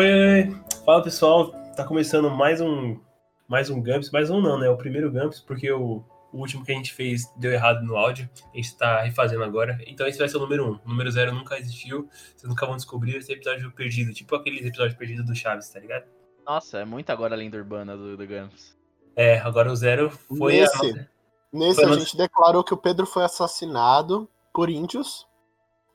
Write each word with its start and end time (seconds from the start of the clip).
Oi, 0.00 0.50
fala 0.86 1.02
pessoal, 1.02 1.50
tá 1.76 1.84
começando 1.84 2.30
mais 2.30 2.58
um 2.58 2.98
mais 3.46 3.68
um 3.68 3.82
Gumps, 3.82 4.10
mais 4.10 4.30
um 4.30 4.40
não, 4.40 4.58
né? 4.58 4.66
O 4.70 4.76
primeiro 4.78 5.12
Gumps, 5.12 5.40
porque 5.40 5.70
o, 5.70 6.02
o 6.32 6.38
último 6.38 6.64
que 6.64 6.72
a 6.72 6.74
gente 6.74 6.94
fez 6.94 7.30
deu 7.36 7.52
errado 7.52 7.82
no 7.82 7.98
áudio, 7.98 8.26
a 8.50 8.56
gente 8.56 8.74
tá 8.78 9.02
refazendo 9.02 9.44
agora. 9.44 9.78
Então 9.86 10.06
esse 10.06 10.18
vai 10.18 10.26
ser 10.26 10.38
o 10.38 10.40
número 10.40 10.66
um. 10.66 10.80
O 10.86 10.88
número 10.88 11.10
zero 11.10 11.34
nunca 11.34 11.58
existiu, 11.58 12.08
vocês 12.34 12.48
nunca 12.48 12.64
vão 12.64 12.76
descobrir 12.76 13.16
esse 13.16 13.30
episódio 13.30 13.70
perdido, 13.72 14.14
tipo 14.14 14.34
aqueles 14.34 14.64
episódios 14.64 14.96
perdidos 14.96 15.26
do 15.26 15.34
Chaves, 15.34 15.68
tá 15.68 15.78
ligado? 15.78 16.06
Nossa, 16.46 16.78
é 16.78 16.84
muito 16.86 17.10
agora 17.10 17.34
a 17.34 17.36
lenda 17.36 17.58
urbana 17.58 17.94
do, 17.94 18.16
do 18.16 18.26
Gumps. 18.26 18.74
É, 19.14 19.38
agora 19.40 19.70
o 19.70 19.76
zero 19.76 20.08
foi 20.10 20.60
Nesse, 20.60 20.98
a 20.98 21.08
nesse 21.52 21.74
Foi 21.74 21.84
a 21.84 21.88
nossa- 21.88 22.00
gente 22.00 22.16
declarou 22.16 22.64
que 22.64 22.72
o 22.72 22.78
Pedro 22.78 23.04
foi 23.04 23.22
assassinado 23.22 24.26
por 24.50 24.70
índios 24.70 25.28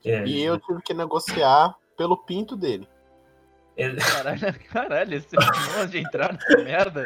É, 0.06 0.23
e 0.28 0.44
eu 0.44 0.59
tive 0.59 0.80
que 0.84 0.94
negociar 0.94 1.76
pelo 1.98 2.16
pinto 2.16 2.56
dele. 2.56 2.88
É- 3.78 3.96
Caralho, 3.96 4.56
caralho, 4.72 5.14
esse 5.16 5.36
monte 5.78 5.92
de 5.92 5.98
entrar 6.00 6.34
nessa 6.34 6.64
merda. 6.64 7.04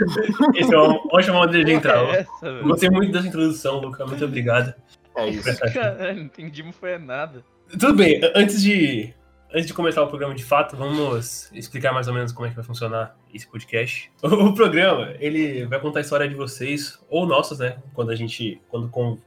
esse 0.56 0.74
é 0.74 0.78
uma 0.78 1.00
ótima 1.12 1.40
maneira 1.40 1.66
de 1.66 1.72
entrar. 1.72 1.98
É 2.16 2.20
essa? 2.20 2.62
Gostei 2.62 2.90
muito 2.90 3.12
dessa 3.12 3.28
introdução, 3.28 3.80
Luca, 3.80 4.06
muito 4.06 4.24
obrigado. 4.24 4.74
É 5.16 5.30
isso. 5.30 5.60
Caralho, 5.74 6.16
não 6.18 6.24
entendi, 6.24 6.64
não 6.64 6.72
foi 6.72 6.98
nada. 6.98 7.44
Tudo 7.72 7.94
bem, 7.94 8.22
antes 8.36 8.62
de, 8.62 9.14
antes 9.54 9.68
de 9.68 9.74
começar 9.74 10.02
o 10.04 10.08
programa 10.08 10.34
de 10.34 10.44
fato, 10.44 10.76
vamos 10.76 11.52
explicar 11.54 11.92
mais 11.92 12.08
ou 12.08 12.14
menos 12.14 12.32
como 12.32 12.48
é 12.48 12.50
que 12.50 12.56
vai 12.56 12.66
funcionar 12.66 13.16
esse 13.34 13.48
podcast. 13.48 14.12
O, 14.24 14.28
o 14.28 14.54
programa, 14.54 15.14
ele 15.20 15.66
vai 15.66 15.80
contar 15.80 16.00
a 16.00 16.02
história 16.02 16.28
de 16.28 16.36
vocês, 16.36 17.00
ou 17.10 17.26
nossas, 17.26 17.60
né? 17.60 17.78
Quando 17.94 18.12
a 18.12 18.16
gente, 18.16 18.62
quando, 18.70 18.90
com, 18.90 19.18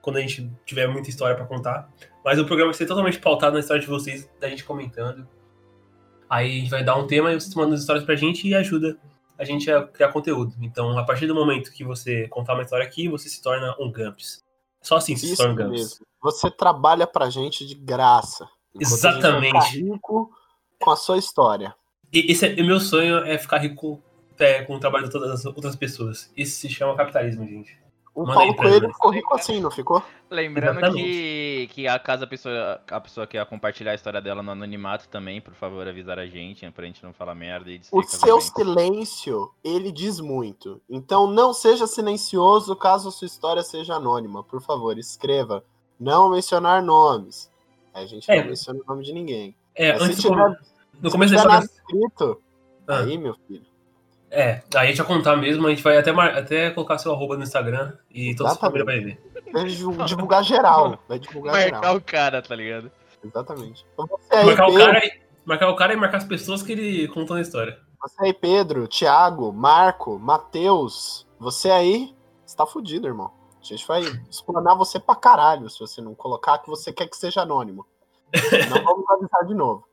quando 0.00 0.16
a 0.16 0.20
gente 0.20 0.50
tiver 0.64 0.86
muita 0.86 1.10
história 1.10 1.36
pra 1.36 1.44
contar. 1.46 1.90
Mas 2.24 2.38
o 2.38 2.44
programa 2.44 2.70
vai 2.72 2.78
ser 2.78 2.86
totalmente 2.86 3.18
pautado 3.18 3.54
na 3.54 3.60
história 3.60 3.80
de 3.80 3.88
vocês, 3.88 4.30
da 4.38 4.48
gente 4.48 4.64
comentando. 4.64 5.26
Aí 6.30 6.46
a 6.46 6.60
gente 6.60 6.70
vai 6.70 6.84
dar 6.84 6.94
um 6.94 7.08
tema 7.08 7.32
e 7.32 7.40
vocês 7.40 7.52
mandam 7.56 7.74
as 7.74 7.80
histórias 7.80 8.04
pra 8.04 8.14
gente 8.14 8.46
e 8.46 8.54
ajuda 8.54 8.96
a 9.36 9.44
gente 9.44 9.68
a 9.70 9.84
criar 9.84 10.12
conteúdo. 10.12 10.54
Então, 10.60 10.96
a 10.96 11.02
partir 11.02 11.26
do 11.26 11.34
momento 11.34 11.72
que 11.72 11.82
você 11.82 12.28
contar 12.28 12.54
uma 12.54 12.62
história 12.62 12.86
aqui, 12.86 13.08
você 13.08 13.28
se 13.28 13.42
torna 13.42 13.74
um 13.80 13.90
Gumps. 13.90 14.38
Só 14.80 14.96
assim 14.96 15.16
se 15.16 15.26
Isso 15.26 15.36
torna 15.36 15.52
um 15.52 15.56
Gumps. 15.56 15.80
mesmo. 15.80 16.06
Você 16.22 16.50
trabalha 16.50 17.06
pra 17.06 17.30
gente 17.30 17.66
de 17.66 17.74
graça. 17.74 18.48
Exatamente. 18.78 19.82
Rico 19.82 20.30
com 20.78 20.90
a 20.90 20.96
sua 20.96 21.18
história. 21.18 21.74
E 22.12 22.30
esse 22.30 22.46
é, 22.46 22.62
o 22.62 22.66
meu 22.66 22.78
sonho 22.78 23.24
é 23.24 23.36
ficar 23.38 23.58
rico 23.58 24.00
é, 24.38 24.62
com 24.62 24.76
o 24.76 24.80
trabalho 24.80 25.06
de 25.06 25.10
todas 25.10 25.30
as 25.30 25.44
outras 25.44 25.74
pessoas. 25.74 26.30
Isso 26.36 26.60
se 26.60 26.68
chama 26.68 26.96
capitalismo, 26.96 27.44
gente. 27.46 27.76
O 28.14 28.22
Manda 28.22 28.34
Paulo 28.34 28.56
Coelho 28.56 28.82
nós. 28.82 28.92
ficou 28.92 29.10
rico 29.12 29.34
assim, 29.34 29.60
não 29.60 29.70
ficou? 29.70 30.02
Lembrando 30.28 30.78
Exatamente. 30.80 31.04
que, 31.04 31.68
que 31.72 31.88
a 31.88 31.98
caso 31.98 32.24
a 32.24 32.26
pessoa, 32.26 32.80
a 32.90 33.00
pessoa 33.00 33.26
quer 33.26 33.44
compartilhar 33.46 33.92
a 33.92 33.94
história 33.94 34.20
dela 34.20 34.42
no 34.42 34.50
anonimato 34.50 35.08
também, 35.08 35.40
por 35.40 35.54
favor, 35.54 35.86
avisar 35.86 36.18
a 36.18 36.26
gente, 36.26 36.68
pra 36.72 36.84
gente 36.86 37.02
não 37.04 37.12
falar 37.12 37.34
merda 37.36 37.70
e 37.70 37.80
O 37.92 38.02
seu 38.02 38.40
silêncio, 38.40 39.50
ele 39.62 39.92
diz 39.92 40.18
muito. 40.20 40.80
Então 40.90 41.26
não 41.30 41.52
seja 41.54 41.86
silencioso 41.86 42.74
caso 42.76 43.08
a 43.08 43.12
sua 43.12 43.26
história 43.26 43.62
seja 43.62 43.94
anônima. 43.94 44.42
Por 44.42 44.60
favor, 44.60 44.98
escreva. 44.98 45.64
Não 45.98 46.30
mencionar 46.30 46.82
nomes. 46.82 47.50
A 47.94 48.04
gente 48.06 48.30
É. 48.30 48.40
não 48.40 48.48
menciona 48.50 48.80
o 48.80 48.86
nome 48.88 49.04
de 49.04 49.12
ninguém. 49.12 49.54
É, 49.74 49.92
Mas 49.92 50.02
antes 50.02 50.16
se 50.16 50.22
de 50.22 50.28
tiver, 50.28 50.48
no 51.00 51.10
se 51.10 51.12
começo 51.12 51.34
tiver 51.34 51.46
nada 51.48 51.64
escrito, 51.64 52.42
Ah. 52.88 52.98
aí, 53.00 53.16
meu 53.16 53.34
filho. 53.46 53.69
É, 54.30 54.62
aí 54.76 54.86
a 54.86 54.86
gente 54.86 54.98
vai 54.98 55.06
contar 55.06 55.36
mesmo, 55.36 55.66
a 55.66 55.70
gente 55.70 55.82
vai 55.82 55.98
até, 55.98 56.12
mar- 56.12 56.36
até 56.36 56.70
colocar 56.70 56.98
seu 56.98 57.12
arroba 57.12 57.36
no 57.36 57.42
Instagram 57.42 57.92
e 58.10 58.34
toda 58.36 58.50
a 58.50 58.52
sua 58.52 58.60
família 58.60 58.84
vai 58.84 59.00
ver. 59.00 59.20
Vai 59.52 59.64
divu- 59.64 60.04
divulgar 60.04 60.44
geral. 60.44 60.98
Vai 61.08 61.18
divulgar 61.18 61.54
Marcar 61.54 61.76
geral. 61.76 61.96
o 61.96 62.00
cara, 62.00 62.40
tá 62.40 62.54
ligado? 62.54 62.92
Exatamente. 63.24 63.84
Então 63.92 64.06
você 64.06 64.34
aí, 64.34 64.46
Marcar 64.46 64.66
o, 64.68 64.72
Pedro, 64.72 64.86
cara, 64.92 65.04
e- 65.06 65.20
marcar 65.44 65.68
o 65.68 65.76
cara 65.76 65.92
e 65.92 65.96
marcar 65.96 66.16
as 66.18 66.24
pessoas 66.24 66.62
que 66.62 66.72
ele 66.72 67.08
contou 67.08 67.34
na 67.36 67.42
história. 67.42 67.78
você 68.00 68.24
aí, 68.24 68.32
Pedro, 68.32 68.86
Thiago, 68.86 69.52
Marco, 69.52 70.18
Matheus. 70.18 71.26
Você 71.38 71.70
aí, 71.70 72.14
você 72.46 72.56
tá 72.56 72.64
fudido, 72.66 73.06
irmão. 73.08 73.32
A 73.60 73.64
gente 73.64 73.86
vai 73.86 74.00
explanar 74.30 74.76
você 74.76 74.98
pra 75.00 75.14
caralho 75.16 75.68
se 75.68 75.78
você 75.80 76.00
não 76.00 76.14
colocar 76.14 76.58
que 76.58 76.68
você 76.68 76.92
quer 76.92 77.08
que 77.08 77.16
seja 77.16 77.42
anônimo. 77.42 77.84
Não 78.70 78.82
vamos 78.84 79.10
avisar 79.10 79.44
de 79.44 79.54
novo. 79.54 79.84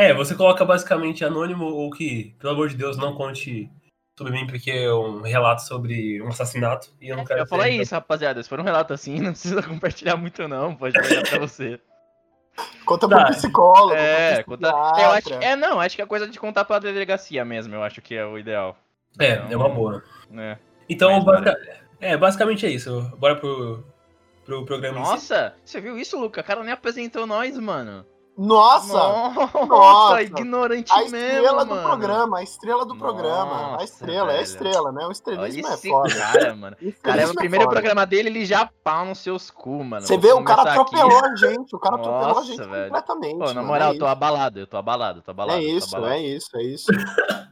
É, 0.00 0.14
você 0.14 0.34
coloca 0.34 0.64
basicamente 0.64 1.24
anônimo 1.24 1.64
ou 1.66 1.90
que, 1.90 2.34
pelo 2.38 2.52
amor 2.54 2.68
de 2.68 2.76
Deus, 2.76 2.96
não 2.96 3.14
conte 3.14 3.70
sobre 4.18 4.32
mim, 4.32 4.46
porque 4.46 4.70
é 4.70 4.92
um 4.92 5.20
relato 5.22 5.62
sobre 5.62 6.20
um 6.22 6.28
assassinato 6.28 6.88
e 7.00 7.08
eu 7.08 7.16
não 7.16 7.22
Eu 7.22 7.28
quero 7.28 7.46
falar 7.46 7.64
ser- 7.64 7.70
isso, 7.82 7.94
rapaziada. 7.94 8.42
Se 8.42 8.48
for 8.48 8.58
um 8.60 8.64
relato 8.64 8.92
assim, 8.92 9.18
não 9.20 9.32
precisa 9.32 9.62
compartilhar 9.62 10.16
muito, 10.16 10.46
não. 10.48 10.74
Pode 10.74 10.94
pegar 11.00 11.22
pra 11.28 11.38
você. 11.38 11.80
Conta 12.84 13.08
Tá. 13.08 13.24
pro 13.26 13.34
psicólogo. 13.34 13.94
É, 13.94 14.42
conta... 14.42 14.68
eu 14.68 15.10
acho, 15.12 15.34
é, 15.34 15.54
não, 15.56 15.80
acho 15.80 15.96
que 15.96 16.02
é 16.02 16.06
coisa 16.06 16.26
de 16.26 16.38
contar 16.38 16.64
pra 16.64 16.78
delegacia 16.78 17.44
mesmo, 17.44 17.74
eu 17.74 17.82
acho 17.82 18.02
que 18.02 18.14
é 18.14 18.24
o 18.26 18.38
ideal. 18.38 18.76
É, 19.18 19.34
Então, 19.34 19.48
é 19.52 19.56
uma 19.56 19.68
boa. 19.68 20.02
né? 20.30 20.58
Então, 20.88 21.24
é, 22.00 22.16
basicamente 22.16 22.66
é 22.66 22.70
isso. 22.70 23.02
Bora 23.16 23.36
pro, 23.36 23.84
pro 24.44 24.64
programa 24.64 24.98
em 25.00 25.04
si. 25.04 25.10
Nossa, 25.10 25.54
você 25.64 25.80
viu 25.80 25.96
isso, 25.98 26.18
Luca? 26.18 26.40
O 26.40 26.44
cara 26.44 26.62
nem 26.62 26.72
apresentou 26.72 27.26
nós, 27.26 27.56
mano. 27.58 28.04
Nossa! 28.42 28.94
Nossa, 28.94 29.66
Nossa. 29.66 30.22
ignorante 30.22 30.90
A 30.90 31.00
mesmo, 31.02 31.16
estrela 31.16 31.64
do 31.66 31.76
programa, 31.76 32.38
a 32.38 32.42
estrela 32.42 32.86
do 32.86 32.96
programa. 32.96 33.52
A 33.54 33.70
Nossa, 33.72 33.84
estrela, 33.84 34.32
é 34.32 34.38
a 34.38 34.42
estrela, 34.42 34.92
né? 34.92 35.02
O 35.02 35.04
Olha 35.04 35.12
estrelismo 35.12 35.68
é 35.68 35.74
esse 35.74 35.88
foda. 35.90 36.14
cara, 36.14 36.56
mano. 36.56 36.76
O 36.80 36.92
Cara, 37.02 37.20
é 37.20 37.26
o 37.26 37.28
estrelismo 37.28 37.34
primeiro 37.34 37.64
foda. 37.66 37.74
programa 37.74 38.06
dele, 38.06 38.30
ele 38.30 38.46
já 38.46 38.70
pau 38.82 39.04
nos 39.04 39.18
seus 39.18 39.50
cu, 39.50 39.84
mano. 39.84 40.06
Você 40.06 40.14
Vou 40.16 40.22
vê, 40.22 40.32
o 40.32 40.42
cara 40.42 40.62
começar 40.62 40.80
aqui. 40.80 40.96
atropelou 40.96 41.24
a 41.24 41.36
gente. 41.36 41.76
O 41.76 41.78
cara 41.78 41.96
atropelou 41.96 42.24
a 42.24 42.28
Nossa, 42.28 42.46
gente 42.46 42.62
velho. 42.66 42.84
completamente. 42.84 43.38
Pô, 43.38 43.44
na 43.48 43.54
mano, 43.54 43.66
moral, 43.66 43.90
é 43.92 43.94
eu 43.94 43.98
tô 43.98 44.06
abalado, 44.06 44.58
eu 44.60 44.66
tô 44.66 44.76
abalado, 44.78 45.20
tô 45.22 45.30
abalado. 45.32 45.58
É 45.58 45.62
isso, 45.62 45.94
abalado. 45.94 46.14
é 46.14 46.20
isso, 46.20 46.56
é 46.56 46.62
isso. 46.62 46.86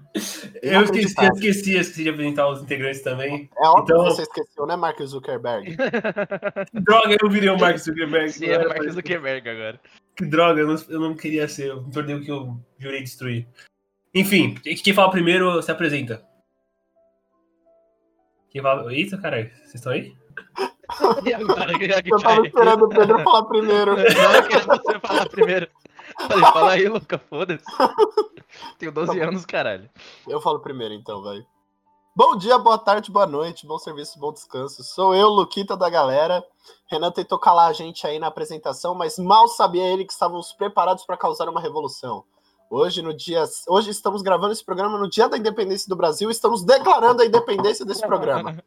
Eu 0.62 0.82
esqueci, 0.82 1.12
Inacreditável. 1.12 1.34
esqueci, 1.34 1.76
esqueci 1.76 2.02
de 2.04 2.08
apresentar 2.10 2.48
os 2.48 2.62
integrantes 2.62 3.02
também. 3.02 3.50
É 3.56 3.66
óbvio 3.68 3.82
Então- 3.94 4.04
que 4.04 4.10
você 4.10 4.22
esqueceu, 4.22 4.66
né, 4.66 4.76
Mark 4.76 5.00
Zuckerberg? 5.02 5.76
Droga, 6.74 7.16
eu 7.20 7.30
virei 7.30 7.48
o 7.50 7.58
Mark 7.58 7.76
Zuckerberg. 7.78 8.30
Sim, 8.32 8.46
Não 8.46 8.54
é 8.54 8.66
o 8.66 8.68
Mark 8.68 8.88
Zuckerberg 8.90 9.48
agora. 9.48 9.80
Que 10.16 10.24
droga, 10.26 10.60
eu 10.60 10.66
não, 10.66 10.76
eu 10.88 11.00
não 11.00 11.14
queria 11.14 11.46
ser. 11.46 11.68
Eu 11.68 11.84
tornei 11.90 12.16
o 12.16 12.20
que 12.24 12.30
eu 12.30 12.56
jurei 12.78 13.02
destruir. 13.02 13.46
Enfim, 14.12 14.54
quem 14.54 14.92
fala 14.92 15.10
primeiro 15.12 15.62
se 15.62 15.70
apresenta. 15.70 16.22
Quem 18.50 18.60
fala. 18.60 18.92
Eita, 18.92 19.16
caralho, 19.18 19.48
vocês 19.58 19.74
estão 19.74 19.92
aí? 19.92 20.12
E 21.26 21.34
agora, 21.34 21.78
que 21.78 22.10
Eu 22.10 22.18
tava 22.18 22.46
esperando 22.46 22.86
o 22.86 22.88
Pedro 22.88 23.22
falar 23.22 23.44
primeiro. 23.44 23.90
Eu 24.00 24.42
queria 24.48 24.60
você 24.64 24.98
falar 25.00 25.28
primeiro. 25.28 25.68
Falei, 26.26 26.44
fala 26.52 26.72
aí, 26.72 26.88
Luca, 26.88 27.18
foda-se. 27.18 27.64
Tenho 28.78 28.92
12 28.92 29.20
anos, 29.20 29.46
caralho. 29.46 29.88
Eu 30.26 30.40
falo 30.40 30.60
primeiro, 30.60 30.94
então, 30.94 31.22
vai. 31.22 31.44
Bom 32.16 32.36
dia, 32.36 32.58
boa 32.58 32.76
tarde, 32.76 33.12
boa 33.12 33.26
noite, 33.26 33.64
bom 33.64 33.78
serviço, 33.78 34.18
bom 34.18 34.32
descanso. 34.32 34.82
Sou 34.82 35.14
eu, 35.14 35.28
Luquita 35.28 35.76
da 35.76 35.88
galera. 35.88 36.44
Renan 36.90 37.12
tentou 37.12 37.38
calar 37.38 37.70
a 37.70 37.72
gente 37.72 38.04
aí 38.06 38.18
na 38.18 38.26
apresentação, 38.26 38.94
mas 38.94 39.18
mal 39.18 39.46
sabia 39.46 39.84
ele 39.84 40.04
que 40.04 40.12
estávamos 40.12 40.52
preparados 40.52 41.04
para 41.04 41.16
causar 41.16 41.48
uma 41.48 41.60
revolução. 41.60 42.24
Hoje, 42.70 43.00
no 43.00 43.14
dia, 43.14 43.44
hoje 43.66 43.90
estamos 43.90 44.20
gravando 44.20 44.52
esse 44.52 44.64
programa 44.64 44.98
no 44.98 45.08
dia 45.08 45.28
da 45.28 45.38
independência 45.38 45.88
do 45.88 45.96
Brasil, 45.96 46.28
e 46.28 46.32
estamos 46.32 46.64
declarando 46.64 47.22
a 47.22 47.24
independência 47.24 47.84
desse 47.84 48.04
programa. 48.06 48.56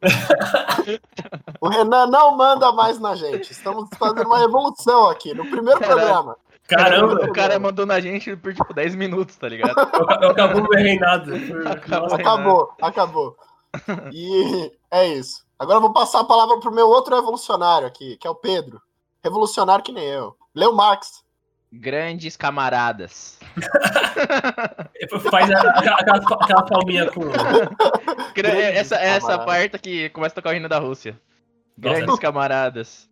O 1.60 1.68
Renan 1.68 2.08
não 2.08 2.36
manda 2.36 2.72
mais 2.72 2.98
na 2.98 3.14
gente. 3.14 3.52
Estamos 3.52 3.88
fazendo 3.96 4.26
uma 4.26 4.38
revolução 4.38 5.08
aqui 5.08 5.32
no 5.32 5.48
primeiro 5.48 5.78
Caralho. 5.78 6.00
programa. 6.00 6.36
Caramba, 6.76 7.24
O 7.24 7.32
cara 7.32 7.58
mandou 7.58 7.86
na 7.86 8.00
gente 8.00 8.34
por 8.36 8.54
tipo 8.54 8.72
10 8.72 8.94
minutos, 8.94 9.36
tá 9.36 9.48
ligado? 9.48 9.72
acabou 10.30 10.62
meu 10.62 10.78
reinado. 10.78 11.32
Acabou. 11.66 12.00
Nossa, 12.00 12.16
Acabou, 12.16 12.74
acabou. 12.80 13.36
E 14.12 14.70
é 14.90 15.08
isso. 15.08 15.46
Agora 15.58 15.78
eu 15.78 15.80
vou 15.80 15.92
passar 15.92 16.20
a 16.20 16.24
palavra 16.24 16.60
pro 16.60 16.74
meu 16.74 16.88
outro 16.88 17.14
revolucionário 17.14 17.86
aqui, 17.86 18.16
que 18.18 18.26
é 18.26 18.30
o 18.30 18.34
Pedro. 18.34 18.82
Revolucionário 19.22 19.84
que 19.84 19.92
nem 19.92 20.04
eu. 20.04 20.36
Leu 20.54 20.74
Marx. 20.74 21.22
Grandes 21.72 22.36
camaradas. 22.36 23.38
Faz 25.30 25.50
aquela, 25.50 26.62
palminha 26.66 27.10
com. 27.10 27.22
É, 28.44 28.76
Essa, 28.76 28.96
é 28.96 29.08
essa 29.08 29.38
parte 29.38 29.78
que 29.78 30.10
começa 30.10 30.34
a 30.34 30.36
tocar 30.36 30.50
o 30.50 30.54
hino 30.54 30.68
da 30.68 30.78
Rússia. 30.78 31.18
Nossa. 31.78 31.96
Grandes 31.96 32.18
camaradas. 32.18 33.08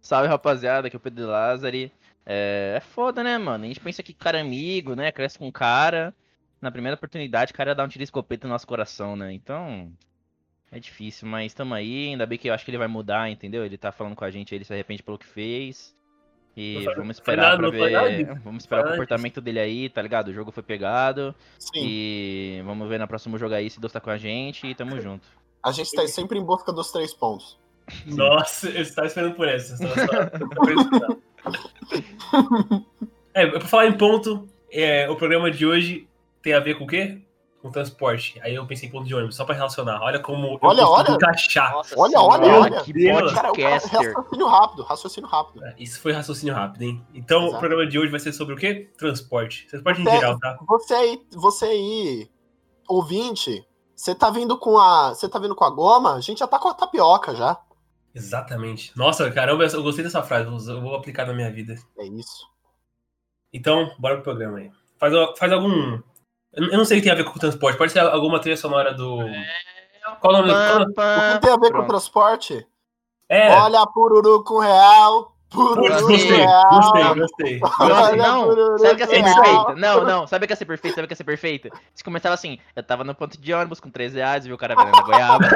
Salve, 0.00 0.28
rapaziada, 0.28 0.88
aqui 0.88 0.96
é 0.96 0.98
o 0.98 1.00
Pedro 1.00 1.28
Lázari. 1.28 1.92
É, 2.24 2.74
é 2.76 2.80
foda, 2.80 3.22
né, 3.22 3.36
mano? 3.38 3.64
A 3.64 3.66
gente 3.66 3.80
pensa 3.80 4.02
que 4.02 4.12
cara 4.12 4.38
é 4.38 4.40
amigo, 4.40 4.94
né? 4.94 5.10
Cresce 5.12 5.38
com 5.38 5.48
o 5.48 5.52
cara. 5.52 6.14
Na 6.60 6.70
primeira 6.70 6.94
oportunidade, 6.94 7.52
o 7.52 7.54
cara 7.54 7.74
dá 7.74 7.84
um 7.84 7.88
tiro 7.88 7.98
de 8.00 8.04
escopeta 8.04 8.46
no 8.46 8.52
nosso 8.52 8.66
coração, 8.66 9.16
né? 9.16 9.32
Então. 9.32 9.92
É 10.70 10.78
difícil, 10.80 11.28
mas 11.28 11.52
tamo 11.52 11.74
aí. 11.74 12.08
Ainda 12.08 12.24
bem 12.24 12.38
que 12.38 12.48
eu 12.48 12.54
acho 12.54 12.64
que 12.64 12.70
ele 12.70 12.78
vai 12.78 12.88
mudar, 12.88 13.30
entendeu? 13.30 13.64
Ele 13.64 13.76
tá 13.76 13.92
falando 13.92 14.16
com 14.16 14.24
a 14.24 14.30
gente, 14.30 14.54
ele 14.54 14.64
se 14.64 14.72
arrepende 14.72 15.02
pelo 15.02 15.18
que 15.18 15.26
fez. 15.26 15.94
E 16.56 16.84
Não 16.84 16.94
vamos 16.94 17.16
esperar 17.16 17.58
nada, 17.58 17.70
ver. 17.70 18.40
Vamos 18.40 18.62
esperar 18.62 18.86
o 18.86 18.90
comportamento 18.90 19.40
dele 19.40 19.58
aí, 19.58 19.88
tá 19.88 20.00
ligado? 20.00 20.28
O 20.28 20.32
jogo 20.32 20.50
foi 20.50 20.62
pegado. 20.62 21.34
Sim. 21.58 21.80
E 21.82 22.62
vamos 22.64 22.88
ver 22.88 22.98
no 22.98 23.08
próximo 23.08 23.38
jogo 23.38 23.54
aí 23.54 23.68
se 23.68 23.80
Deus 23.80 23.92
tá 23.92 24.00
com 24.00 24.10
a 24.10 24.16
gente 24.18 24.66
e 24.66 24.74
tamo 24.74 25.00
junto. 25.00 25.26
A 25.62 25.72
gente 25.72 25.92
tá 25.92 26.06
sempre 26.06 26.38
em 26.38 26.44
busca 26.44 26.72
dos 26.72 26.90
três 26.90 27.14
pontos. 27.14 27.58
Nossa, 28.06 28.68
eu 28.68 28.82
estava 28.82 29.06
esperando 29.06 29.34
por 29.34 29.48
essa. 29.48 29.76
só-. 29.76 29.84
É, 33.34 33.46
pra 33.46 33.60
falar 33.62 33.86
em 33.86 33.96
ponto, 33.96 34.46
é, 34.70 35.08
o 35.08 35.16
programa 35.16 35.50
de 35.50 35.64
hoje 35.66 36.06
tem 36.42 36.52
a 36.52 36.60
ver 36.60 36.76
com 36.76 36.84
o 36.84 36.86
quê? 36.86 37.22
Com 37.62 37.70
transporte. 37.70 38.38
Aí 38.42 38.54
eu 38.54 38.66
pensei 38.66 38.88
em 38.88 38.92
ponto 38.92 39.06
de 39.06 39.14
ônibus, 39.14 39.36
só 39.36 39.44
pra 39.46 39.54
relacionar. 39.54 40.02
Olha 40.02 40.18
como 40.20 40.58
Olha, 40.60 40.82
eu 40.82 40.88
olha. 40.88 41.12
encaixar. 41.12 41.72
Nossa 41.72 41.98
Olha, 41.98 42.10
senhora, 42.10 42.42
olha, 42.42 42.60
olha. 42.60 42.80
que 42.82 42.92
podcaster. 43.10 43.90
raciocínio 44.12 44.46
rápido, 44.48 44.82
raciocínio 44.82 45.30
rápido. 45.30 45.64
É, 45.64 45.74
Isso 45.78 45.98
foi 45.98 46.12
raciocínio 46.12 46.54
rápido, 46.54 46.82
hein? 46.82 47.02
Então, 47.14 47.38
Exato. 47.44 47.56
o 47.56 47.58
programa 47.58 47.86
de 47.86 47.98
hoje 47.98 48.10
vai 48.10 48.20
ser 48.20 48.34
sobre 48.34 48.52
o 48.54 48.56
quê? 48.58 48.90
Transporte. 48.98 49.66
Transporte 49.68 50.00
em 50.02 50.04
Você- 50.04 50.10
geral, 50.10 50.38
tá? 50.38 50.58
Você 50.68 50.92
aí, 50.94 51.22
você 51.32 51.64
aí, 51.64 52.30
ouvinte, 52.86 53.66
você 53.96 54.14
tá 54.14 54.28
vindo 54.28 54.58
com 54.58 54.76
a. 54.78 55.14
Você 55.14 55.26
tá 55.26 55.38
vindo 55.38 55.54
com 55.54 55.64
a 55.64 55.70
goma? 55.70 56.16
A 56.16 56.20
gente 56.20 56.40
já 56.40 56.46
tá 56.46 56.58
com 56.58 56.68
a 56.68 56.74
tapioca 56.74 57.34
já. 57.34 57.56
Exatamente. 58.14 58.96
Nossa, 58.96 59.30
caramba, 59.30 59.64
eu 59.64 59.82
gostei 59.82 60.04
dessa 60.04 60.22
frase. 60.22 60.70
eu 60.70 60.80
vou 60.80 60.94
aplicar 60.94 61.26
na 61.26 61.32
minha 61.32 61.50
vida. 61.50 61.76
É 61.98 62.04
isso. 62.06 62.46
Então, 63.52 63.94
bora 63.98 64.16
pro 64.16 64.24
programa 64.24 64.58
aí. 64.58 64.70
Faz, 64.98 65.12
faz 65.38 65.52
algum. 65.52 66.00
Eu 66.52 66.76
não 66.78 66.84
sei 66.84 66.98
o 66.98 67.00
que 67.00 67.04
tem 67.04 67.12
a 67.12 67.16
ver 67.16 67.24
com 67.24 67.36
o 67.36 67.38
transporte. 67.38 67.78
Pode 67.78 67.92
ser 67.92 68.00
alguma 68.00 68.38
trilha 68.40 68.56
sonora 68.56 68.92
do. 68.92 69.18
Qual 70.20 70.34
o 70.34 70.36
nome 70.38 70.48
do. 70.48 70.82
O 70.82 70.86
que 70.86 71.40
tem 71.40 71.50
a 71.50 71.56
ver 71.56 71.68
com 71.68 71.78
Pronto. 71.78 71.88
transporte? 71.88 72.66
É, 73.28 73.50
Olha, 73.50 73.86
pururu 73.86 74.44
com 74.44 74.58
real. 74.58 75.31
Gostei, 75.52 76.46
gostei, 76.70 77.14
gostei. 77.14 77.60
Não, 78.16 78.78
sabe 78.78 78.92
o 78.92 78.96
que 78.96 79.02
ia 79.02 79.06
ser 79.06 79.22
perfeita? 79.22 79.74
Não, 79.76 80.04
não, 80.04 80.26
sabe 80.26 80.44
o 80.44 80.48
que 80.48 80.52
ia 80.52 80.56
ser 80.56 80.64
perfeito? 80.64 80.94
Sabe 80.94 81.04
o 81.04 81.08
que 81.08 81.12
ia 81.12 81.16
ser 81.16 81.24
perfeito? 81.24 81.68
Se 81.94 82.02
começava 82.02 82.34
assim, 82.34 82.58
eu 82.74 82.82
tava 82.82 83.04
no 83.04 83.14
ponto 83.14 83.40
de 83.40 83.52
ônibus 83.52 83.80
com 83.80 83.90
13 83.90 84.16
reais, 84.16 84.46
viu 84.46 84.54
o 84.54 84.58
cara 84.58 84.74
vendendo 84.74 85.04
goiaba. 85.04 85.48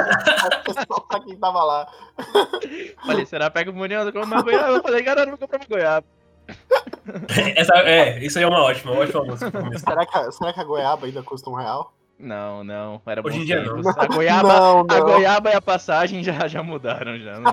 Só 0.87 0.99
pra 1.01 1.19
quem 1.21 1.35
tava 1.37 1.63
lá. 1.63 1.87
Falei, 3.05 3.25
será 3.25 3.49
pega 3.49 3.71
o 3.71 3.73
Munião, 3.73 4.03
eu 4.03 4.13
compro 4.13 4.27
uma 4.27 4.41
goiaba? 4.41 4.73
Eu 4.73 4.81
falei, 4.81 5.03
cara, 5.03 5.21
eu 5.21 5.25
não 5.25 5.37
vou 5.37 5.39
comprar 5.39 5.59
uma 5.59 5.67
goiaba. 5.67 6.05
Essa, 7.55 7.73
é, 7.79 8.23
isso 8.23 8.37
aí 8.37 8.43
é 8.43 8.47
uma 8.47 8.61
ótima, 8.61 8.91
uma 8.91 9.01
ótima 9.01 9.23
música. 9.23 9.51
Será 9.79 10.05
que, 10.05 10.17
a, 10.17 10.31
será 10.31 10.53
que 10.53 10.59
a 10.59 10.63
goiaba 10.63 11.05
ainda 11.05 11.23
custa 11.23 11.49
um 11.49 11.55
real? 11.55 11.93
Não, 12.19 12.63
não, 12.63 13.01
era 13.05 13.21
Hoje 13.25 13.39
em 13.39 13.45
dia 13.45 13.63
tempos. 13.63 13.85
não. 13.85 13.93
A 13.95 14.07
goiaba, 14.07 14.47
não, 14.47 14.79
a 14.79 14.83
não. 14.83 15.05
goiaba 15.05 15.51
e 15.51 15.55
a 15.55 15.61
passagem 15.61 16.23
já, 16.23 16.47
já 16.47 16.63
mudaram, 16.63 17.17
já. 17.19 17.39
Né? 17.39 17.51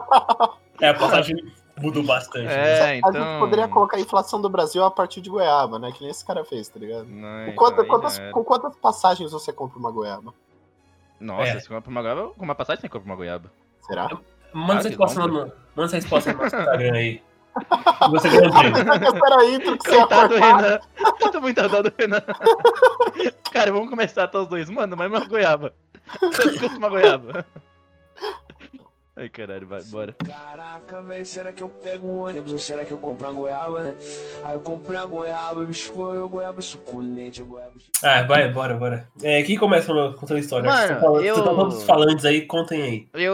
É, 0.81 0.88
a 0.88 0.94
passagem 0.94 1.37
mudou 1.81 2.03
bastante. 2.03 2.47
né? 2.47 2.79
É, 2.79 2.91
A 2.91 2.97
então... 2.97 3.12
gente 3.12 3.38
poderia 3.41 3.69
colocar 3.69 3.97
a 3.97 4.00
inflação 4.00 4.41
do 4.41 4.49
Brasil 4.49 4.85
a 4.85 4.91
partir 4.91 5.21
de 5.21 5.31
goiaba, 5.31 5.79
né? 5.79 5.91
Que 5.93 6.00
nem 6.03 6.11
esse 6.11 6.25
cara 6.25 6.44
fez, 6.44 6.69
tá 6.69 6.79
ligado? 6.79 7.05
Não, 7.06 7.53
Com, 7.55 7.69
então 7.69 7.87
quantas, 7.87 8.19
era. 8.19 8.31
com 8.32 8.44
quantas 8.44 8.76
passagens 8.76 9.32
você 9.32 9.53
compra 9.53 9.79
uma 9.79 9.91
goiaba? 9.91 10.32
Nossa, 11.21 11.50
É. 11.50 11.61
se 11.61 11.69
compra 11.69 11.91
uma 11.91 12.03
goiaba, 12.03 12.29
com 12.31 12.44
uma 12.44 12.55
passagem 12.55 12.81
você 12.82 12.88
compra 12.88 13.06
uma 13.06 13.17
goiaba. 13.17 13.50
Será? 13.82 14.09
Manda 14.53 14.75
essa 14.81 14.88
Ah, 14.88 14.91
resposta 14.91 15.21
no, 15.21 15.29
manda 15.29 15.53
essa 15.87 15.97
resposta 15.97 16.32
no 16.32 16.38
nosso 16.38 16.56
Instagram 16.56 16.93
aí. 16.94 17.23
Você 18.11 18.29
ganha 18.31 18.50
prêmio. 18.50 18.79
Espera 18.81 19.37
aí, 19.41 19.55
intro 19.55 19.79
que 19.79 19.85
você 19.88 19.94
ia 19.97 20.00
Coitado 20.09 20.29
do. 20.35 20.41
Renan. 20.41 20.81
Eu 21.20 21.31
tô 21.31 21.41
muito 21.41 21.69
dó 21.69 21.82
do 21.82 21.93
Renan. 21.97 22.20
Cara, 23.53 23.70
vamos 23.73 23.88
começar 23.91 24.25
até 24.25 24.37
os 24.38 24.49
dois. 24.49 24.69
Mano, 24.69 24.97
mas 24.97 25.09
uma 25.09 25.20
goiaba. 25.25 25.73
Custa 26.19 26.67
uma 26.77 26.88
goiaba? 26.88 27.47
Ai, 29.17 29.29
caralho, 29.29 29.65
vai, 29.65 29.81
bora. 29.85 30.13
Caraca, 30.27 31.01
velho, 31.03 31.25
será 31.25 31.53
que 31.53 31.63
eu 31.63 31.69
pego 31.69 32.05
um 32.09 32.19
ônibus 32.25 32.53
ou 32.53 32.59
será 32.59 32.85
que 32.85 32.91
eu 32.91 32.99
compro 32.99 33.29
uma 33.29 33.33
goiaba, 33.43 33.83
né? 33.85 33.95
Aí 34.43 34.55
eu 34.55 34.61
comprei 34.61 34.99
uma 34.99 35.07
goiaba, 35.07 35.65
biscoito, 35.65 36.29
goiaba 36.29 36.61
suculente, 36.61 37.41
goiaba... 37.41 37.73
Ah, 38.03 38.25
vai, 38.25 38.51
bora, 38.53 38.75
bora. 38.75 39.09
É, 39.23 39.41
quem 39.45 39.57
começa 39.57 39.93
contando 40.19 40.39
a 40.39 40.41
história? 40.41 40.69
Mano, 40.69 40.83
Você 40.89 40.95
tá 40.95 41.01
falando- 41.01 41.25
eu- 41.25 41.35
Você 41.37 41.43
tá 41.45 41.51
todos 41.55 41.77
os 41.77 41.83
falantes 41.85 42.25
aí, 42.25 42.43
contem 42.45 42.83
aí. 42.83 43.09
Eu, 43.15 43.33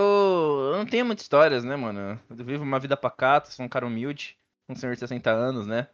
eu 0.72 0.76
não 0.76 0.84
tenho 0.84 1.06
muitas 1.06 1.24
histórias, 1.24 1.64
né, 1.64 1.74
mano? 1.76 2.20
Eu 2.28 2.44
vivo 2.44 2.62
uma 2.62 2.78
vida 2.78 2.94
pacata, 2.94 3.50
sou 3.50 3.64
um 3.64 3.68
cara 3.68 3.86
humilde, 3.86 4.36
um 4.68 4.74
senhor 4.74 4.92
de 4.92 5.00
60 5.00 5.30
anos, 5.30 5.66
né? 5.66 5.86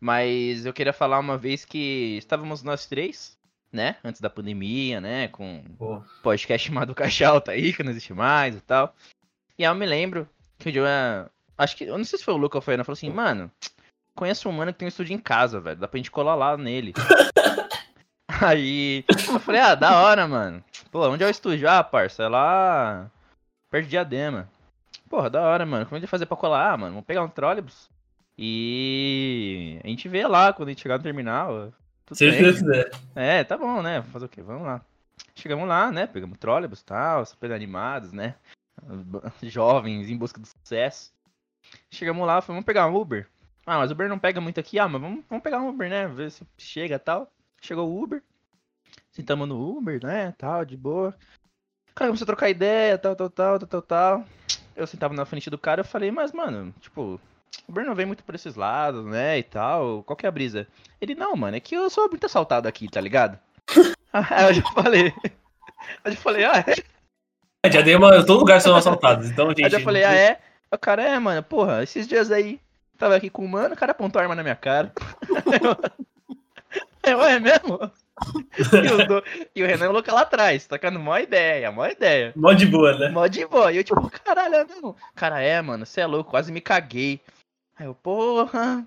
Mas 0.00 0.66
eu 0.66 0.72
queria 0.72 0.92
falar 0.92 1.18
uma 1.20 1.38
vez 1.38 1.64
que 1.64 2.16
estávamos 2.18 2.64
nós 2.64 2.86
três, 2.86 3.38
né? 3.72 3.96
Antes 4.02 4.20
da 4.20 4.28
pandemia, 4.30 5.00
né? 5.00 5.28
Com 5.28 5.62
Pô, 5.78 6.02
podcast 6.24 6.66
chamado 6.66 6.92
Cachal, 6.94 7.40
tá 7.40 7.52
aí, 7.52 7.72
que 7.72 7.84
não 7.84 7.90
existe 7.92 8.12
mais 8.12 8.56
e 8.56 8.60
tal. 8.60 8.94
E 9.58 9.64
aí 9.64 9.70
eu 9.70 9.74
me 9.74 9.86
lembro 9.86 10.28
que 10.58 10.68
o 10.68 10.72
João. 10.72 11.28
Acho 11.56 11.76
que. 11.76 11.84
Eu 11.84 11.98
não 11.98 12.04
sei 12.04 12.18
se 12.18 12.24
foi 12.24 12.34
o 12.34 12.36
Luca 12.36 12.58
ou 12.58 12.62
foi 12.62 12.74
a 12.74 12.76
Ana, 12.76 12.84
falou 12.84 12.96
assim, 12.96 13.10
mano, 13.10 13.50
conheço 14.14 14.48
um 14.48 14.52
mano 14.52 14.72
que 14.72 14.78
tem 14.78 14.86
um 14.86 14.88
estúdio 14.88 15.14
em 15.14 15.18
casa, 15.18 15.60
velho. 15.60 15.80
Dá 15.80 15.88
pra 15.88 15.98
gente 15.98 16.10
colar 16.10 16.36
lá 16.36 16.56
nele. 16.56 16.92
aí 18.40 19.04
eu 19.08 19.40
falei, 19.40 19.60
ah, 19.60 19.74
da 19.74 20.00
hora, 20.00 20.28
mano. 20.28 20.62
Pô, 20.90 21.08
onde 21.08 21.24
é 21.24 21.26
o 21.26 21.30
estúdio? 21.30 21.68
Ah, 21.68 21.82
parça, 21.82 22.22
é 22.22 22.28
lá. 22.28 23.10
Perto 23.70 23.84
de 23.84 23.90
diadema. 23.90 24.48
Porra, 25.10 25.28
da 25.28 25.42
hora, 25.42 25.66
mano. 25.66 25.84
Como 25.84 25.96
a 25.96 25.98
gente 25.98 26.06
vai 26.06 26.10
fazer 26.10 26.26
pra 26.26 26.36
colar? 26.36 26.72
Ah, 26.72 26.76
mano, 26.76 26.92
vamos 26.92 27.06
pegar 27.06 27.22
um 27.22 27.28
trólebus. 27.28 27.90
E 28.36 29.80
a 29.82 29.88
gente 29.88 30.08
vê 30.08 30.24
lá 30.26 30.52
quando 30.52 30.68
a 30.68 30.70
gente 30.70 30.82
chegar 30.82 30.98
no 30.98 31.02
terminal. 31.02 31.72
Tudo 32.06 32.16
se. 32.16 32.30
Deus 32.30 32.60
quiser. 32.60 32.90
É, 33.16 33.42
tá 33.42 33.58
bom, 33.58 33.82
né? 33.82 34.02
Fazer 34.02 34.26
o 34.26 34.28
quê? 34.28 34.40
Vamos 34.40 34.62
lá. 34.62 34.80
Chegamos 35.34 35.68
lá, 35.68 35.90
né? 35.90 36.06
Pegamos 36.06 36.38
trólebus 36.38 36.80
e 36.80 36.84
tal, 36.84 37.26
super 37.26 37.50
animados, 37.50 38.12
né? 38.12 38.36
Jovens 39.42 40.08
em 40.08 40.16
busca 40.16 40.40
do 40.40 40.46
sucesso. 40.46 41.12
Chegamos 41.90 42.26
lá, 42.26 42.40
falamos, 42.40 42.46
vamos 42.46 42.64
pegar 42.64 42.86
um 42.86 42.96
Uber. 42.96 43.28
Ah, 43.66 43.78
mas 43.78 43.90
o 43.90 43.94
Uber 43.94 44.08
não 44.08 44.18
pega 44.18 44.40
muito 44.40 44.58
aqui. 44.58 44.78
Ah, 44.78 44.88
mas 44.88 45.00
vamos, 45.00 45.24
vamos 45.28 45.42
pegar 45.42 45.60
um 45.60 45.68
Uber, 45.68 45.90
né? 45.90 46.08
Ver 46.08 46.30
se 46.30 46.46
chega 46.56 46.98
tal. 46.98 47.30
Chegou 47.60 47.88
o 47.88 48.02
Uber. 48.02 48.22
Sentamos 49.10 49.48
no 49.48 49.76
Uber, 49.76 50.02
né? 50.02 50.34
Tal, 50.38 50.64
de 50.64 50.76
boa. 50.76 51.14
Cara 51.94 52.08
começou 52.08 52.24
a 52.24 52.26
trocar 52.26 52.48
ideia, 52.48 52.96
tal, 52.96 53.16
tal, 53.16 53.28
tal, 53.28 53.58
tal, 53.58 53.68
tal, 53.68 53.82
tal. 53.82 54.24
Eu 54.76 54.86
sentava 54.86 55.12
na 55.12 55.26
frente 55.26 55.50
do 55.50 55.58
cara 55.58 55.80
e 55.80 55.84
falei, 55.84 56.10
mas, 56.10 56.32
mano, 56.32 56.72
tipo, 56.80 57.20
o 57.66 57.72
Uber 57.72 57.84
não 57.84 57.94
vem 57.94 58.06
muito 58.06 58.22
por 58.22 58.34
esses 58.34 58.54
lados, 58.54 59.04
né? 59.04 59.38
E 59.38 59.42
tal. 59.42 60.02
Qual 60.04 60.16
que 60.16 60.24
é 60.24 60.28
a 60.28 60.32
brisa? 60.32 60.66
Ele, 61.00 61.14
não, 61.14 61.34
mano, 61.36 61.56
é 61.56 61.60
que 61.60 61.74
eu 61.74 61.90
sou 61.90 62.08
muito 62.08 62.24
assaltado 62.24 62.68
aqui, 62.68 62.88
tá 62.88 63.00
ligado? 63.00 63.38
Aí 64.12 64.48
eu 64.48 64.54
já 64.54 64.62
falei. 64.72 65.12
Eu 66.04 66.10
já 66.12 66.18
falei, 66.18 66.44
ah, 66.44 66.64
é? 66.66 66.97
É, 67.64 67.68
Diadema, 67.68 68.24
todo 68.24 68.38
lugar 68.40 68.60
são 68.60 68.74
assaltados. 68.76 69.28
Então, 69.30 69.48
gente. 69.48 69.64
Aí 69.64 69.72
eu 69.72 69.80
falei, 69.80 70.04
ah, 70.04 70.14
é? 70.14 70.40
O 70.70 70.78
cara, 70.78 71.02
é, 71.02 71.18
mano, 71.18 71.42
porra, 71.42 71.82
esses 71.82 72.06
dias 72.06 72.30
aí, 72.30 72.60
tava 72.96 73.16
aqui 73.16 73.28
com 73.30 73.44
o 73.44 73.48
mano, 73.48 73.74
o 73.74 73.76
cara 73.76 73.92
apontou 73.92 74.20
a 74.20 74.22
arma 74.22 74.34
na 74.34 74.42
minha 74.42 74.56
cara. 74.56 74.92
Eu, 77.02 77.22
é 77.22 77.38
mesmo? 77.38 77.78
E, 78.58 79.06
do- 79.06 79.22
e 79.54 79.62
o 79.62 79.66
Renan 79.66 79.90
louco 79.90 80.12
lá 80.12 80.22
atrás, 80.22 80.66
tacando 80.66 80.98
mó 80.98 81.16
ideia, 81.16 81.70
mó 81.70 81.86
ideia. 81.86 82.32
Mó 82.34 82.52
de 82.52 82.66
boa, 82.66 82.98
né? 82.98 83.08
Mó 83.10 83.24
de 83.28 83.46
boa. 83.46 83.72
E 83.72 83.76
eu, 83.76 83.84
tipo, 83.84 84.10
caralho, 84.24 84.56
é 84.56 84.64
mesmo? 84.64 84.96
Cara, 85.14 85.40
é, 85.40 85.62
mano, 85.62 85.86
você 85.86 86.00
é 86.00 86.06
louco, 86.06 86.30
quase 86.30 86.50
me 86.50 86.60
caguei. 86.60 87.20
Aí 87.78 87.86
eu, 87.86 87.94
porra. 87.94 88.84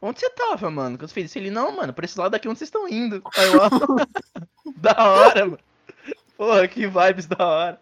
Onde 0.00 0.18
você 0.20 0.30
tava, 0.30 0.70
mano? 0.70 0.96
Que 0.96 1.04
eu 1.04 1.08
fiz 1.10 1.36
ele, 1.36 1.50
não, 1.50 1.76
mano, 1.76 1.92
pra 1.92 2.06
esse 2.06 2.18
lado 2.18 2.30
daqui 2.32 2.48
onde 2.48 2.58
vocês 2.58 2.68
estão 2.68 2.88
indo. 2.88 3.22
Aí 3.36 3.46
eu, 3.52 3.60
ó, 3.60 3.68
da 4.78 4.94
hora, 5.10 5.44
mano. 5.44 5.58
Porra, 6.36 6.68
que 6.68 6.86
vibes 6.86 7.26
da 7.26 7.46
hora. 7.46 7.80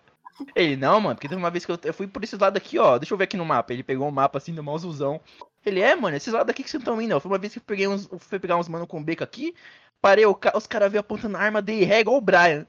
Ele, 0.54 0.76
não, 0.76 1.00
mano, 1.00 1.14
porque 1.14 1.28
teve 1.28 1.40
uma 1.40 1.50
vez 1.50 1.64
que 1.64 1.70
eu, 1.72 1.78
eu 1.84 1.94
fui 1.94 2.06
por 2.08 2.22
esse 2.24 2.36
lado 2.36 2.56
aqui, 2.56 2.78
ó. 2.78 2.98
Deixa 2.98 3.14
eu 3.14 3.18
ver 3.18 3.24
aqui 3.24 3.36
no 3.36 3.44
mapa. 3.44 3.72
Ele 3.72 3.82
pegou 3.84 4.06
um 4.08 4.10
mapa 4.10 4.38
assim, 4.38 4.52
do 4.54 4.62
mauzuzão. 4.64 5.20
Ele, 5.64 5.80
é, 5.80 5.94
mano, 5.94 6.16
esses 6.16 6.32
lados 6.32 6.50
aqui 6.50 6.62
que 6.62 6.70
vocês 6.70 6.80
estão 6.80 7.00
indo, 7.00 7.14
ó. 7.16 7.20
Foi 7.20 7.30
uma 7.30 7.38
vez 7.38 7.52
que 7.52 7.58
eu 7.58 7.62
peguei 7.64 7.86
uns. 7.86 8.10
eu 8.10 8.18
fui 8.18 8.38
pegar 8.38 8.56
uns 8.56 8.68
mano 8.68 8.86
com 8.86 9.02
beco 9.02 9.22
aqui. 9.22 9.54
Parei, 10.02 10.26
o 10.26 10.34
ca- 10.34 10.52
os 10.56 10.66
caras 10.66 10.90
veio 10.90 11.00
apontando 11.00 11.36
a 11.36 11.40
arma, 11.40 11.62
dei 11.62 11.84
ré 11.84 12.00
igual 12.00 12.16
o 12.16 12.20
Brian. 12.20 12.66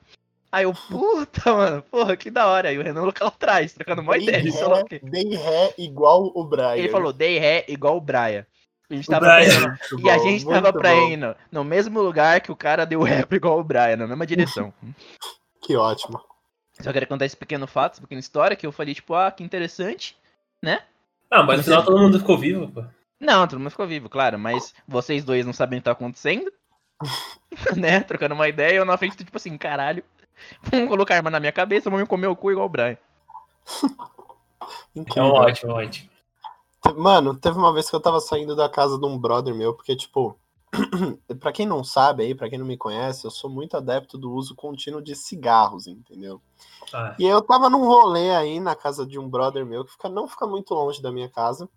Aí 0.51 0.63
eu, 0.63 0.73
puta, 0.73 1.53
mano, 1.53 1.81
porra, 1.91 2.15
que 2.15 2.29
da 2.31 2.47
hora. 2.47 2.69
Aí 2.69 2.77
o 2.77 2.83
Renan 2.83 3.01
louco 3.01 3.21
lá 3.21 3.27
atrás, 3.29 3.73
trocando 3.73 4.01
uma 4.01 4.13
Dei 4.13 4.23
ideia. 4.29 4.51
sei 4.51 4.63
lá 4.63 4.75
o 4.75 4.77
ré, 4.77 4.83
quê. 4.83 5.01
dei 5.03 5.35
ré 5.35 5.73
igual 5.77 6.31
o 6.33 6.43
Brian. 6.45 6.75
Ele 6.77 6.89
falou, 6.89 7.11
dei 7.11 7.37
ré 7.39 7.65
igual 7.67 7.97
o 7.97 8.01
Brian. 8.01 8.45
A 8.89 8.93
gente 8.93 9.07
tava 9.09 9.25
Brian. 9.25 9.77
E 10.01 10.09
a 10.09 10.17
bom, 10.17 10.23
gente 10.23 10.45
muito 10.45 10.55
tava 10.63 10.71
pra 10.71 10.91
bom. 10.93 11.07
ir 11.09 11.17
no, 11.17 11.35
no 11.51 11.63
mesmo 11.63 11.99
lugar 12.01 12.39
que 12.39 12.51
o 12.51 12.55
cara 12.55 12.85
deu 12.85 13.01
rap 13.01 13.33
igual 13.35 13.59
o 13.59 13.63
Brian, 13.63 13.97
na 13.97 14.07
mesma 14.07 14.25
direção. 14.25 14.71
Que 15.65 15.75
ótimo. 15.75 16.21
Só 16.79 16.93
queria 16.93 17.07
contar 17.07 17.25
esse 17.25 17.35
pequeno 17.35 17.65
fato, 17.65 17.93
essa 17.93 18.01
pequena 18.01 18.19
história, 18.19 18.55
que 18.55 18.67
eu 18.67 18.71
falei, 18.71 18.93
tipo, 18.93 19.15
ah, 19.15 19.31
que 19.31 19.43
interessante. 19.43 20.15
Ah, 21.31 21.41
mas 21.41 21.57
no 21.57 21.63
final 21.63 21.83
todo 21.83 21.97
mundo 21.97 22.19
ficou 22.19 22.37
vivo, 22.37 22.67
pô. 22.71 22.83
Não, 23.19 23.47
todo 23.47 23.59
mundo 23.59 23.71
ficou 23.71 23.87
vivo, 23.87 24.07
claro, 24.07 24.37
mas 24.37 24.75
vocês 24.87 25.23
dois 25.23 25.45
não 25.45 25.53
sabem 25.53 25.79
o 25.79 25.81
que 25.81 25.85
tá 25.85 25.91
acontecendo. 25.91 26.51
né? 27.75 28.01
Trocando 28.01 28.35
uma 28.35 28.47
ideia, 28.47 28.77
eu 28.77 28.85
na 28.85 28.97
frente, 28.97 29.17
tipo 29.17 29.35
assim, 29.35 29.57
caralho. 29.57 30.03
Vamos 30.63 30.89
colocar 30.89 31.15
arma 31.15 31.29
na 31.31 31.39
minha 31.39 31.51
cabeça, 31.51 31.89
vamos 31.89 32.03
me 32.03 32.07
comer 32.07 32.27
o 32.27 32.35
cu 32.35 32.51
igual 32.51 32.67
o 32.67 32.69
Brian. 32.69 32.97
É 34.95 34.99
Incrível. 34.99 35.23
um 35.23 35.33
ótimo, 35.33 35.73
ótimo. 35.73 36.09
Mano, 36.95 37.35
teve 37.35 37.57
uma 37.57 37.73
vez 37.73 37.89
que 37.89 37.95
eu 37.95 37.99
tava 37.99 38.19
saindo 38.19 38.55
da 38.55 38.69
casa 38.69 38.99
de 38.99 39.05
um 39.05 39.17
brother 39.17 39.55
meu, 39.55 39.73
porque, 39.73 39.95
tipo, 39.95 40.37
pra 41.39 41.51
quem 41.51 41.65
não 41.65 41.83
sabe 41.83 42.23
aí, 42.23 42.35
pra 42.35 42.49
quem 42.49 42.59
não 42.59 42.65
me 42.65 42.77
conhece, 42.77 43.25
eu 43.25 43.31
sou 43.31 43.49
muito 43.49 43.75
adepto 43.77 44.17
do 44.17 44.31
uso 44.31 44.55
contínuo 44.55 45.01
de 45.01 45.15
cigarros, 45.15 45.87
entendeu? 45.87 46.41
Ah, 46.93 47.15
E 47.19 47.25
eu 47.25 47.41
tava 47.41 47.69
num 47.69 47.85
rolê 47.85 48.31
aí 48.35 48.59
na 48.59 48.75
casa 48.75 49.05
de 49.05 49.19
um 49.19 49.29
brother 49.29 49.65
meu, 49.65 49.85
que 49.85 49.91
fica, 49.91 50.09
não 50.09 50.27
fica 50.27 50.45
muito 50.47 50.73
longe 50.73 51.01
da 51.01 51.11
minha 51.11 51.29
casa. 51.29 51.69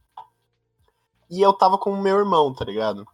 E 1.31 1.40
eu 1.43 1.52
tava 1.52 1.76
com 1.76 1.93
o 1.93 2.00
meu 2.00 2.19
irmão, 2.19 2.55
tá 2.55 2.64
ligado? 2.64 3.07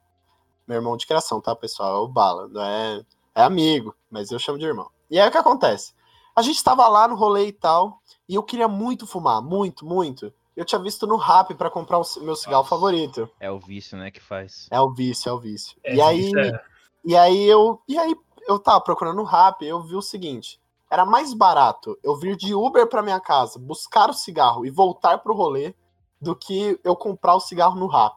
Meu 0.66 0.76
irmão 0.76 0.96
de 0.96 1.06
criação, 1.06 1.40
tá, 1.40 1.54
pessoal? 1.54 1.96
É 1.96 2.00
o 2.00 2.08
Bala, 2.08 2.48
não 2.48 2.62
é, 2.62 3.04
é 3.34 3.42
amigo, 3.42 3.94
mas 4.10 4.30
eu 4.30 4.38
chamo 4.38 4.58
de 4.58 4.64
irmão. 4.64 4.90
E 5.10 5.18
aí 5.18 5.28
o 5.28 5.32
que 5.32 5.38
acontece? 5.38 5.92
A 6.34 6.42
gente 6.42 6.62
tava 6.62 6.86
lá 6.88 7.06
no 7.06 7.14
rolê 7.14 7.46
e 7.48 7.52
tal, 7.52 8.00
e 8.28 8.34
eu 8.34 8.42
queria 8.42 8.66
muito 8.66 9.06
fumar, 9.06 9.42
muito, 9.42 9.84
muito. 9.84 10.32
Eu 10.56 10.64
tinha 10.64 10.80
visto 10.80 11.06
no 11.06 11.16
Rap 11.16 11.54
pra 11.54 11.68
comprar 11.70 11.98
o 11.98 12.04
meu 12.20 12.36
cigarro 12.36 12.62
Nossa. 12.62 12.68
favorito. 12.70 13.28
É 13.40 13.50
o 13.50 13.58
vício, 13.58 13.98
né, 13.98 14.10
que 14.10 14.20
faz. 14.20 14.68
É 14.70 14.80
o 14.80 14.90
vício, 14.92 15.28
é 15.28 15.32
o 15.32 15.38
vício. 15.38 15.76
é, 15.82 15.96
e 15.96 16.00
aí, 16.00 16.32
é- 16.36 16.64
E 17.04 17.16
aí 17.16 17.44
eu. 17.44 17.82
E 17.86 17.98
aí 17.98 18.16
eu 18.48 18.58
tava 18.58 18.80
procurando 18.80 19.16
no 19.16 19.24
rap, 19.24 19.62
eu 19.64 19.82
vi 19.82 19.94
o 19.96 20.02
seguinte. 20.02 20.60
Era 20.90 21.04
mais 21.04 21.34
barato 21.34 21.98
eu 22.02 22.14
vir 22.16 22.36
de 22.36 22.54
Uber 22.54 22.86
pra 22.88 23.02
minha 23.02 23.18
casa, 23.18 23.58
buscar 23.58 24.08
o 24.10 24.14
cigarro 24.14 24.64
e 24.64 24.70
voltar 24.70 25.18
pro 25.18 25.34
rolê 25.34 25.74
do 26.20 26.36
que 26.36 26.78
eu 26.84 26.94
comprar 26.94 27.34
o 27.34 27.40
cigarro 27.40 27.78
no 27.78 27.86
rap. 27.86 28.14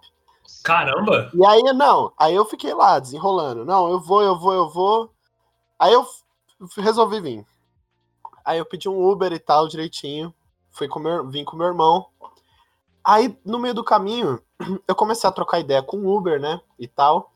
Caramba! 0.64 1.30
E 1.34 1.46
aí, 1.46 1.62
não, 1.74 2.14
aí 2.18 2.34
eu 2.36 2.46
fiquei 2.46 2.74
lá, 2.74 3.00
desenrolando. 3.00 3.66
Não, 3.66 3.90
eu 3.90 4.00
vou, 4.00 4.22
eu 4.22 4.38
vou, 4.38 4.54
eu 4.54 4.70
vou. 4.70 5.12
Aí 5.80 5.92
eu 5.92 6.06
resolvi 6.78 7.20
vir. 7.20 7.46
Aí 8.46 8.58
eu 8.58 8.66
pedi 8.66 8.88
um 8.88 9.10
Uber 9.10 9.34
e 9.34 9.40
tal, 9.40 9.68
direitinho. 9.68 10.34
Fui 10.78 10.88
com 10.88 11.00
meu, 11.00 11.28
vim 11.28 11.44
com 11.44 11.58
meu 11.58 11.68
irmão. 11.68 12.08
Aí, 13.04 13.36
no 13.44 13.58
meio 13.58 13.74
do 13.74 13.84
caminho, 13.84 14.40
eu 14.88 14.96
comecei 14.96 15.28
a 15.28 15.34
trocar 15.34 15.60
ideia 15.60 15.82
com 15.82 15.98
o 15.98 16.16
Uber, 16.16 16.40
né? 16.40 16.62
E 16.78 16.88
tal. 16.88 17.34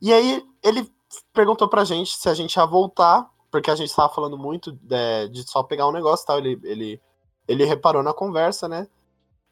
E 0.00 0.12
aí, 0.12 0.46
ele 0.62 0.90
perguntou 1.32 1.68
pra 1.68 1.84
gente 1.84 2.16
se 2.16 2.28
a 2.28 2.34
gente 2.34 2.54
ia 2.54 2.64
voltar, 2.64 3.28
porque 3.50 3.70
a 3.70 3.74
gente 3.74 3.94
tava 3.94 4.12
falando 4.14 4.38
muito 4.38 4.78
é, 4.90 5.26
de 5.28 5.48
só 5.48 5.62
pegar 5.62 5.88
um 5.88 5.92
negócio 5.92 6.22
e 6.22 6.26
tal. 6.26 6.38
Ele, 6.38 6.60
ele, 6.62 7.02
ele 7.48 7.64
reparou 7.64 8.02
na 8.02 8.14
conversa, 8.14 8.68
né? 8.68 8.86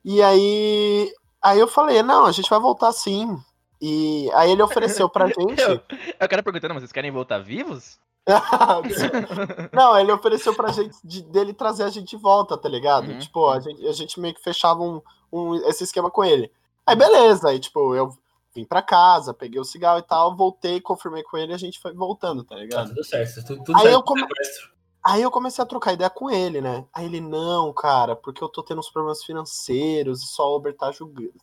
E 0.04 0.22
aí, 0.22 1.12
aí 1.42 1.58
eu 1.58 1.66
falei, 1.66 2.02
não, 2.02 2.26
a 2.26 2.32
gente 2.32 2.50
vai 2.50 2.60
voltar 2.60 2.92
sim. 2.92 3.36
E 3.80 4.30
aí 4.34 4.52
ele 4.52 4.62
ofereceu 4.62 5.08
pra 5.08 5.26
gente. 5.32 5.60
Eu, 5.60 5.80
eu 6.20 6.28
quero 6.28 6.44
perguntando, 6.44 6.74
mas 6.74 6.82
vocês 6.82 6.92
querem 6.92 7.10
voltar 7.10 7.38
vivos? 7.38 7.98
não, 9.72 9.98
ele 9.98 10.12
ofereceu 10.12 10.54
pra 10.54 10.72
gente 10.72 10.96
de- 11.04 11.22
dele 11.22 11.52
trazer 11.52 11.82
a 11.84 11.88
gente 11.90 12.08
de 12.10 12.16
volta, 12.16 12.56
tá 12.56 12.68
ligado? 12.68 13.08
Uhum. 13.10 13.18
Tipo, 13.18 13.48
a 13.50 13.60
gente, 13.60 13.86
a 13.86 13.92
gente 13.92 14.18
meio 14.20 14.34
que 14.34 14.42
fechava 14.42 14.80
um, 14.82 15.00
um- 15.32 15.54
esse 15.68 15.84
esquema 15.84 16.10
com 16.10 16.24
ele. 16.24 16.50
Aí 16.86 16.96
beleza, 16.96 17.48
aí 17.48 17.58
tipo, 17.58 17.94
eu 17.94 18.10
vim 18.54 18.64
pra 18.64 18.80
casa, 18.82 19.34
peguei 19.34 19.60
o 19.60 19.64
cigarro 19.64 19.98
e 19.98 20.02
tal, 20.02 20.36
voltei, 20.36 20.80
confirmei 20.80 21.22
com 21.22 21.36
ele 21.36 21.52
e 21.52 21.54
a 21.54 21.58
gente 21.58 21.80
foi 21.80 21.92
voltando, 21.92 22.44
tá 22.44 22.54
Tá 22.54 22.60
ligado? 22.60 22.88
tudo 22.88 23.04
certo. 23.04 23.44
Tudo, 23.46 23.64
tudo 23.64 23.76
Aí 23.76 23.82
certo. 23.82 23.94
eu 23.94 24.02
come-. 24.02 24.26
Aí 25.06 25.20
eu 25.20 25.30
comecei 25.30 25.62
a 25.62 25.66
trocar 25.66 25.92
ideia 25.92 26.08
com 26.08 26.30
ele, 26.30 26.62
né? 26.62 26.86
Aí 26.92 27.04
ele, 27.04 27.20
não, 27.20 27.72
cara, 27.74 28.16
porque 28.16 28.42
eu 28.42 28.48
tô 28.48 28.62
tendo 28.62 28.78
uns 28.78 28.88
problemas 28.88 29.22
financeiros 29.22 30.22
e 30.22 30.26
só 30.26 30.50
o 30.50 30.56
Uber 30.56 30.74
tá, 30.74 30.90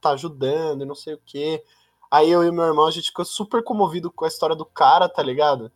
tá 0.01 0.11
ajudando 0.11 0.81
e 0.81 0.85
não 0.85 0.95
sei 0.95 1.13
o 1.13 1.21
quê. 1.23 1.63
Aí 2.09 2.29
eu 2.31 2.43
e 2.43 2.51
meu 2.51 2.65
irmão, 2.65 2.87
a 2.87 2.91
gente 2.91 3.05
ficou 3.07 3.23
super 3.23 3.63
comovido 3.63 4.11
com 4.11 4.25
a 4.25 4.27
história 4.27 4.55
do 4.55 4.65
cara, 4.65 5.07
tá 5.07 5.21
ligado? 5.21 5.71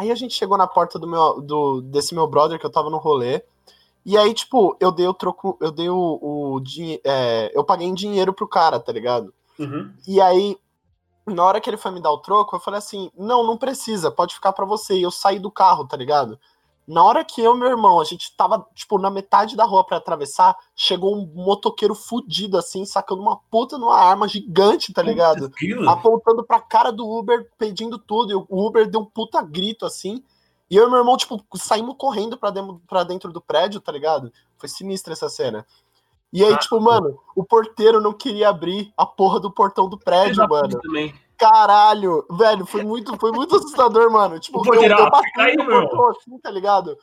Aí 0.00 0.10
a 0.10 0.14
gente 0.14 0.32
chegou 0.32 0.56
na 0.56 0.66
porta 0.66 0.98
do 0.98 1.06
meu, 1.06 1.42
do, 1.42 1.82
desse 1.82 2.14
meu 2.14 2.26
brother 2.26 2.58
que 2.58 2.64
eu 2.64 2.72
tava 2.72 2.88
no 2.88 2.96
rolê. 2.96 3.42
E 4.02 4.16
aí, 4.16 4.32
tipo, 4.32 4.74
eu 4.80 4.90
dei 4.90 5.06
o 5.06 5.12
troco, 5.12 5.58
eu 5.60 5.70
dei 5.70 5.90
o, 5.90 5.94
o 5.94 6.62
é, 7.04 7.52
eu 7.54 7.62
paguei 7.62 7.86
em 7.86 7.92
dinheiro 7.92 8.32
pro 8.32 8.48
cara, 8.48 8.80
tá 8.80 8.90
ligado? 8.90 9.30
Uhum. 9.58 9.92
E 10.08 10.18
aí, 10.18 10.56
na 11.26 11.44
hora 11.44 11.60
que 11.60 11.68
ele 11.68 11.76
foi 11.76 11.90
me 11.90 12.00
dar 12.00 12.12
o 12.12 12.16
troco, 12.16 12.56
eu 12.56 12.60
falei 12.60 12.78
assim: 12.78 13.10
não, 13.14 13.46
não 13.46 13.58
precisa, 13.58 14.10
pode 14.10 14.34
ficar 14.34 14.54
pra 14.54 14.64
você. 14.64 14.94
E 14.94 15.02
eu 15.02 15.10
saí 15.10 15.38
do 15.38 15.50
carro, 15.50 15.86
tá 15.86 15.98
ligado? 15.98 16.40
Na 16.90 17.04
hora 17.04 17.24
que 17.24 17.40
eu 17.40 17.54
e 17.54 17.58
meu 17.58 17.68
irmão, 17.68 18.00
a 18.00 18.04
gente 18.04 18.34
tava, 18.36 18.66
tipo, 18.74 18.98
na 18.98 19.08
metade 19.08 19.56
da 19.56 19.64
rua 19.64 19.84
pra 19.84 19.98
atravessar, 19.98 20.56
chegou 20.74 21.14
um 21.16 21.24
motoqueiro 21.24 21.94
fudido, 21.94 22.58
assim, 22.58 22.84
sacando 22.84 23.22
uma 23.22 23.36
puta 23.48 23.78
numa 23.78 23.96
arma 23.96 24.26
gigante, 24.26 24.92
tá 24.92 25.00
ligado? 25.00 25.48
Apontando 25.88 26.44
pra 26.44 26.60
cara 26.60 26.90
do 26.90 27.08
Uber, 27.08 27.48
pedindo 27.56 27.96
tudo. 27.96 28.32
E 28.32 28.34
o 28.34 28.46
Uber 28.66 28.90
deu 28.90 29.02
um 29.02 29.04
puta 29.04 29.40
grito, 29.40 29.86
assim. 29.86 30.24
E 30.68 30.76
eu 30.76 30.88
e 30.88 30.90
meu 30.90 30.98
irmão, 30.98 31.16
tipo, 31.16 31.40
saímos 31.54 31.94
correndo 31.96 32.36
pra 32.36 32.50
dentro, 32.50 32.82
pra 32.88 33.04
dentro 33.04 33.32
do 33.32 33.40
prédio, 33.40 33.80
tá 33.80 33.92
ligado? 33.92 34.32
Foi 34.58 34.68
sinistra 34.68 35.12
essa 35.12 35.28
cena. 35.28 35.64
E 36.32 36.44
aí, 36.44 36.54
Ah, 36.54 36.58
tipo, 36.58 36.80
mano, 36.80 37.20
o 37.36 37.44
porteiro 37.44 38.00
não 38.00 38.12
queria 38.12 38.48
abrir 38.48 38.92
a 38.96 39.06
porra 39.06 39.38
do 39.38 39.50
portão 39.50 39.88
do 39.88 39.98
prédio, 39.98 40.48
mano. 40.48 40.80
Também. 40.80 41.14
Caralho, 41.40 42.26
velho, 42.38 42.66
foi 42.66 42.82
muito, 42.84 43.16
foi 43.18 43.32
muito 43.32 43.56
assustador, 43.56 44.10
mano. 44.10 44.38
Tipo, 44.38 44.58
O 44.60 44.62
porteiro, 44.62 44.94
eu, 44.94 44.98
eu 44.98 45.06
ah, 45.06 45.10
bati 45.10 45.40
aí, 45.40 45.56
portão 45.56 46.10
assim, 46.10 46.38
tá 46.38 46.50
ligado? 46.50 46.96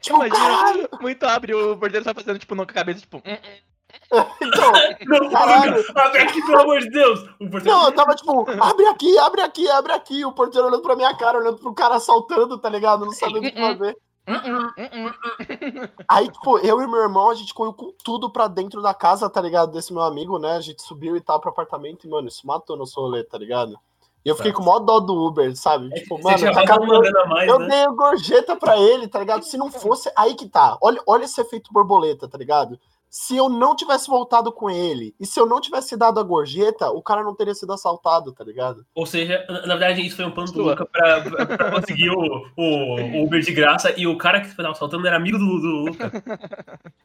Tipo, 0.00 0.16
Imagina, 0.16 0.36
caralho, 0.36 0.88
muito 1.00 1.22
abre, 1.24 1.54
o 1.54 1.76
porteiro 1.76 2.04
só 2.04 2.12
fazendo, 2.12 2.38
tipo, 2.38 2.54
não 2.56 2.64
com 2.64 2.72
a 2.72 2.74
cabeça, 2.74 3.00
tipo... 3.00 3.18
"Hum, 3.18 3.20
hum". 3.32 4.24
então, 4.42 4.72
Não, 5.06 5.30
Caralho. 5.30 5.84
abre 5.94 6.18
aqui, 6.22 6.42
pelo 6.44 6.60
amor 6.62 6.80
de 6.80 6.90
Deus! 6.90 7.20
O 7.40 7.48
porteiro- 7.48 7.64
não, 7.78 7.84
eu 7.86 7.92
tava 7.94 8.14
tipo, 8.14 8.40
abre 8.60 8.86
aqui, 8.86 9.18
abre 9.18 9.40
aqui, 9.40 9.68
abre 9.70 9.92
aqui. 9.92 10.24
O 10.24 10.32
porteiro 10.32 10.66
olhando 10.66 10.82
pra 10.82 10.96
minha 10.96 11.14
cara, 11.16 11.38
olhando 11.38 11.58
pro 11.58 11.72
cara 11.74 11.94
assaltando, 11.94 12.58
tá 12.58 12.68
ligado? 12.68 13.04
Não 13.04 13.12
sabendo 13.12 13.46
o 13.46 13.50
que 13.52 13.54
fazer. 13.60 13.96
Aí, 16.08 16.30
tipo, 16.30 16.58
eu 16.58 16.80
e 16.80 16.86
meu 16.86 17.00
irmão, 17.00 17.30
a 17.30 17.34
gente 17.34 17.54
correu 17.54 17.72
com 17.72 17.92
tudo 18.04 18.30
pra 18.30 18.48
dentro 18.48 18.82
da 18.82 18.92
casa, 18.92 19.30
tá 19.30 19.40
ligado? 19.40 19.72
Desse 19.72 19.92
meu 19.92 20.02
amigo, 20.02 20.38
né? 20.38 20.56
A 20.56 20.60
gente 20.60 20.82
subiu 20.82 21.16
e 21.16 21.20
tal 21.20 21.40
pro 21.40 21.50
apartamento 21.50 22.06
e, 22.06 22.10
mano, 22.10 22.28
isso 22.28 22.46
matou 22.46 22.76
nosso 22.76 23.00
rolê, 23.00 23.22
tá 23.22 23.38
ligado? 23.38 23.78
E 24.24 24.28
eu 24.28 24.34
fiquei 24.34 24.52
com 24.52 24.60
o 24.60 24.66
maior 24.66 24.80
dó 24.80 24.98
do 24.98 25.14
Uber, 25.24 25.56
sabe? 25.56 25.88
Tipo, 25.90 26.16
Você 26.18 26.50
mano, 26.50 27.18
a 27.18 27.26
mais, 27.26 27.48
eu 27.48 27.60
né? 27.60 27.68
dei 27.68 27.86
gorjeta 27.94 28.56
pra 28.56 28.76
ele, 28.76 29.06
tá 29.06 29.20
ligado? 29.20 29.44
Se 29.44 29.56
não 29.56 29.70
fosse. 29.70 30.10
Aí 30.16 30.34
que 30.34 30.48
tá. 30.48 30.76
Olha, 30.82 31.00
olha 31.06 31.24
esse 31.24 31.40
efeito 31.40 31.72
borboleta, 31.72 32.26
tá 32.26 32.36
ligado? 32.36 32.76
Se 33.08 33.36
eu 33.36 33.48
não 33.48 33.74
tivesse 33.74 34.08
voltado 34.08 34.52
com 34.52 34.68
ele 34.68 35.14
e 35.18 35.24
se 35.24 35.40
eu 35.40 35.46
não 35.46 35.60
tivesse 35.60 35.96
dado 35.96 36.20
a 36.20 36.22
gorjeta, 36.22 36.90
o 36.90 37.00
cara 37.02 37.22
não 37.22 37.34
teria 37.34 37.54
sido 37.54 37.72
assaltado, 37.72 38.32
tá 38.32 38.44
ligado? 38.44 38.84
Ou 38.94 39.06
seja, 39.06 39.44
na 39.48 39.76
verdade, 39.76 40.04
isso 40.04 40.16
foi 40.16 40.24
um 40.26 40.30
plano 40.30 40.52
do. 40.52 40.62
Luca 40.62 40.84
pra, 40.84 41.20
pra- 41.22 41.46
pra 41.46 41.70
conseguir 41.72 42.10
o, 42.10 42.46
o, 42.56 43.00
o 43.20 43.24
Uber 43.24 43.40
de 43.40 43.52
graça 43.52 43.94
e 43.96 44.06
o 44.06 44.18
cara 44.18 44.40
que 44.40 44.48
estava 44.48 44.70
assaltando 44.70 45.06
era 45.06 45.16
amigo 45.16 45.38
do, 45.38 45.44
do 45.46 45.66
Luca. 45.86 46.12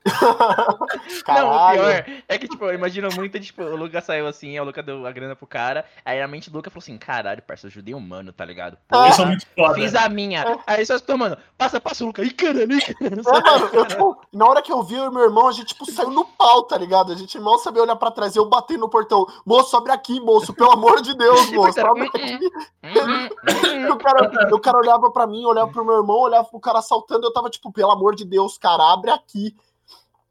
Não, 0.12 1.16
o 1.16 1.24
Caralho. 1.24 2.04
pior 2.04 2.06
é 2.28 2.38
que, 2.38 2.48
tipo, 2.48 2.66
eu 2.66 2.74
imagino 2.74 3.08
muito, 3.16 3.40
tipo, 3.40 3.64
o 3.64 3.76
Luca 3.76 4.02
saiu 4.02 4.28
assim, 4.28 4.60
o 4.60 4.64
Luca 4.64 4.82
deu 4.84 5.06
a 5.06 5.12
grana 5.12 5.36
pro 5.36 5.48
cara, 5.48 5.86
aí 6.04 6.22
a 6.22 6.28
mente 6.28 6.50
do 6.50 6.58
Luca 6.58 6.70
falou 6.70 6.82
assim, 6.82 6.98
caralho, 6.98 7.42
parça, 7.44 7.68
eu 7.68 7.70
ajudei 7.70 7.94
um 7.94 8.00
mano, 8.00 8.32
tá 8.34 8.44
ligado? 8.46 8.78
Ah, 8.90 9.08
Eu 9.08 9.14
sou 9.14 9.26
muito 9.26 9.46
foda. 9.56 9.76
Fiz 9.76 9.96
a 9.96 10.10
minha. 10.10 10.44
Aí 10.66 10.86
só 10.86 10.96
estou, 10.96 11.18
mano, 11.18 11.38
passa, 11.58 11.80
passa 11.80 12.04
o 12.04 12.08
Luca. 12.08 12.24
Ih, 12.24 12.32
caralho, 12.32 12.72
ih, 12.74 12.82
caralho. 12.82 13.22
É, 13.22 13.42
mano, 13.42 13.70
eu, 13.74 13.86
tipo, 13.86 14.22
na 14.34 14.46
hora 14.48 14.62
que 14.62 14.72
eu 14.72 14.84
vi 14.84 14.96
e 14.96 15.10
meu 15.10 15.24
irmão, 15.24 15.48
a 15.48 15.52
gente, 15.52 15.68
tipo, 15.68 15.86
saiu 15.92 16.10
no 16.10 16.26
pau, 16.26 16.64
tá 16.64 16.78
ligado? 16.78 17.12
A 17.12 17.16
gente 17.16 17.40
mal 17.40 17.60
sabia 17.60 17.82
olhar 17.84 17.96
pra 17.96 18.12
trás. 18.12 18.36
Eu 18.36 18.46
bati 18.50 18.78
no 18.78 18.90
portão. 18.90 19.26
Moço, 19.46 19.76
abre 19.78 19.92
aqui, 19.92 20.20
moço, 20.20 20.54
pelo 20.54 20.72
amor 20.72 21.02
de 21.02 21.14
Deus, 21.14 21.50
moço, 21.52 21.80
abre 21.80 22.04
aqui. 22.08 22.40
E 22.84 23.86
o 23.92 23.98
cara, 23.98 24.56
o 24.56 24.60
cara 24.60 24.78
olhava 24.78 25.12
pra 25.12 25.28
mim, 25.28 25.46
olhava 25.46 25.72
pro 25.72 25.86
meu 25.86 25.96
irmão, 25.98 26.18
olhava 26.20 26.48
pro 26.48 26.60
cara 26.60 26.80
assaltando. 26.80 27.26
Eu 27.28 27.34
tava, 27.34 27.50
tipo, 27.50 27.72
pelo 27.72 27.92
amor 27.92 28.16
de 28.16 28.26
Deus, 28.26 28.58
cara, 28.58 28.92
abre 28.94 29.12
aqui. 29.12 29.56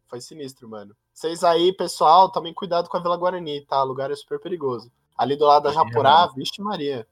Foi 0.08 0.20
sinistro, 0.20 0.68
mano. 0.68 0.94
Vocês 1.12 1.44
aí, 1.44 1.72
pessoal, 1.72 2.30
tomem 2.30 2.52
cuidado 2.54 2.88
com 2.88 2.96
a 2.96 3.00
Vila 3.00 3.16
Guarani, 3.16 3.60
tá? 3.66 3.82
O 3.82 3.86
lugar 3.86 4.10
é 4.10 4.16
super 4.16 4.40
perigoso. 4.40 4.90
Ali 5.16 5.36
do 5.36 5.44
lado 5.44 5.64
da 5.64 5.72
Japurá, 5.72 6.26
vixe 6.34 6.62
Maria. 6.62 7.06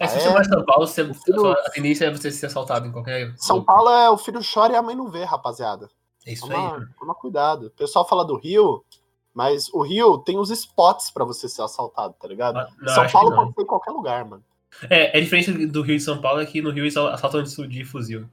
É, 0.00 0.06
se 0.08 0.16
É. 0.16 0.20
você 0.20 0.28
vai 0.30 0.40
em 0.42 0.48
São 0.48 0.64
Paulo, 0.64 0.86
você, 0.86 1.14
filho- 1.14 1.52
a 1.52 1.70
tendência 1.70 2.06
é 2.06 2.10
você 2.10 2.30
ser 2.32 2.46
assaltado 2.46 2.86
em 2.86 2.90
qualquer. 2.92 3.32
São 3.36 3.62
Paulo 3.62 3.88
é 3.90 4.10
o 4.10 4.16
filho 4.16 4.40
chora 4.42 4.72
e 4.72 4.76
a 4.76 4.82
mãe 4.82 4.96
não 4.96 5.08
vê, 5.08 5.24
rapaziada. 5.24 5.88
É 6.26 6.32
isso 6.32 6.46
Toma, 6.46 6.76
aí. 6.76 6.86
toma 6.98 7.14
cuidado. 7.14 7.66
O 7.66 7.70
pessoal 7.70 8.06
fala 8.06 8.24
do 8.24 8.36
Rio, 8.36 8.84
mas 9.32 9.68
o 9.72 9.82
Rio 9.82 10.18
tem 10.18 10.38
os 10.38 10.50
spots 10.50 11.10
pra 11.10 11.24
você 11.24 11.48
ser 11.48 11.62
assaltado, 11.62 12.14
tá 12.20 12.28
ligado? 12.28 12.58
Ah, 12.58 12.68
não, 12.80 12.94
São 12.94 13.08
Paulo 13.08 13.34
pode 13.34 13.54
ser 13.54 13.62
em 13.62 13.66
qualquer 13.66 13.90
lugar, 13.90 14.24
mano. 14.24 14.44
É, 14.88 15.18
é 15.18 15.20
diferente 15.20 15.66
do 15.66 15.82
Rio 15.82 15.96
e 15.96 16.00
São 16.00 16.20
Paulo, 16.20 16.40
é 16.40 16.46
que 16.46 16.62
no 16.62 16.70
Rio 16.70 16.84
eles 16.84 16.96
assaltam 16.96 17.42
de, 17.42 17.66
de 17.68 17.84
fuzil. 17.84 18.28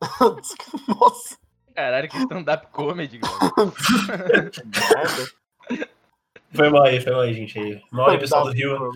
Nossa, 0.88 1.36
Caralho, 1.74 2.08
que 2.08 2.16
stand-up 2.18 2.66
comedy, 2.68 3.18
merda. 4.90 5.88
Foi 6.54 6.68
mal 6.68 6.82
aí, 6.82 7.00
foi 7.00 7.12
mal 7.12 7.22
aí, 7.22 7.34
gente. 7.34 7.58
Aí. 7.58 7.82
Mal 7.90 8.10
aí, 8.10 8.18
pessoal 8.18 8.44
do 8.44 8.52
Rio. 8.52 8.90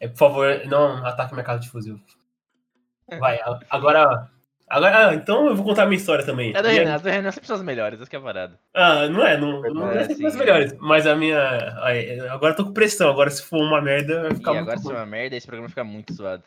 É, 0.00 0.06
por 0.06 0.16
favor, 0.16 0.62
não 0.66 1.04
ataque 1.04 1.34
minha 1.34 1.44
casa 1.44 1.60
de 1.60 1.70
fuzil. 1.70 2.00
Vai, 3.18 3.40
agora. 3.68 4.30
Agora, 4.70 5.08
ah, 5.08 5.14
então 5.14 5.46
eu 5.46 5.56
vou 5.56 5.64
contar 5.64 5.84
a 5.84 5.86
minha 5.86 5.96
história 5.98 6.24
também. 6.24 6.50
É 6.54 6.60
do 6.62 6.68
Minha- 6.68 6.80
Renan, 6.82 6.94
as 6.94 7.02
do 7.02 7.08
Renan 7.08 7.30
sempre 7.32 7.46
são 7.46 7.56
as 7.56 7.62
melhores, 7.62 8.00
essa 8.00 8.10
que 8.10 8.16
é 8.16 8.18
a 8.18 8.22
parada. 8.22 8.58
Ah, 8.74 9.08
não 9.08 9.26
é, 9.26 9.36
não, 9.38 9.62
não 9.62 9.90
É, 9.90 10.02
é, 10.02 10.04
sim, 10.04 10.26
as 10.26 10.34
é. 10.34 10.38
melhores. 10.38 10.76
Mas 10.78 11.06
a 11.06 11.16
minha. 11.16 11.38
Agora 12.30 12.52
eu 12.52 12.56
tô 12.56 12.64
com 12.66 12.72
pressão. 12.72 13.10
Agora, 13.10 13.30
se 13.30 13.42
for 13.42 13.60
uma 13.62 13.80
merda, 13.80 14.22
vai 14.22 14.32
E 14.32 14.34
ficar 14.34 14.50
agora 14.50 14.64
muito 14.66 14.78
se 14.80 14.84
bom. 14.84 14.92
é 14.92 14.96
uma 14.96 15.06
merda, 15.06 15.36
esse 15.36 15.46
programa 15.46 15.68
fica 15.68 15.84
muito 15.84 16.12
zoado. 16.12 16.42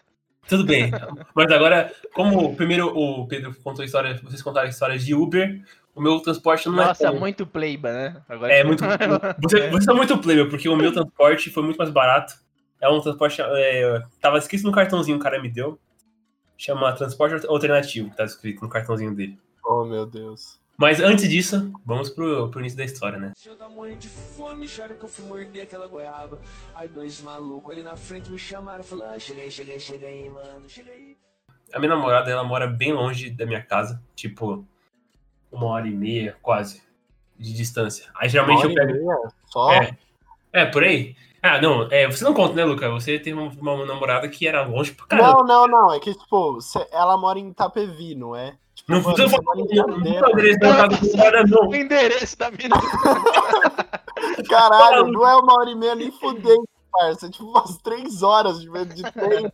Tudo 0.48 0.66
bem. 0.66 0.92
Mas 1.36 1.52
agora, 1.52 1.92
como 2.14 2.56
primeiro 2.56 2.88
o 2.98 3.28
Pedro 3.28 3.56
contou 3.64 3.86
história, 3.86 4.20
vocês 4.24 4.42
contaram 4.42 4.68
histórias 4.70 5.06
de 5.06 5.14
Uber, 5.14 5.62
o 5.96 6.02
meu 6.02 6.20
transporte 6.20 6.68
não 6.68 6.76
Nossa, 6.76 7.04
é 7.08 7.12
tão... 7.12 7.20
muito 7.20 7.46
playba, 7.46 7.92
né? 7.92 8.18
Agora 8.28 8.52
É 8.54 8.64
muito. 8.64 8.84
Você, 9.44 9.70
você 9.70 9.92
é 9.92 9.94
muito 9.94 10.18
player, 10.18 10.50
porque 10.50 10.68
o 10.68 10.76
meu 10.76 10.92
transporte 10.92 11.50
foi 11.52 11.64
muito 11.64 11.78
mais 11.78 11.90
barato. 11.92 12.34
É 12.80 12.90
um 12.90 13.00
transporte. 13.02 13.40
É, 13.42 14.02
tava 14.20 14.38
escrito 14.40 14.64
no 14.64 14.72
cartãozinho 14.72 15.18
que 15.18 15.22
o 15.22 15.24
cara 15.24 15.42
me 15.42 15.50
deu. 15.50 15.80
Chama 16.62 16.94
transporte 16.94 17.44
alternativo, 17.48 18.12
que 18.12 18.18
tá 18.18 18.24
escrito 18.24 18.62
no 18.62 18.70
cartãozinho 18.70 19.16
dele. 19.16 19.36
Oh, 19.66 19.84
meu 19.84 20.06
Deus. 20.06 20.60
Mas 20.78 21.00
antes 21.00 21.28
disso, 21.28 21.74
vamos 21.84 22.12
pro, 22.12 22.52
pro 22.52 22.60
início 22.60 22.78
da 22.78 22.86
história, 22.86 23.18
né? 23.18 23.32
Eu 23.44 23.56
tava 23.56 23.74
morrendo 23.74 23.98
de 23.98 24.08
fome, 24.08 24.68
chora 24.70 24.94
que 24.94 25.04
eu 25.04 25.10
fui 25.10 25.26
morder 25.26 25.64
aquela 25.64 25.88
goiaba. 25.88 26.40
Aí 26.76 26.88
dois 26.88 27.20
malucos 27.20 27.72
ali 27.72 27.82
na 27.82 27.96
frente 27.96 28.30
me 28.30 28.38
chamaram, 28.38 28.84
falaram, 28.84 29.16
ah, 29.16 29.18
chega 29.20 29.42
aí, 29.42 29.50
chega 29.50 29.74
aí, 29.74 29.80
chega 29.80 30.06
aí, 30.06 30.30
mano, 30.30 30.70
chega 30.70 30.92
aí. 30.92 31.18
A 31.74 31.80
minha 31.80 31.96
namorada, 31.96 32.30
ela 32.30 32.44
mora 32.44 32.68
bem 32.68 32.94
longe 32.94 33.32
da 33.32 33.48
minha 33.48 33.64
casa, 33.64 34.00
tipo, 34.16 34.64
uma 35.52 35.66
hora 35.66 35.88
e 35.88 35.92
meia, 35.92 36.38
quase, 36.44 36.84
de 37.40 37.54
distância. 37.54 38.08
Aí 38.16 38.30
geralmente 38.30 38.68
Uma 38.68 38.72
eu 38.72 38.72
hora 38.72 38.84
e 38.84 38.94
pego. 38.94 39.08
meia, 39.08 39.32
Só? 39.48 39.74
É. 39.74 39.98
É, 40.54 40.66
por 40.68 40.84
aí. 40.84 41.16
Ah, 41.44 41.60
não, 41.60 41.88
é, 41.92 42.06
você 42.06 42.24
não 42.24 42.34
conta, 42.36 42.54
né, 42.54 42.64
Luca? 42.64 42.90
Você 42.92 43.18
tem 43.18 43.34
uma, 43.34 43.50
uma 43.60 43.86
namorada 43.86 44.30
que 44.30 44.48
era 44.48 44.64
longe 44.66 44.92
pra 44.92 45.08
caramba. 45.08 45.44
Não, 45.44 45.44
não, 45.44 45.68
não. 45.68 45.94
É 45.94 46.00
que, 46.00 46.14
tipo, 46.14 46.62
cê- 46.62 46.88
ela 46.92 47.18
mora 47.18 47.40
em 47.40 47.50
Itapevi, 47.50 48.14
não 48.14 48.36
é? 48.36 48.56
Tipo, 48.76 48.92
Não 48.92 49.04
precisa 49.04 49.30
falar. 49.30 49.56
O 51.68 51.76
endereço 51.76 52.38
da 52.38 52.52
mina. 52.52 52.76
Caralho, 54.48 55.08
não 55.08 55.28
é 55.28 55.36
uma 55.36 55.54
hora 55.60 55.70
e 55.70 55.76
meia 55.76 55.96
nem 55.96 56.12
fudendo, 56.12 56.68
parça. 56.92 57.28
É 57.28 57.30
tipo 57.30 57.46
umas 57.46 57.78
três 57.78 58.22
horas 58.24 58.60
de, 58.62 58.70
de 58.86 59.12
trem, 59.12 59.42
mano. 59.42 59.52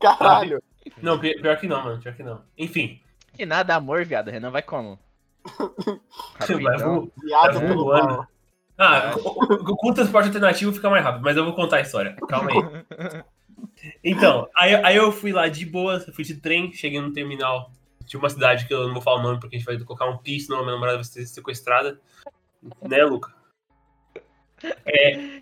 Caralho. 0.00 0.62
Não, 1.02 1.18
pi- 1.18 1.40
pior 1.40 1.56
que 1.58 1.66
não, 1.66 1.82
mano. 1.82 2.00
Pior 2.00 2.14
que 2.14 2.22
não. 2.22 2.40
Enfim, 2.56 3.00
Que 3.34 3.44
nada, 3.44 3.74
amor, 3.74 4.04
viado. 4.04 4.30
Renan 4.30 4.50
vai 4.50 4.62
como? 4.62 4.98
vai, 5.84 5.98
Rapidão. 6.38 7.10
Viado 7.22 7.60
pelo 7.60 7.84
voando. 7.84 8.26
Ah, 8.78 9.12
com, 9.14 9.20
com- 9.34 9.76
com 9.76 9.90
o 9.90 9.94
transporte 9.94 10.26
alternativo 10.26 10.72
fica 10.72 10.90
mais 10.90 11.02
rápido, 11.04 11.22
mas 11.22 11.36
eu 11.36 11.44
vou 11.44 11.54
contar 11.54 11.76
a 11.76 11.80
história. 11.80 12.14
Calma 12.28 12.50
aí. 12.50 13.22
Então, 14.04 14.48
aí, 14.56 14.74
aí 14.76 14.96
eu 14.96 15.10
fui 15.12 15.32
lá 15.32 15.48
de 15.48 15.64
boa, 15.64 15.98
fui 16.14 16.24
de 16.24 16.34
trem, 16.34 16.72
cheguei 16.72 17.00
no 17.00 17.12
terminal 17.12 17.70
de 18.04 18.16
uma 18.16 18.28
cidade 18.28 18.66
que 18.66 18.74
eu 18.74 18.86
não 18.86 18.92
vou 18.94 19.02
falar 19.02 19.20
o 19.20 19.22
nome 19.22 19.40
porque 19.40 19.56
a 19.56 19.58
gente 19.58 19.66
vai 19.66 19.78
colocar 19.78 20.06
um 20.06 20.18
pis, 20.18 20.46
senão 20.46 20.58
a 20.58 20.62
minha 20.62 20.74
namorada 20.74 20.98
vai 20.98 21.04
ser 21.04 21.24
sequestrada. 21.26 21.98
Né, 22.82 23.02
Luca? 23.04 23.32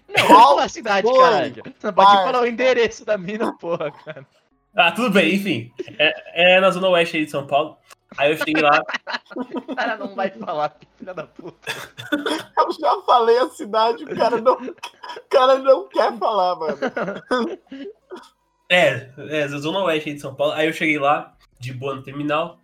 Não, 0.09 0.27
Qual 0.27 0.59
a 0.59 0.69
cidade, 0.69 1.07
caralho. 1.13 1.63
Você 1.65 1.87
não 1.87 1.93
pode 1.95 2.11
falar 2.13 2.41
o 2.43 2.47
endereço 2.47 3.05
da 3.05 3.17
mina, 3.17 3.57
porra, 3.59 3.91
cara. 3.91 4.27
Ah, 4.77 4.91
tudo 4.91 5.11
bem, 5.11 5.35
enfim. 5.35 5.73
É, 5.99 6.57
é 6.57 6.61
na 6.61 6.71
zona 6.71 6.89
oeste 6.89 7.17
aí 7.17 7.25
de 7.25 7.31
São 7.31 7.47
Paulo. 7.47 7.77
Aí 8.17 8.33
eu 8.33 8.37
cheguei 8.37 8.63
lá, 8.63 8.83
O 9.37 9.75
cara 9.75 9.97
não 9.97 10.15
vai 10.15 10.31
falar, 10.31 10.77
filha 10.97 11.15
da 11.15 11.27
puta. 11.27 11.73
Eu 12.57 12.73
já 12.73 13.03
falei 13.03 13.39
a 13.39 13.49
cidade, 13.49 14.05
o 14.05 14.17
cara 14.17 14.41
não, 14.41 14.55
o 14.55 15.29
cara 15.29 15.59
não 15.59 15.89
quer 15.89 16.17
falar, 16.19 16.57
mano. 16.57 16.79
É, 18.71 19.11
é, 19.19 19.49
Zona 19.49 19.81
Oeste 19.81 20.09
aí 20.11 20.15
de 20.15 20.21
São 20.21 20.35
Paulo. 20.35 20.55
Aí 20.55 20.67
eu 20.67 20.73
cheguei 20.73 20.99
lá, 20.99 21.37
de 21.59 21.73
boa 21.73 21.95
no 21.95 22.03
terminal. 22.03 22.61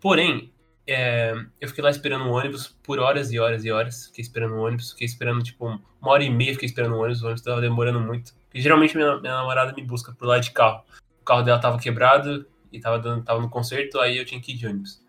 Porém, 0.00 0.52
é, 0.86 1.34
eu 1.60 1.68
fiquei 1.68 1.82
lá 1.82 1.90
esperando 1.90 2.24
o 2.24 2.32
ônibus 2.32 2.68
por 2.82 2.98
horas 2.98 3.32
e 3.32 3.38
horas 3.38 3.64
e 3.64 3.70
horas. 3.70 4.06
Fiquei 4.06 4.22
esperando 4.22 4.54
o 4.54 4.62
ônibus, 4.62 4.92
fiquei 4.92 5.06
esperando, 5.06 5.42
tipo, 5.42 5.66
uma 5.66 6.10
hora 6.10 6.24
e 6.24 6.30
meia, 6.30 6.52
fiquei 6.52 6.66
esperando 6.66 6.94
o 6.94 6.98
ônibus. 6.98 7.22
O 7.22 7.26
ônibus 7.26 7.42
tava 7.42 7.60
demorando 7.60 8.00
muito. 8.00 8.34
Porque 8.46 8.60
geralmente 8.60 8.96
minha, 8.96 9.16
minha 9.20 9.34
namorada 9.34 9.72
me 9.72 9.82
busca 9.82 10.12
por 10.12 10.26
lá 10.26 10.38
de 10.38 10.50
carro. 10.50 10.82
O 11.20 11.24
carro 11.24 11.42
dela 11.42 11.58
tava 11.58 11.78
quebrado 11.78 12.46
e 12.76 12.80
tava, 12.80 12.98
dando, 12.98 13.24
tava 13.24 13.40
no 13.40 13.48
concerto, 13.48 13.98
aí 14.00 14.16
eu 14.18 14.24
tinha 14.24 14.40
que 14.40 14.52
ir 14.52 14.56
de 14.56 14.66
ônibus. 14.66 15.02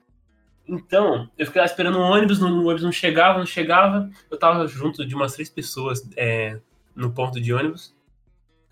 Então, 0.68 1.30
eu 1.38 1.46
fiquei 1.46 1.60
lá 1.62 1.66
esperando 1.66 1.98
o 1.98 2.02
ônibus, 2.02 2.42
o 2.42 2.46
ônibus 2.48 2.84
não 2.84 2.92
chegava, 2.92 3.38
não 3.40 3.46
chegava. 3.46 4.10
Eu 4.32 4.38
tava 4.38 4.68
junto 4.68 5.06
de 5.06 5.14
umas 5.14 5.34
três 5.34 5.50
pessoas 5.50 6.08
é, 6.18 6.60
no 6.96 7.12
ponto 7.12 7.40
de 7.40 7.54
ônibus. 7.54 7.94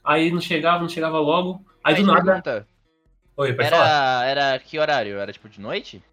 Aí 0.03 0.31
não 0.31 0.41
chegava, 0.41 0.81
não 0.81 0.89
chegava 0.89 1.19
logo. 1.19 1.63
Aí 1.83 1.95
do 1.95 2.03
nada. 2.07 2.23
pergunta, 2.23 2.67
Oi, 3.37 3.53
pode 3.53 3.69
falar. 3.69 4.25
era, 4.25 4.45
era 4.51 4.59
que 4.59 4.77
horário? 4.79 5.17
Era 5.17 5.31
tipo 5.31 5.47
de 5.49 5.59
noite? 5.61 6.03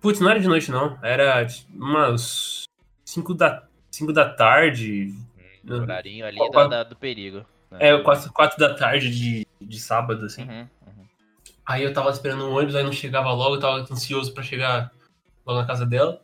Putz, 0.00 0.20
não 0.20 0.30
era 0.30 0.38
de 0.40 0.46
noite, 0.48 0.70
não. 0.70 0.96
Era 1.02 1.44
tipo, 1.44 1.72
umas 1.74 2.64
5 3.04 3.34
da, 3.34 3.64
cinco 3.90 4.12
da 4.12 4.28
tarde. 4.32 5.12
O 5.68 5.72
Uhum. 5.74 5.82
horarinho 5.82 6.24
ali 6.24 6.36
Qual- 6.38 6.68
da, 6.68 6.84
do 6.84 6.94
perigo. 6.94 7.44
né? 7.70 7.78
É, 7.80 7.98
quase 8.00 8.30
4 8.32 8.56
da 8.58 8.74
tarde 8.74 9.10
de, 9.10 9.46
de 9.60 9.80
sábado, 9.80 10.24
assim. 10.26 10.42
Uhum. 10.48 10.68
Aí 11.66 11.82
eu 11.82 11.92
tava 11.92 12.10
esperando 12.10 12.44
o 12.44 12.52
ônibus, 12.54 12.76
aí 12.76 12.84
não 12.84 12.92
chegava 12.92 13.32
logo, 13.32 13.56
eu 13.56 13.60
tava 13.60 13.78
ansioso 13.92 14.32
pra 14.32 14.42
chegar 14.42 14.92
logo 15.44 15.60
na 15.60 15.66
casa 15.66 15.84
dela. 15.84 16.20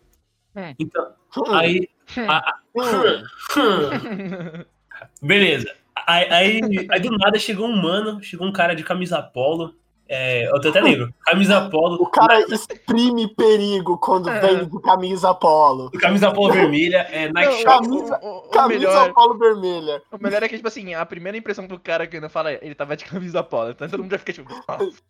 Hum. 0.54 0.74
Então, 0.78 1.12
aí. 1.54 1.88
a- 2.28 2.38
a- 2.50 2.58
Hum, 2.74 4.64
Beleza. 5.20 5.74
Aí, 6.06 6.28
aí, 6.30 6.60
aí 6.90 7.00
do 7.00 7.10
nada 7.18 7.38
chegou 7.38 7.66
um 7.66 7.76
mano, 7.76 8.22
chegou 8.22 8.46
um 8.46 8.52
cara 8.52 8.74
de 8.74 8.82
camisa 8.82 9.22
polo. 9.22 9.74
É, 10.08 10.46
eu 10.48 10.60
tô 10.60 10.68
até 10.68 10.80
lembro. 10.80 11.12
Camisa 11.24 11.68
polo. 11.70 11.96
o 12.02 12.06
cara 12.06 12.40
exprime 12.52 13.34
perigo 13.34 13.96
quando 13.98 14.28
É. 14.28 14.40
vem 14.40 14.68
de 14.68 14.80
camisa 14.82 15.32
polo. 15.34 15.90
Camisa 15.92 16.30
polo 16.32 16.52
vermelha, 16.52 17.06
é, 17.10 17.32
Nike 17.32 17.46
Não, 17.50 17.58
Shop. 17.60 17.88
Camisa- 17.88 18.20
o, 18.22 18.26
o- 18.26 18.38
o 18.38 18.48
Camisa 18.50 18.78
melhor, 18.80 19.12
polo 19.14 19.38
vermelha. 19.38 20.02
o 20.10 20.18
melhor 20.22 20.42
é 20.42 20.48
que, 20.48 20.56
tipo 20.56 20.68
assim, 20.68 20.92
a 20.94 21.06
primeira 21.06 21.38
impressão 21.38 21.66
do 21.66 21.78
cara 21.78 22.06
que 22.06 22.16
ainda 22.16 22.28
fala 22.28 22.52
é 22.52 22.58
ele 22.62 22.74
tava 22.74 22.96
de 22.96 23.04
camisa 23.04 23.42
polo. 23.42 23.70
Então 23.70 23.88
todo 23.88 24.02
mundo 24.02 24.10
já 24.12 24.18
fica 24.18 24.32
tipo. 24.32 24.50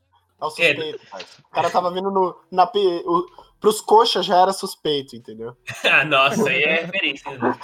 "Ah, 0.42 0.44
É 0.44 0.48
o 0.48 0.50
suspeito, 0.50 1.00
parça. 1.10 1.42
O 1.42 1.50
cara 1.54 1.70
tava 1.70 1.92
vindo 1.92 2.10
no, 2.10 2.36
na. 2.50 2.64
O, 2.64 3.26
pros 3.60 3.80
coxas 3.80 4.26
já 4.26 4.36
era 4.40 4.52
suspeito, 4.52 5.14
entendeu? 5.16 5.56
Ah, 5.84 6.04
nossa, 6.04 6.48
aí 6.50 6.62
é 6.62 6.84
referência. 6.84 7.30
Né? 7.38 7.54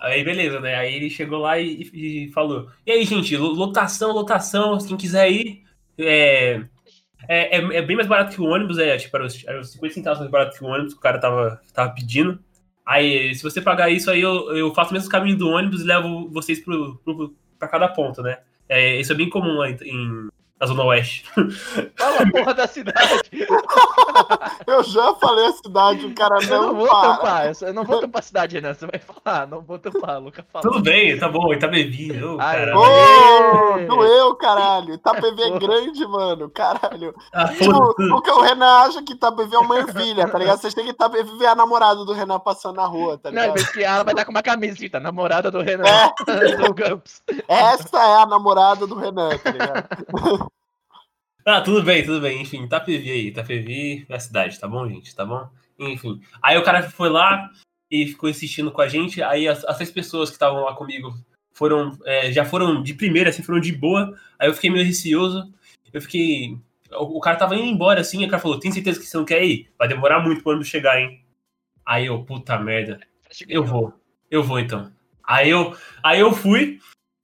Aí 0.00 0.24
beleza, 0.24 0.60
né? 0.60 0.74
Aí 0.76 0.94
ele 0.94 1.08
chegou 1.10 1.38
lá 1.38 1.58
e, 1.58 1.90
e 1.92 2.28
falou: 2.32 2.68
E 2.84 2.92
aí, 2.92 3.04
gente, 3.04 3.36
lo- 3.36 3.52
lotação, 3.52 4.12
lotação, 4.12 4.78
quem 4.78 4.96
quiser 4.96 5.30
ir. 5.30 5.62
É, 5.98 6.60
é, 7.28 7.56
é, 7.58 7.76
é 7.78 7.82
bem 7.82 7.96
mais 7.96 8.06
barato 8.08 8.34
que 8.34 8.40
o 8.40 8.44
ônibus, 8.46 8.78
é 8.78 8.96
tipo, 8.96 9.16
era 9.16 9.24
os, 9.26 9.44
era 9.46 9.60
os 9.60 9.70
50 9.72 9.94
centavos 9.94 10.18
mais 10.20 10.30
barato 10.30 10.58
que 10.58 10.64
o 10.64 10.68
ônibus 10.68 10.92
que 10.92 10.98
o 10.98 11.02
cara 11.02 11.18
tava, 11.18 11.60
tava 11.72 11.92
pedindo. 11.94 12.38
Aí, 12.84 13.34
se 13.34 13.42
você 13.42 13.60
pagar 13.60 13.90
isso 13.90 14.10
aí, 14.10 14.20
eu, 14.20 14.54
eu 14.56 14.72
faço 14.74 14.90
o 14.90 14.94
mesmo 14.94 15.08
caminho 15.10 15.36
do 15.38 15.48
ônibus 15.48 15.80
e 15.80 15.84
levo 15.84 16.28
vocês 16.30 16.60
pro, 16.60 16.96
pro, 17.04 17.34
pra 17.58 17.66
cada 17.68 17.88
ponto, 17.88 18.22
né? 18.22 18.38
É, 18.68 19.00
isso 19.00 19.12
é 19.12 19.16
bem 19.16 19.28
comum 19.30 19.54
lá 19.58 19.70
em, 19.70 19.76
em- 19.82 20.28
na 20.60 20.66
Zona 20.66 20.84
Oeste. 20.84 21.24
Fala 21.96 22.22
a 22.22 22.30
porra 22.30 22.54
da 22.54 22.66
cidade. 22.66 23.20
Eu 24.66 24.82
já 24.84 25.14
falei 25.16 25.46
a 25.46 25.52
cidade, 25.52 26.06
o 26.06 26.14
cara 26.14 26.36
Eu 26.42 26.48
não 26.48 26.66
não 26.68 26.74
vou 26.76 26.88
para. 26.88 27.16
tampar, 27.16 27.52
eu 27.62 27.74
não 27.74 27.84
vou 27.84 28.00
tampar 28.00 28.20
a 28.20 28.22
cidade, 28.22 28.54
Renan. 28.56 28.74
Você 28.74 28.86
vai 28.86 28.98
falar, 29.00 29.46
não 29.46 29.60
vou 29.60 29.78
tampar, 29.78 30.20
Luca 30.20 30.44
fala. 30.52 30.62
Tudo 30.62 30.80
bem, 30.82 31.18
tá 31.18 31.28
bom, 31.28 31.52
Itabebi. 31.52 32.22
Ô, 32.22 32.38
Ai, 32.40 32.58
caralho. 32.58 32.78
Ô, 32.78 33.86
doeu, 33.86 34.34
caralho. 34.36 34.94
Itapevi 34.94 35.42
é 35.42 35.58
grande, 35.58 36.06
mano. 36.06 36.50
Caralho. 36.50 37.14
Ah, 37.32 37.50
o 38.14 38.22
que 38.22 38.30
o 38.30 38.40
Renan 38.40 38.86
acha 38.86 39.02
que 39.02 39.12
Itapevi 39.12 39.54
é 39.54 39.58
uma 39.58 39.78
ervilha, 39.78 40.28
tá 40.28 40.38
ligado? 40.38 40.58
Você 40.58 40.70
chega 40.70 40.88
em 40.88 40.90
Itapevi 40.90 41.36
vê 41.38 41.46
a 41.46 41.54
namorada 41.54 42.04
do 42.04 42.12
Renan 42.12 42.40
passando 42.40 42.76
na 42.76 42.86
rua, 42.86 43.18
tá 43.18 43.30
Não, 43.30 43.42
ligado? 43.42 43.58
mas 43.60 43.70
que 43.70 43.82
ela 43.84 44.02
vai 44.04 44.14
estar 44.14 44.24
com 44.24 44.30
uma 44.30 44.42
camiseta, 44.42 44.98
namorada 44.98 45.50
do 45.50 45.60
Renan. 45.60 45.84
É. 45.86 46.56
do 46.56 46.74
Gumps. 46.74 47.22
Essa 47.46 47.98
é 47.98 48.22
a 48.22 48.26
namorada 48.26 48.86
do 48.86 48.94
Renan, 48.94 49.36
tá 49.38 49.50
ligado? 49.50 49.86
Ah, 51.48 51.60
tudo 51.60 51.80
bem, 51.80 52.04
tudo 52.04 52.20
bem. 52.20 52.42
Enfim, 52.42 52.64
Itapevi 52.64 53.08
aí. 53.08 53.26
Itapevi 53.28 54.04
é 54.08 54.16
a 54.16 54.18
cidade, 54.18 54.58
tá 54.58 54.66
bom, 54.66 54.88
gente? 54.88 55.14
Tá 55.14 55.24
bom? 55.24 55.48
Enfim. 55.78 56.20
Aí 56.42 56.58
o 56.58 56.64
cara 56.64 56.82
foi 56.90 57.08
lá 57.08 57.48
e 57.88 58.08
ficou 58.08 58.28
insistindo 58.28 58.72
com 58.72 58.80
a 58.80 58.88
gente. 58.88 59.22
Aí 59.22 59.46
as, 59.46 59.64
as 59.64 59.76
três 59.76 59.92
pessoas 59.92 60.28
que 60.28 60.34
estavam 60.34 60.64
lá 60.64 60.74
comigo 60.74 61.14
foram, 61.52 61.96
é, 62.04 62.32
já 62.32 62.44
foram 62.44 62.82
de 62.82 62.94
primeira, 62.94 63.30
assim, 63.30 63.44
foram 63.44 63.60
de 63.60 63.70
boa. 63.70 64.12
Aí 64.36 64.48
eu 64.48 64.54
fiquei 64.54 64.70
meio 64.70 64.84
receoso. 64.84 65.48
Eu 65.92 66.02
fiquei. 66.02 66.58
O, 66.90 67.18
o 67.18 67.20
cara 67.20 67.36
tava 67.36 67.54
indo 67.54 67.64
embora, 67.64 68.00
assim, 68.00 68.22
e 68.22 68.26
o 68.26 68.28
cara 68.28 68.42
falou: 68.42 68.58
Tem 68.58 68.72
certeza 68.72 68.98
que 68.98 69.06
você 69.06 69.16
não 69.16 69.24
quer 69.24 69.44
ir? 69.44 69.70
Vai 69.78 69.86
demorar 69.86 70.18
muito 70.18 70.42
pro 70.42 70.50
ônibus 70.50 70.66
chegar, 70.66 71.00
hein? 71.00 71.24
Aí 71.86 72.06
eu, 72.06 72.24
puta 72.24 72.58
merda. 72.58 72.98
Eu 73.48 73.64
vou. 73.64 73.92
Eu 74.28 74.42
vou 74.42 74.58
então. 74.58 74.92
Aí 75.22 75.48
eu, 75.48 75.76
aí 76.02 76.18
eu 76.18 76.32
fui. 76.32 76.80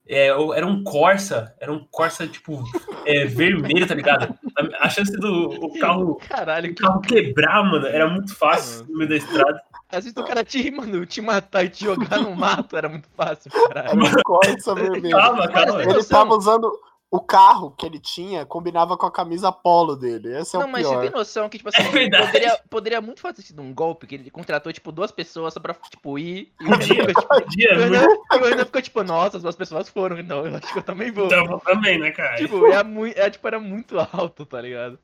É, 0.07 0.29
eu- 0.31 0.53
era 0.53 0.65
um 0.65 0.83
Corsa. 0.83 1.55
Era 1.59 1.71
um 1.71 1.85
Corsa, 1.91 2.27
tipo, 2.27 2.63
é, 3.05 3.25
vermelho, 3.25 3.87
tá 3.87 3.95
ligado? 3.95 4.33
A, 4.57 4.85
a 4.85 4.89
chance 4.89 5.11
do 5.13 5.49
o 5.65 5.79
carro, 5.79 6.15
Caralho, 6.27 6.71
o 6.71 6.75
que... 6.75 6.81
carro 6.81 7.01
quebrar, 7.01 7.63
mano, 7.63 7.87
era 7.87 8.07
muito 8.07 8.35
fácil 8.35 8.85
no 8.87 8.97
meio 8.97 9.09
da 9.09 9.15
estrada. 9.15 9.61
às 9.89 10.03
vezes 10.03 10.17
o 10.17 10.23
cara 10.23 10.43
te, 10.43 10.69
mano, 10.71 11.05
te 11.05 11.21
matar 11.21 11.63
e 11.65 11.69
te 11.69 11.85
jogar 11.85 12.19
no 12.19 12.35
mato 12.35 12.75
era 12.77 12.89
muito 12.89 13.07
fácil, 13.15 13.51
caralho. 13.51 13.89
Era 13.89 14.17
um 14.17 14.21
Corsa 14.23 14.75
vermelho. 14.75 15.11
Calma, 15.17 15.47
calma. 15.47 15.83
Ele 15.83 16.03
tava 16.03 16.35
usando 16.35 16.71
o 17.13 17.19
carro 17.19 17.69
que 17.77 17.85
ele 17.85 17.99
tinha, 17.99 18.43
combinava 18.43 18.97
com 18.97 19.05
a 19.05 19.11
camisa 19.11 19.51
polo 19.51 19.95
dele. 19.95 20.35
Esse 20.35 20.55
é 20.55 20.59
Não, 20.59 20.65
o 20.65 20.71
mas 20.71 20.81
você 20.81 20.93
pior. 20.93 21.01
tem 21.01 21.11
noção 21.11 21.47
que, 21.47 21.59
tipo 21.59 21.69
assim, 21.69 21.83
É 21.83 22.25
poderia, 22.25 22.59
poderia 22.67 23.01
muito 23.01 23.21
ter 23.21 23.41
sido 23.43 23.61
um 23.61 23.71
golpe, 23.71 24.07
que 24.07 24.15
ele 24.15 24.31
contratou, 24.31 24.73
tipo, 24.73 24.91
duas 24.91 25.11
pessoas 25.11 25.53
só 25.53 25.59
pra, 25.59 25.75
tipo, 25.75 26.17
ir. 26.17 26.51
E 26.59 26.65
o 26.65 26.71
Renan 26.71 27.05
ficou, 27.05 27.21
tipo, 27.21 27.27
podia, 27.27 27.69
o. 27.77 27.77
Renan, 27.77 28.07
e 28.31 28.35
o 28.35 28.43
Renan 28.45 28.65
ficou, 28.65 28.81
tipo, 28.81 29.03
nossa, 29.03 29.37
as 29.37 29.43
duas 29.43 29.55
pessoas 29.55 29.87
foram, 29.89 30.17
então 30.17 30.43
eu 30.43 30.55
acho 30.55 30.73
que 30.73 30.79
eu 30.79 30.83
também 30.83 31.11
vou. 31.11 31.27
Então, 31.27 31.59
também, 31.59 31.99
né, 31.99 32.09
cara? 32.09 32.35
Tipo, 32.37 32.65
é, 32.65 32.83
muito, 32.83 33.15
é, 33.15 33.29
tipo, 33.29 33.47
era 33.47 33.59
muito 33.59 33.95
alto, 33.99 34.43
tá 34.43 34.59
ligado? 34.59 34.97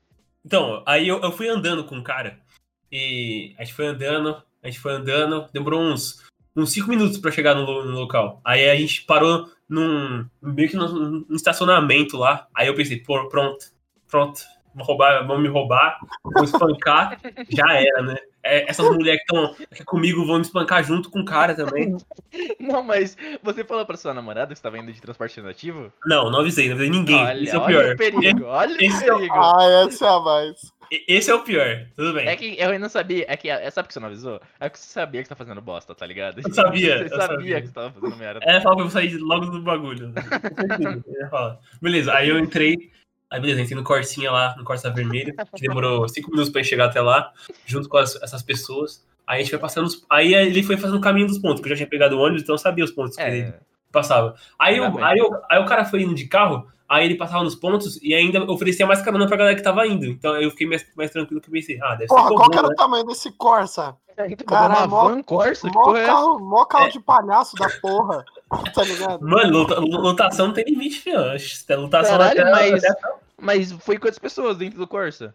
Então, 0.44 0.82
aí 0.86 1.06
eu, 1.06 1.20
eu 1.20 1.30
fui 1.30 1.48
andando 1.48 1.84
com 1.84 1.96
o 1.96 2.02
cara. 2.02 2.40
E 2.90 3.54
a 3.56 3.62
gente 3.62 3.74
foi 3.74 3.86
andando, 3.86 4.42
a 4.60 4.66
gente 4.66 4.80
foi 4.80 4.94
andando. 4.94 5.48
Demorou 5.52 5.80
uns, 5.80 6.20
uns 6.56 6.72
cinco 6.72 6.88
minutos 6.88 7.18
pra 7.18 7.30
chegar 7.30 7.54
no, 7.54 7.84
no 7.84 8.00
local. 8.00 8.40
Aí 8.44 8.68
a 8.68 8.74
gente 8.74 9.02
parou 9.04 9.48
num. 9.70 10.26
meio 10.42 10.68
que 10.68 10.76
num, 10.76 11.24
num 11.28 11.36
estacionamento 11.36 12.16
lá. 12.16 12.48
Aí 12.54 12.66
eu 12.66 12.74
pensei, 12.74 12.98
pô, 12.98 13.28
pronto, 13.28 13.66
pronto. 14.08 14.42
Vão 14.74 14.84
roubar, 14.86 15.26
vão 15.26 15.38
me 15.38 15.48
roubar, 15.48 15.98
vão 16.24 16.44
espancar, 16.44 17.18
já 17.50 17.72
era, 17.74 18.02
né? 18.02 18.16
É, 18.42 18.70
essas 18.70 18.88
mulheres 18.88 19.20
que 19.26 19.36
estão 19.36 19.54
aqui 19.70 19.84
comigo 19.84 20.24
vão 20.24 20.36
me 20.36 20.42
espancar 20.42 20.82
junto 20.82 21.10
com 21.10 21.20
o 21.20 21.24
cara 21.24 21.54
também. 21.54 21.94
Não, 22.58 22.82
mas 22.82 23.16
você 23.42 23.64
falou 23.64 23.84
pra 23.84 23.96
sua 23.98 24.14
namorada 24.14 24.52
que 24.54 24.56
você 24.58 24.62
tava 24.62 24.78
indo 24.78 24.90
de 24.92 25.00
transporte 25.00 25.32
alternativo? 25.38 25.92
Não, 26.06 26.30
não 26.30 26.40
avisei, 26.40 26.68
não 26.68 26.74
avisei 26.76 26.90
ninguém. 26.90 27.16
olha, 27.22 27.38
Isso 27.42 27.54
é 27.54 27.58
o 27.58 27.62
olha 27.62 27.68
pior. 27.80 27.94
o 27.94 27.96
perigo, 27.98 28.44
olha 28.46 28.76
Esse 28.80 29.06
é 29.08 29.12
o 29.12 29.16
o- 29.16 29.18
perigo. 29.18 29.34
Ah, 29.36 29.84
essa 29.86 30.06
é 30.06 30.08
a 30.08 30.20
mais. 30.20 30.72
esse 31.08 31.30
é 31.30 31.34
o 31.34 31.42
pior. 31.42 31.86
Tudo 31.96 32.14
bem. 32.14 32.28
É 32.28 32.34
que 32.36 32.56
eu 32.58 32.66
ainda 32.68 32.78
não 32.78 32.88
sabia. 32.88 33.26
É 33.28 33.36
que. 33.36 33.50
É, 33.50 33.70
sabe 33.70 33.88
que 33.88 33.94
você 33.94 34.00
não 34.00 34.06
avisou? 34.08 34.40
É 34.58 34.70
que 34.70 34.78
você 34.78 34.86
sabia 34.90 35.20
que 35.20 35.28
você 35.28 35.34
tá 35.34 35.36
fazendo 35.36 35.60
bosta, 35.60 35.94
tá 35.94 36.06
ligado? 36.06 36.40
Eu 36.42 36.54
sabia, 36.54 36.96
Você 37.08 37.14
eu 37.14 37.20
sabia, 37.20 37.36
sabia. 37.36 37.60
que 37.60 37.66
você 37.66 37.74
tava 37.74 37.90
fazendo 37.92 38.16
merda. 38.16 38.40
É, 38.42 38.58
fala 38.60 38.74
que 38.76 38.80
eu 38.80 38.86
vou 38.86 38.90
sair 38.92 39.16
logo 39.18 39.46
do 39.46 39.60
bagulho. 39.62 40.14
Falar. 41.30 41.58
Beleza, 41.82 42.14
aí 42.14 42.28
eu 42.28 42.38
entrei. 42.38 42.90
Aí 43.30 43.40
beleza, 43.40 43.60
entrei 43.60 43.76
no 43.78 43.84
Corsinha 43.84 44.30
lá, 44.32 44.54
no 44.58 44.64
Corsa 44.64 44.90
Vermelho, 44.90 45.34
que 45.54 45.60
demorou 45.68 46.08
cinco 46.08 46.30
minutos 46.30 46.50
pra 46.50 46.60
gente 46.62 46.70
chegar 46.70 46.86
até 46.86 47.00
lá, 47.00 47.30
junto 47.64 47.88
com 47.88 47.96
as- 47.96 48.20
essas 48.22 48.42
pessoas. 48.42 49.06
Aí 49.26 49.36
a 49.38 49.42
gente 49.42 49.50
foi 49.50 49.58
passando 49.60 49.86
os. 49.86 50.04
Aí 50.10 50.34
ele 50.34 50.62
foi 50.64 50.76
fazendo 50.76 50.98
o 50.98 51.00
caminho 51.00 51.28
dos 51.28 51.38
pontos, 51.38 51.60
porque 51.60 51.72
eu 51.72 51.76
já 51.76 51.84
tinha 51.84 51.88
pegado 51.90 52.16
o 52.16 52.20
ônibus, 52.20 52.42
então 52.42 52.54
eu 52.54 52.58
sabia 52.58 52.84
os 52.84 52.90
pontos 52.90 53.14
que 53.16 53.22
ele 53.22 53.40
É, 53.42 53.60
passava. 53.92 54.34
Aí, 54.58 54.76
eu, 54.78 54.84
aí, 55.04 55.18
eu- 55.18 55.30
aí 55.48 55.60
o 55.62 55.66
cara 55.66 55.84
foi 55.84 56.02
indo 56.02 56.14
de 56.14 56.26
carro, 56.26 56.66
aí 56.88 57.04
ele 57.04 57.14
passava 57.14 57.44
nos 57.44 57.54
pontos 57.54 58.02
e 58.02 58.12
ainda 58.12 58.42
oferecia 58.50 58.84
mais 58.84 59.00
carona 59.00 59.28
pra 59.28 59.36
galera 59.36 59.54
que 59.54 59.62
tava 59.62 59.86
indo. 59.86 60.06
Então 60.06 60.34
eu 60.36 60.50
fiquei 60.50 60.66
mais, 60.66 60.84
mais 60.96 61.12
tranquilo 61.12 61.40
que 61.40 61.48
eu 61.48 61.52
pensei, 61.52 61.78
ah, 61.80 61.94
deve 61.94 62.08
Porra, 62.08 62.22
ser 62.22 62.26
qual 62.28 62.38
comum, 62.38 62.50
que 62.50 62.58
era 62.58 62.66
né? 62.68 62.72
o 62.74 62.76
tamanho 62.76 63.04
desse 63.06 63.30
Corsa? 63.30 63.96
Cara, 64.46 64.86
mó- 64.88 65.04
van 65.08 65.22
Corsa, 65.22 65.68
que 65.68 65.74
Mó 65.74 65.84
porra 65.84 65.98
é 65.98 66.02
essa? 66.02 66.12
carro, 66.12 66.38
mó 66.40 66.64
carro 66.64 66.88
de 66.90 67.00
palhaço 67.00 67.56
da 67.56 67.68
porra. 67.80 68.24
Tá 68.74 68.82
ligado? 68.82 69.20
Mano, 69.26 69.58
lota- 69.58 69.78
lotação 69.80 70.48
não 70.48 70.54
tem 70.54 70.64
limite, 70.64 71.00
filho. 71.00 71.18
Lotação 71.80 72.18
Caralho, 72.18 72.40
até- 72.42 72.50
mas- 72.50 72.84
até- 72.84 73.12
Mas 73.40 73.72
foi 73.72 73.98
quantas 73.98 74.18
pessoas 74.18 74.56
dentro 74.58 74.78
do 74.78 74.86
Corsa? 74.86 75.34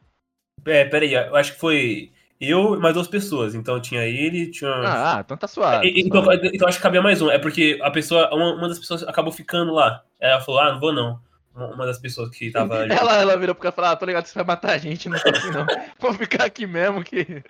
É, 0.65 0.85
peraí, 0.85 1.13
eu 1.13 1.35
acho 1.35 1.53
que 1.53 1.59
foi 1.59 2.11
eu 2.39 2.75
e 2.75 2.77
mais 2.77 2.93
duas 2.93 3.07
pessoas. 3.07 3.55
Então 3.55 3.79
tinha 3.79 4.03
ele, 4.03 4.51
tinha. 4.51 4.69
Ah, 4.69 5.17
ah, 5.17 5.21
então 5.21 5.37
tá 5.37 5.47
suave. 5.47 5.87
E- 5.87 6.01
então, 6.01 6.23
então 6.53 6.67
acho 6.67 6.77
que 6.77 6.83
cabia 6.83 7.01
mais 7.01 7.21
um. 7.21 7.29
É 7.31 7.37
porque 7.39 7.79
a 7.81 7.89
pessoa, 7.91 8.29
uma, 8.33 8.53
uma 8.55 8.67
das 8.69 8.79
pessoas 8.79 9.03
acabou 9.03 9.31
ficando 9.31 9.73
lá. 9.73 10.03
Ela 10.19 10.41
falou, 10.41 10.61
ah, 10.61 10.71
não 10.73 10.79
vou 10.79 10.93
não. 10.93 11.19
Uma 11.55 11.85
das 11.85 11.97
pessoas 11.97 12.29
que 12.31 12.51
tava 12.51 12.79
ali. 12.83 12.93
Ela, 12.93 13.21
ela 13.21 13.37
virou 13.37 13.55
pro 13.55 13.61
cara 13.63 13.73
e 13.73 13.75
falou, 13.75 13.91
ah, 13.91 13.95
tô 13.95 14.05
ligado 14.05 14.23
que 14.23 14.29
você 14.29 14.35
vai 14.39 14.45
matar 14.45 14.71
a 14.73 14.77
gente, 14.77 15.07
não 15.07 15.17
tô 15.19 15.29
aqui 15.29 15.49
não. 15.51 15.65
Vou 15.99 16.13
ficar 16.13 16.43
aqui 16.45 16.67
mesmo 16.67 17.01
que 17.03 17.41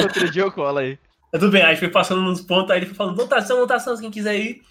outro 0.00 0.30
dia 0.30 0.42
eu 0.42 0.50
colo 0.52 0.78
aí. 0.78 0.98
Tudo 1.32 1.50
bem, 1.50 1.62
aí 1.62 1.76
foi 1.76 1.88
passando 1.88 2.22
nos 2.22 2.40
pontos, 2.40 2.70
aí 2.70 2.78
ele 2.78 2.86
foi 2.86 2.94
falando, 2.94 3.18
lotação, 3.18 3.58
lotação, 3.58 3.94
quem 3.98 4.10
quiser 4.10 4.36
ir. 4.36 4.62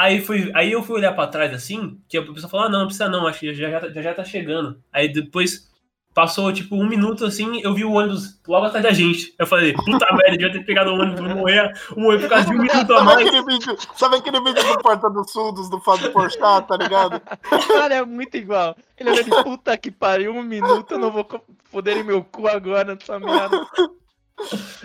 Aí, 0.00 0.18
foi, 0.18 0.50
aí 0.54 0.72
eu 0.72 0.82
fui 0.82 0.96
olhar 0.96 1.12
pra 1.12 1.26
trás 1.26 1.52
assim, 1.52 2.00
que 2.08 2.16
a 2.16 2.22
pessoa 2.22 2.48
falou, 2.48 2.64
ah, 2.66 2.68
não, 2.70 2.78
não 2.78 2.86
precisa 2.86 3.06
não, 3.06 3.26
acho 3.26 3.40
que 3.40 3.52
já, 3.52 3.68
já, 3.68 4.00
já, 4.00 4.14
tá 4.14 4.24
chegando. 4.24 4.82
Aí 4.90 5.12
depois 5.12 5.68
passou 6.14 6.50
tipo 6.54 6.74
um 6.74 6.88
minuto 6.88 7.26
assim, 7.26 7.60
eu 7.62 7.74
vi 7.74 7.84
o 7.84 7.92
ônibus 7.92 8.40
logo 8.48 8.64
atrás 8.64 8.82
da 8.82 8.92
gente. 8.92 9.34
Eu 9.38 9.46
falei, 9.46 9.74
puta 9.74 10.06
merda, 10.16 10.38
devia 10.38 10.52
ter 10.52 10.64
pegado 10.64 10.90
o 10.90 10.94
ônibus, 10.94 11.20
vou 11.20 11.36
morrer, 11.36 11.70
vou 11.90 12.00
morrer 12.04 12.18
por 12.18 12.30
causa 12.30 12.46
de 12.46 12.52
um 12.54 12.56
minuto 12.62 12.94
a 12.94 12.96
Sabe 12.98 13.04
mais. 13.04 13.26
aquele 13.26 13.44
vídeo, 13.44 13.76
sabe 13.94 14.16
aquele 14.16 14.40
vídeo 14.40 14.62
do 14.72 14.78
Porta 14.78 15.10
dos 15.10 15.30
Fundos 15.32 15.68
do 15.68 15.78
Fábio 15.82 16.10
Porchat, 16.12 16.66
tá 16.66 16.76
ligado? 16.78 17.20
Cara, 17.68 17.94
é 17.96 18.04
muito 18.06 18.34
igual. 18.38 18.74
Ele 18.96 19.10
olhou 19.10 19.22
de 19.24 19.30
puta 19.44 19.76
que 19.76 19.90
pariu, 19.90 20.32
um 20.34 20.42
minuto, 20.42 20.92
eu 20.92 20.98
não 20.98 21.10
vou 21.10 21.28
foder 21.64 21.98
em 21.98 22.04
meu 22.04 22.24
cu 22.24 22.48
agora 22.48 22.94
nessa 22.94 23.20
merda. 23.20 23.66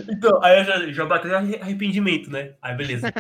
Então, 0.10 0.44
aí 0.44 0.60
eu 0.60 0.66
já, 0.66 0.92
já 0.92 1.06
bateu 1.06 1.34
arre- 1.34 1.60
arrependimento, 1.62 2.30
né? 2.30 2.56
Aí 2.62 2.76
beleza. 2.76 3.14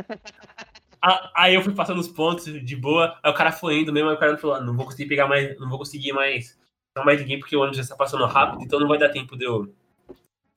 Aí 1.35 1.53
eu 1.53 1.61
fui 1.61 1.73
passando 1.73 1.99
os 1.99 2.07
pontos 2.07 2.45
de 2.45 2.75
boa, 2.75 3.17
aí 3.21 3.31
o 3.31 3.33
cara 3.35 3.51
foi 3.51 3.79
indo 3.81 3.93
mesmo, 3.93 4.09
aí 4.09 4.15
o 4.15 4.19
cara 4.19 4.37
falou, 4.37 4.55
ah, 4.55 4.61
não 4.61 4.75
vou 4.75 4.85
conseguir 4.85 5.07
pegar 5.07 5.27
mais, 5.27 5.57
não 5.59 5.69
vou 5.69 5.77
conseguir 5.77 6.13
mais, 6.13 6.57
não 6.95 7.05
mais 7.05 7.19
ninguém, 7.19 7.39
porque 7.39 7.55
o 7.55 7.59
ônibus 7.59 7.77
já 7.77 7.83
está 7.83 7.95
passando 7.95 8.25
rápido, 8.25 8.63
então 8.63 8.79
não 8.79 8.87
vai 8.87 8.97
dar 8.97 9.09
tempo 9.09 9.37
de 9.37 9.45
eu 9.45 9.71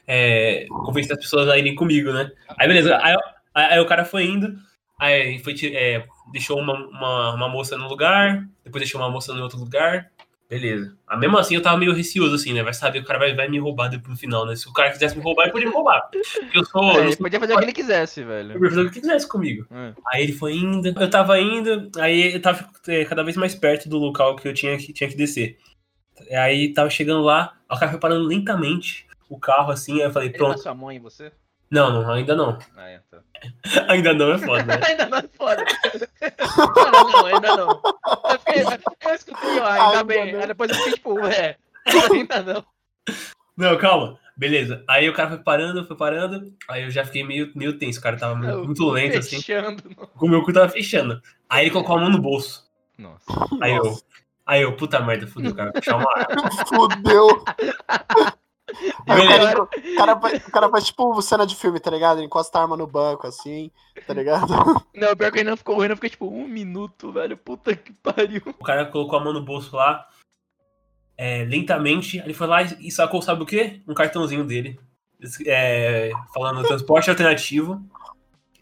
é, 0.06 0.66
convencer 0.68 1.12
as 1.12 1.18
pessoas 1.22 1.48
a 1.48 1.58
irem 1.58 1.74
comigo, 1.74 2.12
né? 2.12 2.30
Aí 2.56 2.66
beleza, 2.66 2.96
aí, 3.02 3.14
aí- 3.54 3.72
aí 3.74 3.80
o 3.80 3.86
cara 3.86 4.04
foi 4.04 4.24
indo, 4.24 4.56
aí 4.98 5.38
foi, 5.40 5.54
é, 5.74 6.06
deixou 6.32 6.58
uma, 6.58 6.74
uma, 6.74 7.34
uma 7.34 7.48
moça 7.48 7.76
no 7.76 7.88
lugar, 7.88 8.46
depois 8.64 8.82
deixou 8.82 9.00
uma 9.00 9.10
moça 9.10 9.34
no 9.34 9.42
outro 9.42 9.58
lugar, 9.58 10.10
beleza. 10.48 10.96
Ah, 11.06 11.16
mesmo 11.16 11.36
assim 11.38 11.54
eu 11.54 11.62
tava 11.62 11.76
meio 11.76 11.92
receoso, 11.92 12.34
assim, 12.34 12.52
né? 12.52 12.62
Vai 12.62 12.72
saber, 12.74 13.00
o 13.00 13.04
cara 13.04 13.18
vai, 13.18 13.34
vai 13.34 13.48
me 13.48 13.58
roubar 13.58 13.88
depois 13.88 14.10
no 14.10 14.16
final, 14.16 14.46
né? 14.46 14.56
Se 14.56 14.68
o 14.68 14.72
cara 14.72 14.90
quisesse 14.90 15.16
me 15.16 15.22
roubar, 15.22 15.44
ele 15.44 15.52
podia 15.52 15.68
me 15.68 15.74
roubar. 15.74 16.08
Porque 16.10 16.58
eu 16.58 16.64
sou. 16.64 16.82
É, 16.98 17.00
ele 17.00 17.12
sou 17.12 17.18
podia 17.18 17.40
fazer 17.40 17.54
o 17.54 17.58
que 17.58 17.64
ele 17.64 17.72
quisesse, 17.72 18.24
velho. 18.24 18.52
podia 18.54 18.68
fazer 18.70 18.82
o 18.82 18.90
que 18.90 19.00
quisesse 19.00 19.28
comigo. 19.28 19.66
É. 19.70 19.92
Aí 20.12 20.22
ele 20.22 20.32
foi 20.32 20.54
indo, 20.54 20.88
eu 20.88 21.10
tava 21.10 21.38
indo, 21.40 21.90
aí 21.98 22.34
eu 22.34 22.42
tava 22.42 22.68
é, 22.86 23.04
cada 23.04 23.22
vez 23.22 23.36
mais 23.36 23.54
perto 23.54 23.88
do 23.88 23.98
local 23.98 24.36
que 24.36 24.48
eu 24.48 24.54
tinha 24.54 24.76
que, 24.78 24.92
tinha 24.92 25.08
que 25.08 25.16
descer. 25.16 25.58
Aí 26.32 26.72
tava 26.72 26.90
chegando 26.90 27.22
lá, 27.22 27.54
o 27.70 27.78
cara 27.78 27.90
foi 27.90 28.00
parando 28.00 28.24
lentamente 28.26 29.06
o 29.28 29.38
carro 29.38 29.70
assim, 29.70 30.00
aí 30.00 30.06
eu 30.06 30.10
falei, 30.10 30.28
Ele 30.28 30.38
pronto. 30.38 30.56
passou 30.56 30.72
a 30.72 30.74
mão 30.74 30.90
em 30.90 30.98
você? 30.98 31.30
Não, 31.70 31.92
não, 31.92 32.10
ainda 32.10 32.34
não. 32.34 32.58
Ah, 32.76 32.88
é, 32.88 33.00
tá. 33.10 33.18
Ainda 33.88 34.14
não 34.14 34.32
é 34.32 34.38
foda, 34.38 34.64
né? 34.64 34.80
ainda 34.84 35.06
não 35.06 35.18
é 35.18 35.22
foda. 35.36 35.64
não, 36.92 37.10
não, 37.10 37.26
ainda 37.26 37.56
não. 37.56 37.82
Eu, 38.30 38.38
fiquei, 38.40 38.62
eu 38.62 39.14
escutei, 39.14 39.60
ó, 39.60 39.66
ainda, 39.66 39.84
Ainda 39.84 40.04
bem. 40.04 40.32
não. 40.32 40.40
Aí 40.40 40.46
depois 40.48 40.70
eu 40.70 40.76
fiquei 40.76 40.92
tipo, 40.94 41.18
é, 41.26 41.56
ainda 42.12 42.42
não. 42.42 42.64
Não, 43.56 43.78
calma. 43.78 44.18
Beleza. 44.36 44.84
Aí 44.88 45.08
o 45.08 45.12
cara 45.12 45.30
foi 45.30 45.38
parando, 45.38 45.84
foi 45.84 45.96
parando. 45.96 46.52
Aí 46.68 46.84
eu 46.84 46.90
já 46.90 47.04
fiquei 47.04 47.24
meio, 47.24 47.50
meio 47.54 47.78
tenso. 47.78 47.98
O 47.98 48.02
cara 48.02 48.16
tava 48.16 48.34
muito, 48.34 48.64
muito 48.64 48.90
lento, 48.90 49.18
assim. 49.18 49.36
Fechando. 49.36 49.82
O 50.20 50.28
meu 50.28 50.42
cu 50.42 50.52
tava 50.52 50.68
fechando. 50.68 51.20
Aí 51.48 51.64
ele 51.64 51.70
colocou 51.72 51.96
a 51.96 52.00
mão 52.00 52.10
no 52.10 52.20
bolso. 52.20 52.64
Nossa. 52.96 53.24
Aí 53.60 53.74
eu. 53.74 53.96
Aí 54.46 54.62
eu, 54.62 54.74
puta 54.76 55.00
merda, 55.00 55.26
fudeu, 55.26 55.54
cara. 55.54 55.72
Puxar 55.72 55.96
uma 55.96 56.10
arma. 56.16 56.50
Fudeu. 56.66 57.44
Aí 59.06 59.20
o 59.24 59.28
cara, 59.28 59.62
o 59.62 59.96
cara 59.96 60.20
faz- 60.20 60.46
o 60.46 60.50
cara 60.50 60.68
faz 60.68 60.84
tipo 60.86 61.22
cena 61.22 61.46
de 61.46 61.54
filme, 61.56 61.80
tá 61.80 61.90
ligado? 61.90 62.18
Ele 62.18 62.26
encosta 62.26 62.58
a 62.58 62.62
arma 62.62 62.76
no 62.76 62.86
banco, 62.86 63.26
assim, 63.26 63.70
tá 64.06 64.12
ligado? 64.14 64.46
Não, 64.94 65.16
pior 65.16 65.32
que 65.32 65.38
ele 65.40 65.50
não 65.50 65.56
ficou 65.56 65.76
ruim, 65.76 65.88
eu 65.88 65.96
fiquei 65.96 66.10
tipo, 66.10 66.26
um 66.28 66.46
minuto, 66.46 67.10
velho. 67.12 67.36
Puta 67.36 67.74
que 67.74 67.92
pariu. 67.92 68.42
O 68.58 68.64
cara 68.64 68.84
colocou 68.86 69.18
a 69.18 69.24
mão 69.24 69.32
no 69.32 69.42
bolso 69.44 69.74
lá, 69.76 70.06
é, 71.16 71.44
lentamente. 71.44 72.18
Ele 72.18 72.34
foi 72.34 72.46
lá 72.46 72.62
e 72.62 72.90
sacou, 72.90 73.22
sabe 73.22 73.42
o 73.42 73.46
quê? 73.46 73.80
Um 73.86 73.94
cartãozinho 73.94 74.44
dele. 74.44 74.78
é, 75.46 76.10
falando 76.34 76.66
transporte 76.66 77.10
alternativo. 77.10 77.80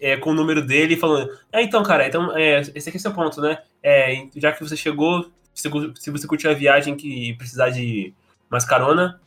é, 0.01 0.17
com 0.17 0.31
o 0.31 0.35
número 0.35 0.65
dele, 0.65 0.97
falando: 0.97 1.31
É, 1.53 1.63
então, 1.63 1.83
cara, 1.83 2.07
então, 2.07 2.37
é, 2.37 2.61
esse 2.75 2.89
aqui 2.89 2.99
é 2.99 3.01
o 3.01 3.03
seu 3.03 3.13
ponto, 3.15 3.41
né? 3.41 3.59
É, 3.83 4.27
já 4.37 4.53
que 4.53 4.63
você 4.63 4.77
chegou, 4.77 5.31
se, 5.55 5.71
se 5.97 6.11
você 6.11 6.27
curtir 6.27 6.49
a 6.49 6.55
viagem 6.55 6.95
que 6.97 7.35
precisar 7.35 7.71
de 7.71 8.13
mais 8.51 8.65
carona, 8.65 9.21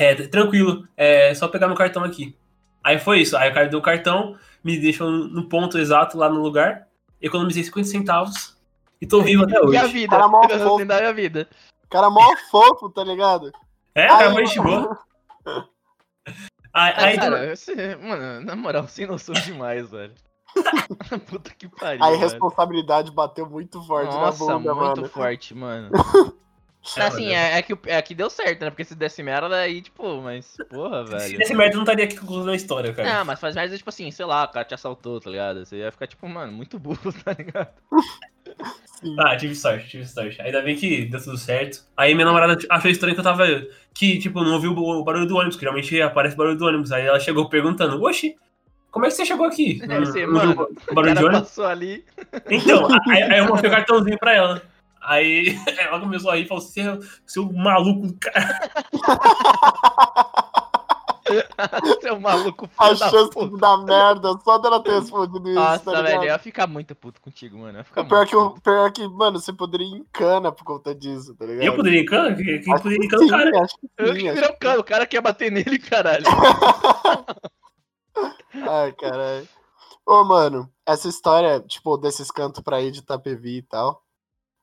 é, 0.00 0.14
tranquilo, 0.28 0.88
é 0.96 1.34
só 1.34 1.46
pegar 1.48 1.66
meu 1.66 1.76
cartão 1.76 2.02
aqui. 2.02 2.36
Aí 2.82 2.98
foi 2.98 3.20
isso. 3.20 3.36
Aí 3.36 3.50
o 3.50 3.54
cara 3.54 3.68
deu 3.68 3.78
o 3.78 3.82
cartão, 3.82 4.36
me 4.64 4.78
deixou 4.78 5.10
no 5.10 5.48
ponto 5.48 5.78
exato 5.78 6.16
lá 6.16 6.28
no 6.28 6.40
lugar, 6.40 6.88
economizei 7.20 7.62
50 7.62 7.88
centavos 7.88 8.56
e 9.00 9.06
tô 9.06 9.22
vivo 9.22 9.44
até 9.44 9.60
hoje. 9.60 9.74
E 9.74 9.76
a 9.76 9.86
vida? 9.86 10.10
Cara, 10.10 10.28
mó 10.28 10.42
fofo. 10.42 10.74
assim, 10.74 10.84
minha 10.84 11.12
vida. 11.12 11.48
O 11.84 11.88
cara 11.88 12.06
é 12.06 12.10
mó 12.10 12.36
fofo, 12.50 12.88
tá 12.88 13.04
ligado? 13.04 13.52
É, 13.94 14.06
cara, 14.06 14.28
Aí, 14.28 14.32
foi 14.32 14.46
gente 14.46 14.60
boa. 14.60 14.98
Aí, 16.72 16.94
aí, 16.96 17.16
cara, 17.18 17.50
você, 17.56 17.96
mano, 17.96 18.40
na 18.44 18.56
moral, 18.56 18.88
sem 18.88 19.06
noção 19.06 19.34
demais, 19.34 19.90
velho. 19.90 20.14
Puta 21.28 21.50
que 21.50 21.68
pariu. 21.68 22.02
Aí 22.02 22.08
a 22.14 22.16
velho. 22.16 22.20
responsabilidade 22.20 23.10
bateu 23.10 23.48
muito 23.48 23.82
forte 23.82 24.14
Nossa, 24.14 24.46
na 24.46 24.58
bunda, 24.58 24.74
muito 24.74 25.00
mano. 25.00 25.08
forte, 25.08 25.54
mano. 25.54 25.90
É, 26.96 27.02
assim, 27.02 27.28
é, 27.28 27.58
é 27.58 27.62
que, 27.62 27.76
é 27.86 28.00
que 28.02 28.14
deu 28.14 28.30
certo, 28.30 28.62
né? 28.64 28.70
Porque 28.70 28.84
se 28.84 28.94
desse 28.94 29.22
merda 29.22 29.54
aí, 29.54 29.82
tipo, 29.82 30.20
mas, 30.22 30.56
porra, 30.68 31.04
se 31.06 31.12
velho. 31.12 31.38
desse 31.38 31.54
merda, 31.54 31.74
não 31.74 31.82
estaria 31.82 32.04
aqui 32.06 32.16
concluindo 32.16 32.50
a 32.50 32.56
história, 32.56 32.92
cara. 32.94 33.18
Não, 33.18 33.24
mas 33.26 33.38
faz 33.38 33.54
merda, 33.54 33.76
tipo 33.76 33.90
assim, 33.90 34.10
sei 34.10 34.24
lá, 34.24 34.44
o 34.44 34.48
cara 34.48 34.64
te 34.64 34.74
assaltou, 34.74 35.20
tá 35.20 35.28
ligado? 35.30 35.64
Você 35.64 35.76
ia 35.76 35.92
ficar, 35.92 36.06
tipo, 36.06 36.26
mano, 36.26 36.52
muito 36.52 36.78
burro, 36.78 37.12
tá 37.22 37.34
ligado? 37.38 37.68
Sim. 39.00 39.16
Ah, 39.18 39.36
tive 39.36 39.54
sorte, 39.54 39.88
tive 39.88 40.06
sorte. 40.06 40.40
Ainda 40.42 40.60
bem 40.62 40.76
que 40.76 41.06
deu 41.06 41.22
tudo 41.22 41.38
certo. 41.38 41.84
Aí 41.96 42.14
minha 42.14 42.26
namorada 42.26 42.58
achou 42.68 42.90
estranho 42.90 43.14
que 43.14 43.20
eu 43.20 43.24
tava. 43.24 43.46
Que, 43.94 44.18
tipo, 44.18 44.42
não 44.42 44.54
ouviu 44.54 44.72
o 44.72 45.04
barulho 45.04 45.26
do 45.26 45.36
ônibus, 45.36 45.56
que 45.56 45.60
geralmente 45.60 46.00
aparece 46.02 46.34
o 46.34 46.38
barulho 46.38 46.56
do 46.56 46.66
ônibus. 46.66 46.92
Aí 46.92 47.06
ela 47.06 47.18
chegou 47.20 47.48
perguntando: 47.48 48.02
Oxi, 48.02 48.36
como 48.90 49.06
é 49.06 49.08
que 49.08 49.14
você 49.14 49.24
chegou 49.24 49.46
aqui? 49.46 49.80
Deve 49.86 50.06
ser, 50.06 50.26
Não- 50.26 50.34
não 50.34 50.40
viu 50.40 50.54
mano, 50.56 50.68
o 50.88 50.92
O 50.92 50.94
barulho 50.94 51.14
de 51.14 51.24
ônibus? 51.24 51.40
passou 51.40 51.64
ali. 51.66 52.04
Então, 52.50 52.86
aí, 53.10 53.22
aí 53.22 53.38
eu 53.38 53.46
mostrei 53.46 53.70
o 53.70 53.74
cartãozinho 53.74 54.18
pra 54.18 54.34
ela. 54.34 54.62
Aí 55.00 55.56
ela 55.78 56.00
começou 56.00 56.30
a 56.30 56.36
rir 56.36 56.44
e 56.44 56.48
falou: 56.48 56.62
seu, 56.62 56.98
seu 57.26 57.52
maluco, 57.52 58.14
cara. 58.20 58.70
Seu 62.00 62.18
maluco 62.18 62.68
A 62.76 62.86
filho 62.88 62.98
da 62.98 63.08
chance 63.08 63.30
puta. 63.30 63.54
de 63.54 63.60
dar 63.60 63.76
merda 63.78 64.36
só 64.42 64.58
dela 64.58 64.82
ter 64.82 64.98
respondido 64.98 65.48
isso, 65.48 65.54
Nossa, 65.60 65.92
tá 65.92 66.02
velho, 66.02 66.22
eu 66.22 66.24
ia 66.24 66.38
ficar 66.38 66.66
muito 66.66 66.94
puto 66.94 67.20
contigo, 67.20 67.58
mano. 67.58 67.74
Eu 67.74 67.78
ia 67.78 67.84
ficar 67.84 68.00
O 68.00 68.06
pior, 68.08 68.26
muito 68.26 68.54
que, 68.54 68.60
pior 68.62 68.92
que, 68.92 69.08
mano, 69.08 69.38
você 69.38 69.52
poderia 69.52 69.86
ir 69.86 69.98
em 69.98 70.04
cana 70.12 70.50
por 70.50 70.64
conta 70.64 70.92
disso, 70.94 71.34
tá 71.36 71.46
ligado? 71.46 71.64
Eu 71.64 71.76
poderia 71.76 72.00
ir 72.00 72.02
em 72.02 72.06
cana? 72.06 72.34
Quem 72.34 72.56
Acho 72.72 72.82
poderia 72.82 72.96
ir 72.96 73.04
em 73.04 73.08
cana, 73.08 73.22
sim, 73.22 73.28
cara? 73.28 73.62
acho 73.62 73.78
que 73.78 73.88
Eu 73.98 74.06
sim, 74.08 74.20
que 74.20 74.28
acho 74.28 74.34
virei 74.40 74.50
o 74.50 74.58
cara, 74.58 74.80
o 74.80 74.84
cara 74.84 75.06
que 75.06 75.16
ia 75.16 75.22
bater 75.22 75.52
nele, 75.52 75.78
caralho. 75.78 76.24
Ai, 78.68 78.92
caralho. 78.92 79.48
Ô, 80.04 80.24
mano, 80.24 80.68
essa 80.84 81.08
história, 81.08 81.60
tipo, 81.60 81.96
desses 81.96 82.30
cantos 82.30 82.62
pra 82.62 82.80
ir 82.82 82.90
de 82.90 82.98
Itapevi 83.00 83.58
e 83.58 83.62
tal. 83.62 84.02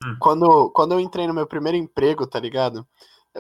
Hum. 0.04 0.16
Quando, 0.20 0.70
quando 0.72 0.92
eu 0.94 1.00
entrei 1.00 1.28
no 1.28 1.34
meu 1.34 1.48
primeiro 1.48 1.78
emprego, 1.78 2.28
tá 2.28 2.40
ligado? 2.40 2.86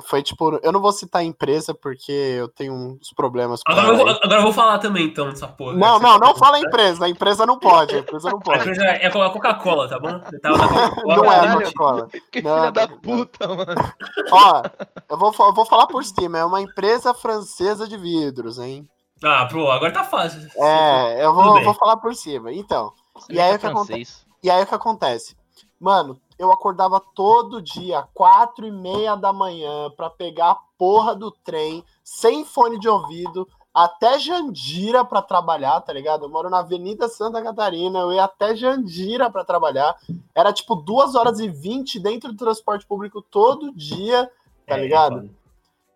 Foi 0.04 0.22
tipo, 0.22 0.60
eu 0.62 0.72
não 0.72 0.80
vou 0.80 0.92
citar 0.92 1.22
a 1.22 1.26
empresa 1.26 1.74
porque 1.74 2.12
eu 2.12 2.48
tenho 2.50 2.72
uns 2.72 3.12
problemas 3.16 3.62
com 3.64 3.72
Agora 3.72 3.88
eu, 3.88 3.98
vou, 3.98 4.10
agora 4.10 4.36
eu 4.36 4.44
vou 4.44 4.54
falar 4.54 4.78
também, 4.78 5.06
então, 5.08 5.28
dessa 5.28 5.48
porra. 5.48 5.74
Não, 5.74 5.98
não, 5.98 6.20
não 6.20 6.36
fala 6.36 6.58
a 6.58 6.60
empresa. 6.60 7.06
A 7.06 7.10
empresa 7.10 7.48
não 7.48 7.58
pode. 7.58 7.96
A 7.96 8.00
empresa 8.00 8.30
não 8.30 8.38
A 8.38 8.42
pode. 8.42 8.60
empresa 8.60 8.84
é 8.84 9.08
a 9.08 9.30
Coca-Cola, 9.32 9.90
tá 9.90 10.00
bom? 10.00 10.20
Você 10.20 10.40
tava 10.40 10.58
na 10.58 10.68
Coca-Cola. 10.68 11.16
Não 11.16 11.32
é 11.32 11.40
a. 11.40 11.54
Coca-Cola. 11.54 12.08
Que 12.32 12.42
Não, 12.44 12.58
filha 12.60 12.72
da 12.72 12.88
puta, 12.88 13.48
mano. 13.48 13.94
Ó, 14.32 14.62
eu 15.10 15.18
vou, 15.18 15.34
eu 15.40 15.54
vou 15.54 15.66
falar 15.66 15.88
por 15.88 16.04
cima. 16.04 16.38
É 16.38 16.46
uma 16.46 16.62
empresa 16.62 17.12
francesa 17.16 17.88
de 17.88 17.98
vidros, 17.98 18.60
hein? 18.60 18.88
Ah, 19.24 19.48
pô, 19.52 19.72
agora 19.72 19.92
tá 19.92 20.04
fácil. 20.04 20.48
É, 20.58 21.26
eu 21.26 21.34
vou, 21.34 21.64
vou 21.64 21.74
falar 21.74 21.98
por 21.98 22.14
cima. 22.14 22.54
Então, 22.54 22.94
E 23.32 23.40
aí, 23.40 23.56
o 23.56 23.60
que 23.60 23.68
francês. 23.68 24.28
e 24.44 24.50
aí 24.52 24.62
o 24.64 24.68
que 24.68 24.76
acontece? 24.76 25.36
Mano, 25.80 26.20
eu 26.38 26.52
acordava 26.52 27.00
todo 27.00 27.62
dia, 27.62 28.08
quatro 28.14 28.66
e 28.66 28.72
meia 28.72 29.16
da 29.16 29.34
manhã, 29.34 29.90
pra 29.92 30.10
pegar 30.10 30.52
a 30.52 30.60
porra 30.78 31.16
do 31.16 31.32
trem, 31.32 31.84
sem 32.04 32.46
fone 32.46 32.80
de 32.80 32.88
ouvido, 32.88 33.48
até 33.74 34.18
Jandira 34.18 35.06
pra 35.06 35.22
trabalhar, 35.22 35.80
tá 35.82 35.94
ligado? 35.94 36.26
Eu 36.26 36.30
moro 36.30 36.50
na 36.50 36.60
Avenida 36.60 37.08
Santa 37.08 37.42
Catarina, 37.44 38.00
eu 38.00 38.12
ia 38.12 38.24
até 38.24 38.56
Jandira 38.56 39.30
pra 39.30 39.46
trabalhar. 39.46 39.96
Era 40.34 40.52
tipo 40.52 40.76
duas 40.76 41.14
horas 41.14 41.40
e 41.40 41.48
vinte 41.48 42.00
dentro 42.00 42.32
do 42.32 42.38
transporte 42.38 42.88
público 42.88 43.22
todo 43.22 43.72
dia, 43.76 44.32
tá 44.66 44.78
É, 44.78 44.82
ligado? 44.82 45.30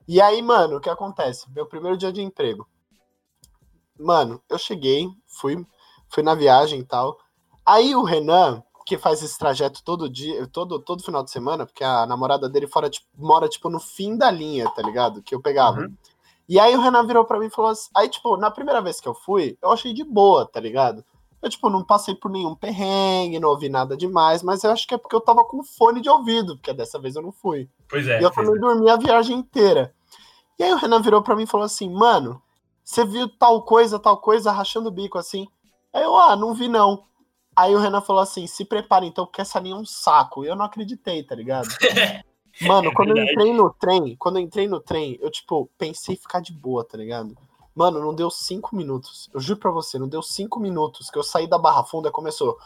E 0.07 0.21
aí, 0.21 0.41
mano, 0.41 0.77
o 0.77 0.79
que 0.79 0.89
acontece? 0.89 1.49
Meu 1.51 1.65
primeiro 1.65 1.97
dia 1.97 2.11
de 2.11 2.21
emprego. 2.21 2.67
Mano, 3.99 4.41
eu 4.49 4.57
cheguei, 4.57 5.09
fui, 5.25 5.65
fui 6.09 6.21
na 6.21 6.35
viagem 6.35 6.79
e 6.79 6.83
tal. 6.83 7.17
Aí 7.65 7.95
o 7.95 8.03
Renan, 8.03 8.63
que 8.85 8.97
faz 8.97 9.21
esse 9.21 9.37
trajeto 9.37 9.83
todo 9.83 10.09
dia, 10.09 10.47
todo, 10.47 10.79
todo 10.79 11.03
final 11.03 11.23
de 11.23 11.31
semana, 11.31 11.65
porque 11.65 11.83
a 11.83 12.05
namorada 12.05 12.49
dele 12.49 12.67
fora, 12.67 12.89
tipo, 12.89 13.07
mora, 13.17 13.47
tipo, 13.47 13.69
no 13.69 13.79
fim 13.79 14.17
da 14.17 14.29
linha, 14.31 14.69
tá 14.69 14.81
ligado? 14.81 15.21
Que 15.21 15.35
eu 15.35 15.41
pegava. 15.41 15.81
Uhum. 15.81 15.93
E 16.47 16.59
aí 16.59 16.75
o 16.75 16.81
Renan 16.81 17.05
virou 17.05 17.23
pra 17.23 17.39
mim 17.39 17.45
e 17.45 17.49
falou 17.49 17.71
assim. 17.71 17.89
Aí, 17.95 18.09
tipo, 18.09 18.35
na 18.37 18.51
primeira 18.51 18.81
vez 18.81 18.99
que 18.99 19.07
eu 19.07 19.13
fui, 19.13 19.57
eu 19.61 19.71
achei 19.71 19.93
de 19.93 20.03
boa, 20.03 20.45
tá 20.45 20.59
ligado? 20.59 21.03
Eu, 21.41 21.49
tipo, 21.49 21.69
não 21.69 21.83
passei 21.83 22.13
por 22.13 22.29
nenhum 22.29 22.53
perrengue, 22.53 23.39
não 23.39 23.49
ouvi 23.49 23.67
nada 23.67 23.97
demais, 23.97 24.43
mas 24.43 24.63
eu 24.63 24.71
acho 24.71 24.87
que 24.87 24.93
é 24.93 24.97
porque 24.97 25.15
eu 25.15 25.21
tava 25.21 25.43
com 25.43 25.63
fone 25.63 26.01
de 26.01 26.09
ouvido, 26.09 26.55
porque 26.55 26.73
dessa 26.73 26.99
vez 26.99 27.15
eu 27.15 27.21
não 27.21 27.31
fui. 27.31 27.67
Pois 27.89 28.07
é. 28.07 28.19
E 28.19 28.23
eu 28.23 28.29
também 28.29 28.59
dormi 28.59 28.89
a 28.89 28.95
viagem 28.95 29.37
inteira. 29.37 29.93
E 30.59 30.63
aí 30.63 30.71
o 30.71 30.77
Renan 30.77 31.01
virou 31.01 31.23
pra 31.23 31.35
mim 31.35 31.43
e 31.43 31.47
falou 31.47 31.65
assim, 31.65 31.89
mano, 31.89 32.41
você 32.83 33.03
viu 33.03 33.27
tal 33.27 33.63
coisa, 33.63 33.97
tal 33.97 34.17
coisa, 34.17 34.51
rachando 34.51 34.89
o 34.89 34.91
bico 34.91 35.17
assim? 35.17 35.47
Aí 35.93 36.03
eu, 36.03 36.15
ah, 36.15 36.35
não 36.35 36.53
vi 36.53 36.67
não. 36.67 37.03
Aí 37.55 37.75
o 37.75 37.79
Renan 37.79 38.01
falou 38.01 38.21
assim, 38.21 38.47
se 38.47 38.63
prepara 38.63 39.05
então, 39.05 39.25
porque 39.25 39.41
essa 39.41 39.59
linha 39.59 39.75
é 39.75 39.77
um 39.77 39.85
saco. 39.85 40.43
E 40.43 40.47
eu 40.47 40.55
não 40.55 40.65
acreditei, 40.65 41.23
tá 41.23 41.35
ligado? 41.35 41.67
Mano, 42.61 42.89
É 42.89 42.93
quando 42.93 43.17
eu 43.17 43.23
entrei 43.23 43.53
no 43.53 43.73
trem, 43.73 44.15
quando 44.17 44.37
eu 44.37 44.43
entrei 44.43 44.67
no 44.67 44.79
trem, 44.79 45.17
eu, 45.21 45.31
tipo, 45.31 45.69
pensei 45.77 46.15
em 46.15 46.17
ficar 46.17 46.41
de 46.41 46.51
boa, 46.53 46.83
tá 46.83 46.97
ligado? 46.97 47.35
Mano, 47.73 47.99
não 47.99 48.13
deu 48.13 48.29
cinco 48.29 48.75
minutos. 48.75 49.29
Eu 49.33 49.39
juro 49.39 49.59
pra 49.59 49.71
você, 49.71 49.97
não 49.97 50.07
deu 50.07 50.21
cinco 50.21 50.59
minutos 50.59 51.09
que 51.09 51.17
eu 51.17 51.23
saí 51.23 51.47
da 51.47 51.57
Barra 51.57 51.83
Funda 51.83 52.09
e 52.09 52.11
começou. 52.11 52.57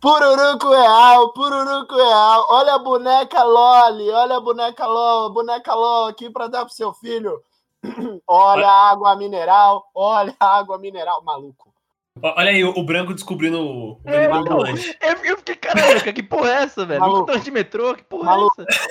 Pururuco 0.00 0.70
real, 0.70 1.32
pururuco 1.32 1.94
real. 1.94 2.46
Olha 2.48 2.74
a 2.74 2.78
boneca 2.78 3.42
Loli, 3.42 4.10
olha 4.10 4.36
a 4.36 4.40
boneca 4.40 4.86
LOL, 4.86 5.30
boneca 5.30 5.74
LOL 5.74 6.08
aqui 6.08 6.28
pra 6.30 6.48
dar 6.48 6.64
pro 6.64 6.74
seu 6.74 6.92
filho. 6.92 7.42
olha 8.26 8.66
a 8.68 8.90
água 8.90 9.14
mineral, 9.16 9.84
olha 9.94 10.34
a 10.40 10.58
água 10.58 10.78
mineral. 10.78 11.22
Maluco. 11.22 11.73
Olha 12.22 12.50
aí, 12.50 12.64
o, 12.64 12.82
branco 12.84 13.12
descobrindo 13.12 13.60
o 13.60 14.00
É, 14.04 14.12
vendedor 14.28 14.40
então, 14.40 14.52
ambulante. 14.60 14.98
eu, 15.00 15.24
eu 15.24 15.36
fiquei, 15.38 15.56
caralho, 15.56 15.98
cara, 15.98 16.12
que 16.12 16.22
porra 16.22 16.48
é 16.48 16.62
essa, 16.62 16.86
velho? 16.86 17.00
Maluco. 17.00 17.18
Motorista 17.20 17.44
de 17.44 17.50
metrô, 17.50 17.94
que 17.94 18.04
porra 18.04 18.24
Maluco. 18.24 18.62
é 18.62 18.64
essa? 18.68 18.88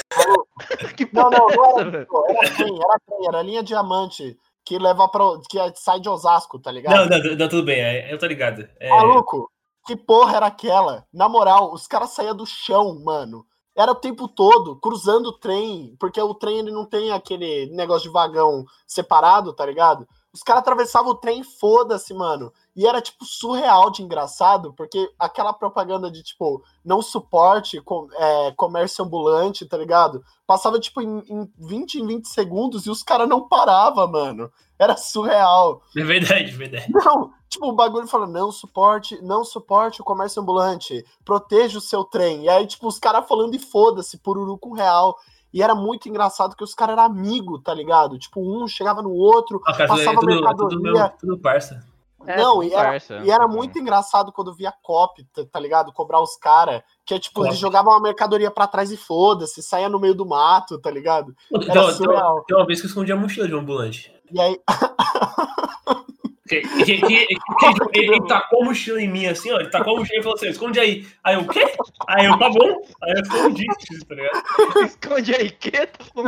que 0.96 1.10
Não, 1.14 1.30
porra 1.30 1.38
não, 1.38 1.50
é 1.50 1.56
não 1.56 1.66
essa, 1.66 1.80
era, 1.80 1.90
velho? 1.92 2.08
era 2.30 2.50
trem, 2.56 2.76
era 2.76 3.00
trem, 3.08 3.28
era 3.28 3.42
linha 3.42 3.64
diamante 3.64 4.38
que 4.66 4.78
leva 4.78 5.08
para 5.08 5.24
que 5.50 5.58
sai 5.80 6.00
de 6.02 6.10
Osasco, 6.10 6.60
tá 6.60 6.70
ligado? 6.72 7.10
Não, 7.10 7.18
não, 7.18 7.36
não, 7.38 7.50
tudo 7.50 7.64
bem, 7.64 7.80
é, 7.82 8.14
eu 8.14 8.18
tô 8.18 8.26
ligado. 8.26 8.68
É, 8.80 8.90
Maluco, 8.90 9.50
que 9.86 9.96
porra 9.96 10.36
era 10.38 10.46
aquela? 10.48 11.06
Na 11.14 11.30
moral, 11.30 11.74
os 11.74 11.88
caras 11.88 12.10
saíam 12.12 12.36
do 12.36 12.46
chão, 12.46 13.02
mano. 13.04 13.46
Era 13.76 13.92
o 13.92 13.96
tempo 13.96 14.28
todo 14.28 14.76
cruzando 14.80 15.28
o 15.30 15.40
trem, 15.40 15.96
porque 16.00 16.22
o 16.22 16.34
trem 16.36 16.60
ele 16.60 16.72
não 16.72 16.86
tem 16.86 17.12
aquele 17.12 17.68
negócio 17.74 18.04
de 18.10 18.14
vagão 18.14 18.64
separado, 18.86 19.54
tá 19.54 19.66
ligado? 19.66 20.08
Os 20.34 20.42
caras 20.42 20.62
atravessavam 20.62 21.12
o 21.12 21.16
trem, 21.16 21.44
foda-se, 21.44 22.12
mano. 22.14 22.52
E 22.76 22.88
era, 22.88 23.00
tipo, 23.00 23.24
surreal 23.24 23.92
de 23.92 24.02
engraçado, 24.02 24.74
porque 24.74 25.08
aquela 25.20 25.54
propaganda 25.54 26.10
de, 26.10 26.24
tipo, 26.24 26.64
não 26.84 27.04
suporte 27.04 27.80
com- 27.82 28.08
é, 28.14 28.52
comércio 28.54 29.06
ambulante, 29.06 29.64
tá 29.66 29.78
ligado? 29.78 30.24
Passava, 30.48 30.80
tipo, 30.80 31.02
em, 31.02 31.20
em 31.30 31.52
20 31.60 32.00
em 32.00 32.08
20 32.08 32.28
segundos 32.28 32.88
e 32.88 32.90
os 32.90 33.04
caras 33.04 33.30
não 33.30 33.48
paravam, 33.48 34.08
mano. 34.12 34.52
Era 34.80 34.98
surreal. 34.98 35.84
é 35.96 36.04
verdade, 36.04 36.50
é 36.50 36.58
verdade. 36.58 36.88
Não, 36.92 37.32
tipo, 37.48 37.68
o 37.68 37.74
bagulho 37.74 38.08
fala, 38.08 38.26
não 38.26 38.52
suporte, 38.52 39.22
não 39.22 39.44
suporte 39.46 40.02
o 40.02 40.04
comércio 40.04 40.42
ambulante, 40.42 41.06
proteja 41.24 41.78
o 41.78 41.82
seu 41.82 42.04
trem. 42.04 42.46
E 42.46 42.50
aí, 42.50 42.66
tipo, 42.66 42.88
os 42.88 42.98
caras 42.98 43.28
falando 43.28 43.54
e 43.54 43.60
foda-se, 43.60 44.18
pururu 44.18 44.58
com 44.58 44.74
real. 44.74 45.16
E 45.54 45.62
era 45.62 45.76
muito 45.76 46.10
engraçado 46.10 46.56
que 46.56 46.64
os 46.64 46.74
caras 46.74 46.94
eram 46.94 47.04
amigos, 47.04 47.62
tá 47.64 47.74
ligado? 47.74 48.18
Tipo, 48.18 48.42
um 48.42 48.68
chegava 48.68 49.02
no 49.04 49.12
outro, 49.12 49.62
Ah, 49.68 49.74
cara, 49.74 49.88
tudo, 49.90 50.02
é 50.02 50.06
Passava 50.06 50.20
tudo, 50.20 50.32
é 50.32 50.36
tudo, 50.36 50.44
mercadoria. 50.80 50.92
meu, 50.94 51.10
tudo 51.20 51.38
parça. 51.38 51.86
É, 52.26 52.38
não, 52.38 52.54
tudo 52.56 52.64
e 52.64 52.74
era, 52.74 52.90
parça. 52.92 53.18
e 53.18 53.30
era 53.30 53.48
muito 53.48 53.78
engraçado 53.78 54.32
quando 54.32 54.54
via 54.56 54.74
cop, 54.82 55.22
tá, 55.34 55.44
tá 55.52 55.60
ligado? 55.60 55.92
Cobrar 55.92 56.22
os 56.22 56.36
caras, 56.38 56.82
que 57.06 57.14
é 57.14 57.20
tipo, 57.20 57.36
Cop. 57.42 57.48
eles 57.50 57.60
jogavam 57.60 57.94
a 57.94 58.00
mercadoria 58.00 58.50
pra 58.50 58.66
trás 58.66 58.92
e 58.92 58.98
foda-se, 58.98 59.62
saia 59.62 59.90
no 59.90 60.00
meio 60.00 60.16
do 60.16 60.26
mato, 60.26 60.80
tá 60.80 60.90
ligado? 60.90 61.36
Tem, 61.52 61.70
Era 61.70 61.84
tem- 61.84 61.92
surreal. 61.94 62.44
tem 62.48 62.58
uma 62.58 62.66
vez 62.66 62.80
que 62.80 62.86
eu 62.86 62.90
escondi 62.90 63.12
a 63.12 63.16
mochila 63.18 63.46
de 63.48 63.54
um 63.54 63.60
ambulante. 63.60 64.10
E 64.32 64.40
aí, 64.42 64.58
Ele, 66.52 68.28
tacou 68.28 68.64
a 68.64 68.66
mochila 68.66 69.02
em 69.02 69.08
mim 69.08 69.28
assim, 69.28 69.50
ó. 69.52 69.60
Ele 69.60 69.70
tacou 69.70 69.96
a 69.96 70.00
mochila 70.00 70.20
e 70.20 70.24
falou 70.24 70.36
assim: 70.36 70.50
esconde 70.50 70.80
aí. 70.80 71.08
Aí 71.24 71.36
eu, 71.36 71.42
o 71.42 71.48
quê? 71.48 71.66
Aí 72.08 72.26
eu, 72.26 72.38
tá 72.38 72.50
bom. 72.50 72.84
Aí 73.02 73.14
eu 73.14 73.22
escondi, 73.22 73.66
tá 74.08 74.16
ligado? 74.16 74.86
Esconde 74.86 75.36
aí, 75.36 75.50
que 75.52 75.72
tá 75.72 75.88
bom. 76.14 76.24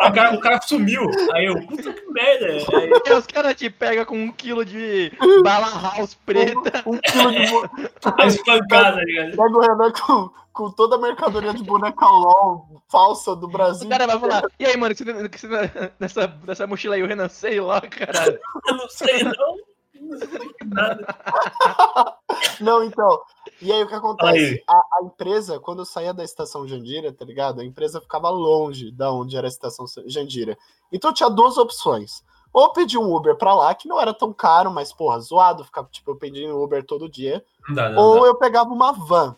Aí 0.00 0.10
o 0.10 0.12
cara, 0.12 0.34
o 0.34 0.40
cara 0.40 0.60
sumiu. 0.62 1.08
Aí 1.32 1.46
eu, 1.46 1.64
puta 1.64 1.92
que 1.92 2.10
merda. 2.10 2.46
Aí, 2.46 2.90
Aí 3.06 3.12
os 3.12 3.26
caras 3.26 3.54
te 3.54 3.70
pegam 3.70 4.04
com 4.04 4.20
um 4.20 4.32
quilo 4.32 4.64
de 4.64 5.12
bala 5.44 5.70
house 5.80 6.14
preta. 6.26 6.82
um 6.84 6.98
quilo 6.98 7.30
de. 7.30 7.90
aí 8.18 8.28
espancada, 8.28 8.96
tá 8.96 9.02
ligado? 9.04 9.30
Pega 9.30 9.56
o 9.56 9.60
Renan 9.60 9.92
com, 9.92 10.30
com 10.52 10.70
toda 10.70 10.96
a 10.96 10.98
mercadoria 10.98 11.54
de 11.54 11.62
boneca 11.62 12.06
LOL 12.06 12.82
falsa 12.88 13.34
do 13.36 13.48
Brasil. 13.48 13.86
O 13.86 13.90
cara 13.90 14.06
vai 14.06 14.18
falar, 14.18 14.42
e 14.58 14.64
aí, 14.66 14.76
mano, 14.76 14.94
que 14.94 15.04
você, 15.04 15.28
que 15.28 15.38
você- 15.38 15.92
nessa, 16.00 16.26
nessa 16.46 16.66
mochila 16.66 16.94
aí, 16.96 17.02
o 17.02 17.06
Renan, 17.06 17.28
sei 17.28 17.60
lá, 17.60 17.80
caralho. 17.80 18.38
Eu 18.66 18.76
não 18.76 18.88
sei, 18.88 19.22
não. 19.24 19.56
Não 20.00 20.18
sei 20.18 20.50
nada. 20.64 21.06
Não, 22.60 22.82
então. 22.84 23.20
E 23.60 23.70
aí 23.72 23.82
o 23.82 23.86
que 23.88 23.94
acontece? 23.94 24.62
A, 24.68 24.72
a 24.74 25.04
empresa, 25.04 25.60
quando 25.60 25.80
eu 25.80 25.84
saía 25.84 26.12
da 26.14 26.24
estação 26.24 26.66
Jandira, 26.66 27.12
tá 27.12 27.24
ligado? 27.24 27.60
A 27.60 27.64
empresa 27.64 28.00
ficava 28.00 28.30
longe 28.30 28.90
da 28.90 29.12
onde 29.12 29.36
era 29.36 29.46
a 29.46 29.48
estação 29.48 29.84
Jandira. 30.06 30.56
Então 30.92 31.12
tinha 31.12 31.28
duas 31.28 31.58
opções. 31.58 32.22
Ou 32.52 32.72
pedir 32.72 32.98
um 32.98 33.14
Uber 33.14 33.36
pra 33.36 33.54
lá, 33.54 33.74
que 33.74 33.88
não 33.88 34.00
era 34.00 34.12
tão 34.14 34.32
caro, 34.32 34.70
mas, 34.70 34.92
porra, 34.92 35.20
zoado, 35.20 35.64
ficava, 35.64 35.88
tipo, 35.90 36.10
eu 36.10 36.16
pedindo 36.16 36.58
Uber 36.60 36.84
todo 36.84 37.08
dia. 37.10 37.44
Não 37.68 37.74
dá, 37.74 37.88
não 37.90 38.02
ou 38.02 38.20
dá. 38.22 38.26
eu 38.28 38.34
pegava 38.36 38.70
uma 38.70 38.92
van. 38.92 39.36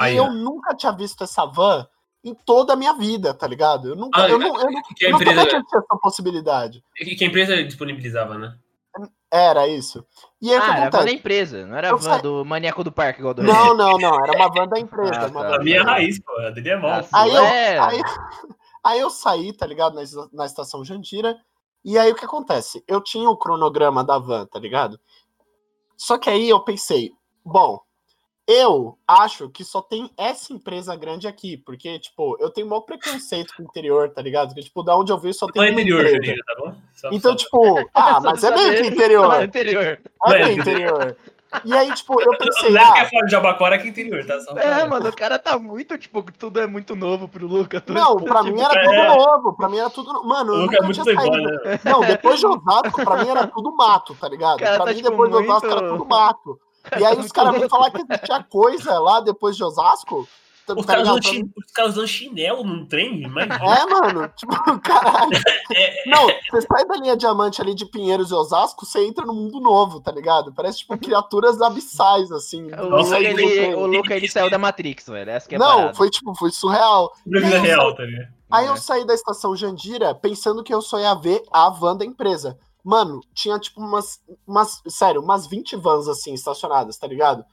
Aí, 0.00 0.14
e 0.14 0.16
eu 0.16 0.32
nunca 0.32 0.74
tinha 0.74 0.92
visto 0.92 1.22
essa 1.24 1.44
van 1.46 1.86
em 2.24 2.34
toda 2.34 2.72
a 2.72 2.76
minha 2.76 2.92
vida, 2.94 3.32
tá 3.34 3.46
ligado? 3.46 3.88
Eu 3.88 3.96
nunca, 3.96 4.22
Ah, 4.24 4.28
eu 4.28 4.38
não, 4.38 4.48
eu 4.60 4.68
Que 4.96 5.06
a 5.06 5.10
eu 5.10 5.14
empresa, 5.16 5.42
que 5.44 5.50
tinha 5.50 5.62
essa 5.78 5.98
possibilidade. 6.02 6.84
que 6.96 7.14
que 7.16 7.24
a 7.24 7.28
empresa 7.28 7.62
disponibilizava, 7.64 8.36
né? 8.36 8.56
Era 9.32 9.68
isso. 9.68 10.04
E 10.42 10.50
aí 10.52 10.56
Ah, 10.58 10.76
era 10.76 10.86
a 10.88 10.90
van 10.90 11.04
da 11.04 11.12
empresa, 11.12 11.64
não 11.66 11.76
era 11.76 11.88
a 11.88 11.90
Eu 11.92 11.98
van 11.98 12.12
sei. 12.14 12.22
do 12.22 12.44
maníaco 12.44 12.82
do 12.82 12.90
parque, 12.90 13.20
igual 13.20 13.32
do. 13.32 13.42
Não, 13.44 13.74
não, 13.76 13.96
não. 13.96 14.14
Era 14.24 14.32
uma 14.36 14.48
van 14.52 14.66
da 14.66 14.78
empresa. 14.80 15.12
Ah, 15.14 15.20
tá. 15.20 15.26
van 15.28 15.40
A 15.54 15.58
minha 15.60 15.76
empresa. 15.76 15.84
raiz, 15.84 16.18
pô. 16.20 16.32
A 16.38 16.50
dele 16.50 16.70
é 16.70 16.76
mal. 16.76 16.90
Ah, 17.12 17.22
Aí 17.22 17.34
eu, 17.34 17.42
É. 17.44 17.78
aí, 17.78 18.00
aí 18.84 18.98
eu 19.00 19.08
saí, 19.10 19.52
tá 19.52 19.64
ligado? 19.66 19.94
Na, 19.94 20.02
na 20.32 20.46
estação 20.46 20.84
Jandira. 20.84 21.36
E 21.84 21.96
aí 21.96 22.10
o 22.10 22.14
que 22.16 22.24
acontece? 22.24 22.82
Eu 22.88 23.00
tinha 23.00 23.30
o 23.30 23.36
cronograma 23.36 24.02
da 24.02 24.18
van, 24.18 24.44
tá 24.46 24.58
ligado? 24.58 24.98
Só 25.96 26.18
que 26.18 26.28
aí 26.28 26.48
eu 26.48 26.60
pensei, 26.64 27.12
bom, 27.44 27.80
eu 28.52 28.98
acho 29.06 29.48
que 29.48 29.62
só 29.64 29.80
tem 29.80 30.10
essa 30.16 30.52
empresa 30.52 30.96
grande 30.96 31.28
aqui, 31.28 31.56
porque, 31.56 31.98
tipo, 31.98 32.36
eu 32.40 32.50
tenho 32.50 32.66
maior 32.68 32.80
preconceito 32.80 33.54
com 33.56 33.62
o 33.62 33.66
interior, 33.66 34.10
tá 34.10 34.20
ligado? 34.20 34.48
Porque, 34.48 34.62
tipo, 34.62 34.82
da 34.82 34.96
onde 34.96 35.12
eu 35.12 35.18
vi 35.18 35.32
só 35.32 35.46
tem 35.46 35.62
Não 35.72 35.78
é 35.78 35.82
empresa. 35.82 36.10
Janira, 36.14 36.42
tá 36.46 36.54
bom? 36.58 36.74
Só- 36.94 37.08
Então, 37.12 37.30
só- 37.32 37.36
tipo, 37.36 37.90
ah, 37.94 38.20
mas 38.20 38.42
é 38.42 38.50
meio 38.54 38.82
que 38.82 38.88
interior. 38.88 39.30
Ah, 39.32 39.44
interior. 39.44 39.84
É 40.26 40.44
meio 40.44 40.58
interior. 40.60 41.16
E 41.64 41.72
aí, 41.72 41.92
tipo, 41.94 42.20
eu 42.20 42.30
pensei, 42.38 42.70
Não 42.70 42.80
é 42.80 42.84
ah, 42.84 43.02
é 43.02 43.08
fora 43.08 43.26
de 43.26 43.32
Jabaquara 43.32 43.76
que 43.78 43.86
é 43.88 43.90
interior, 43.90 44.24
tá? 44.24 44.38
Só 44.40 44.52
É, 44.56 44.84
mano, 44.86 45.08
o 45.08 45.16
cara 45.16 45.36
tá 45.38 45.58
muito, 45.58 45.98
tipo, 45.98 46.22
tudo 46.32 46.60
é 46.60 46.66
muito 46.66 46.94
novo 46.94 47.26
pro 47.26 47.44
Lucas. 47.46 47.82
tudo, 47.84 47.98
não, 47.98 48.16
tipo, 48.18 48.28
pra 48.28 48.42
mim 48.44 48.60
era 48.60 48.72
é. 48.80 48.84
tudo 48.84 49.16
novo, 49.16 49.56
pra 49.56 49.68
mim 49.68 49.78
era 49.78 49.90
tudo. 49.90 50.12
no- 50.12 50.24
Mano, 50.24 50.52
O 50.52 50.56
eu 50.56 50.60
Luca 50.62 50.76
é 50.76 50.82
muito 50.82 51.02
playboy, 51.02 51.42
né? 51.42 51.80
Não, 51.84 52.00
depois 52.02 52.38
de 52.38 52.46
Osasco, 52.46 53.04
pra 53.04 53.16
mim 53.24 53.28
era 53.30 53.46
tudo 53.48 53.74
mato, 53.74 54.14
tá 54.14 54.28
ligado? 54.28 54.58
Cara, 54.60 54.76
pra 54.76 54.84
tá, 54.86 54.90
mim, 54.92 54.96
tipo, 54.98 55.10
depois 55.10 55.30
de 55.30 55.36
Osasco 55.38 55.66
era 55.66 55.80
muito- 55.82 55.92
tudo 55.98 56.08
mato. 56.08 56.60
E 56.98 57.04
aí 57.04 57.18
os 57.18 57.30
caras 57.32 57.52
vêm 57.52 57.60
louco. 57.60 57.76
falar 57.76 57.90
que 57.90 58.04
tinha 58.26 58.42
coisa 58.42 58.98
lá 58.98 59.20
depois 59.20 59.56
de 59.56 59.62
Osasco, 59.64 60.26
tá 60.66 60.74
Os 60.74 60.86
caras 60.86 61.02
ligado? 61.02 61.20
usando, 61.20 61.34
chi- 61.34 61.50
os 61.66 61.72
caras 61.72 61.92
usando 61.92 62.08
chinelo 62.08 62.64
num 62.64 62.86
trem, 62.86 63.22
imagina. 63.22 63.56
É, 63.56 63.84
mano, 63.86 64.28
tipo, 64.36 64.52
caralho. 64.80 65.30
É, 65.74 66.08
Não, 66.08 66.26
você 66.50 66.66
sai 66.66 66.86
da 66.86 66.96
linha 66.96 67.16
diamante 67.16 67.60
ali 67.60 67.74
de 67.74 67.84
Pinheiros 67.86 68.30
e 68.30 68.34
Osasco, 68.34 68.86
você 68.86 69.04
entra 69.06 69.24
no 69.26 69.34
mundo 69.34 69.60
novo, 69.60 70.00
tá 70.00 70.10
ligado? 70.12 70.52
Parece, 70.54 70.78
tipo, 70.78 70.96
criaturas 70.98 71.60
abissais, 71.60 72.30
assim. 72.32 72.64
O 72.72 72.88
Nossa, 72.90 73.16
Luca, 73.16 73.16
Aí, 73.16 73.26
ele, 73.26 73.74
o 73.74 73.86
Luca, 73.86 74.14
ele 74.16 74.28
saiu 74.28 74.48
da 74.50 74.58
Matrix, 74.58 75.06
velho. 75.06 75.30
Essa 75.30 75.48
que 75.48 75.54
é 75.56 75.58
Não, 75.58 75.76
parada. 75.76 75.94
foi, 75.94 76.08
tipo, 76.10 76.34
foi 76.34 76.50
surreal. 76.50 77.12
pra 77.28 77.40
vida 77.40 77.58
real, 77.58 77.94
tá 77.94 78.02
ligado? 78.04 78.28
Aí 78.50 78.66
É. 78.66 78.68
eu 78.68 78.76
saí 78.76 79.04
da 79.06 79.14
estação 79.14 79.54
Jandira 79.54 80.12
pensando 80.14 80.64
que 80.64 80.74
eu 80.74 80.82
só 80.82 80.98
ia 80.98 81.14
ver 81.14 81.40
a 81.52 81.68
van 81.70 81.96
da 81.96 82.04
empresa. 82.04 82.58
Mano, 82.84 83.20
tinha 83.34 83.58
tipo 83.58 83.80
umas, 83.80 84.20
umas. 84.46 84.82
Sério, 84.88 85.20
umas 85.22 85.46
20 85.46 85.76
vans 85.76 86.08
assim 86.08 86.32
estacionadas, 86.34 86.96
tá 86.96 87.06
ligado? 87.06 87.44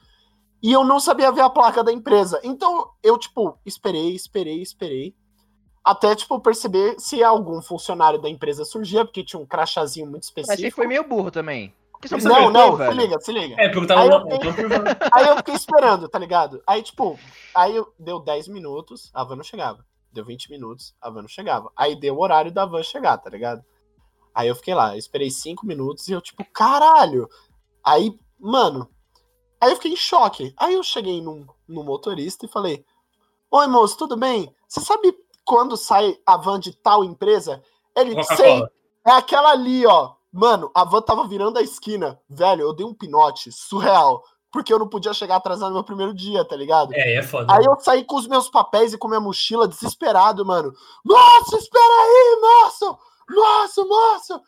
E 0.62 0.72
eu 0.72 0.82
não 0.84 0.98
sabia 0.98 1.30
ver 1.30 1.42
a 1.42 1.50
placa 1.50 1.84
da 1.84 1.92
empresa. 1.92 2.40
Então 2.42 2.90
eu, 3.02 3.16
tipo, 3.18 3.58
esperei, 3.64 4.14
esperei, 4.14 4.60
esperei. 4.60 5.14
Até, 5.84 6.14
tipo, 6.14 6.38
perceber 6.40 6.96
se 6.98 7.22
algum 7.22 7.62
funcionário 7.62 8.20
da 8.20 8.28
empresa 8.28 8.64
surgia, 8.64 9.04
porque 9.04 9.24
tinha 9.24 9.40
um 9.40 9.46
crachazinho 9.46 10.06
muito 10.06 10.24
Mas 10.36 10.46
específico. 10.48 10.76
foi 10.76 10.86
meio 10.86 11.06
burro 11.08 11.30
também. 11.30 11.72
Não, 12.02 12.18
perguntou, 12.20 12.50
não, 12.52 12.72
se 12.72 12.78
velho? 12.78 12.92
liga, 12.92 13.20
se 13.20 13.32
liga. 13.32 13.54
É, 13.58 13.68
porque 13.68 13.80
eu 13.80 13.86
tava 13.86 14.00
Aí 14.02 14.08
eu 14.08 14.14
eu 14.14 14.68
tava- 14.68 14.98
Aí 15.12 15.26
eu 15.28 15.36
fiquei 15.38 15.54
esperando, 15.54 16.08
tá 16.08 16.18
ligado? 16.18 16.62
Aí, 16.66 16.82
tipo, 16.82 17.18
aí 17.54 17.74
eu, 17.74 17.92
deu 17.98 18.20
10 18.20 18.48
minutos, 18.48 19.10
a 19.12 19.24
van 19.24 19.36
não 19.36 19.42
chegava. 19.42 19.84
Deu 20.12 20.24
20 20.24 20.50
minutos, 20.50 20.94
a 21.00 21.10
van 21.10 21.22
não 21.22 21.28
chegava. 21.28 21.72
Aí 21.76 21.98
deu 21.98 22.14
o 22.16 22.22
horário 22.22 22.52
da 22.52 22.64
van 22.66 22.82
chegar, 22.82 23.18
tá 23.18 23.30
ligado? 23.30 23.64
Aí 24.38 24.46
eu 24.46 24.54
fiquei 24.54 24.72
lá, 24.72 24.96
esperei 24.96 25.32
5 25.32 25.66
minutos 25.66 26.06
e 26.06 26.12
eu, 26.12 26.20
tipo, 26.20 26.44
caralho! 26.52 27.28
Aí, 27.84 28.16
mano, 28.38 28.88
aí 29.60 29.72
eu 29.72 29.74
fiquei 29.74 29.90
em 29.90 29.96
choque. 29.96 30.54
Aí 30.56 30.74
eu 30.74 30.82
cheguei 30.84 31.20
num, 31.20 31.44
num 31.66 31.82
motorista 31.82 32.46
e 32.46 32.48
falei: 32.48 32.84
Oi, 33.50 33.66
moço, 33.66 33.98
tudo 33.98 34.16
bem? 34.16 34.54
Você 34.68 34.78
sabe 34.78 35.12
quando 35.44 35.76
sai 35.76 36.16
a 36.24 36.36
van 36.36 36.60
de 36.60 36.72
tal 36.72 37.02
empresa? 37.02 37.60
Ele, 37.96 38.22
sei, 38.22 38.62
é 39.04 39.10
aquela 39.10 39.50
ali, 39.50 39.84
ó. 39.84 40.12
Mano, 40.32 40.70
a 40.72 40.84
van 40.84 41.02
tava 41.02 41.26
virando 41.26 41.58
a 41.58 41.62
esquina. 41.62 42.20
Velho, 42.30 42.62
eu 42.62 42.72
dei 42.72 42.86
um 42.86 42.94
pinote 42.94 43.50
surreal. 43.50 44.22
Porque 44.52 44.72
eu 44.72 44.78
não 44.78 44.88
podia 44.88 45.12
chegar 45.12 45.34
atrasado 45.34 45.70
no 45.70 45.74
meu 45.74 45.84
primeiro 45.84 46.14
dia, 46.14 46.44
tá 46.44 46.54
ligado? 46.54 46.94
É, 46.94 47.14
é 47.16 47.22
foda. 47.24 47.52
Aí 47.52 47.64
eu 47.64 47.76
saí 47.80 48.04
com 48.04 48.14
os 48.14 48.28
meus 48.28 48.48
papéis 48.48 48.92
e 48.92 48.98
com 48.98 49.08
minha 49.08 49.20
mochila, 49.20 49.66
desesperado, 49.66 50.46
mano. 50.46 50.72
Nossa, 51.04 51.56
espera 51.56 51.84
aí, 51.84 52.38
moço! 52.40 52.98
Nossa, 53.28 53.84
moço! 53.84 54.42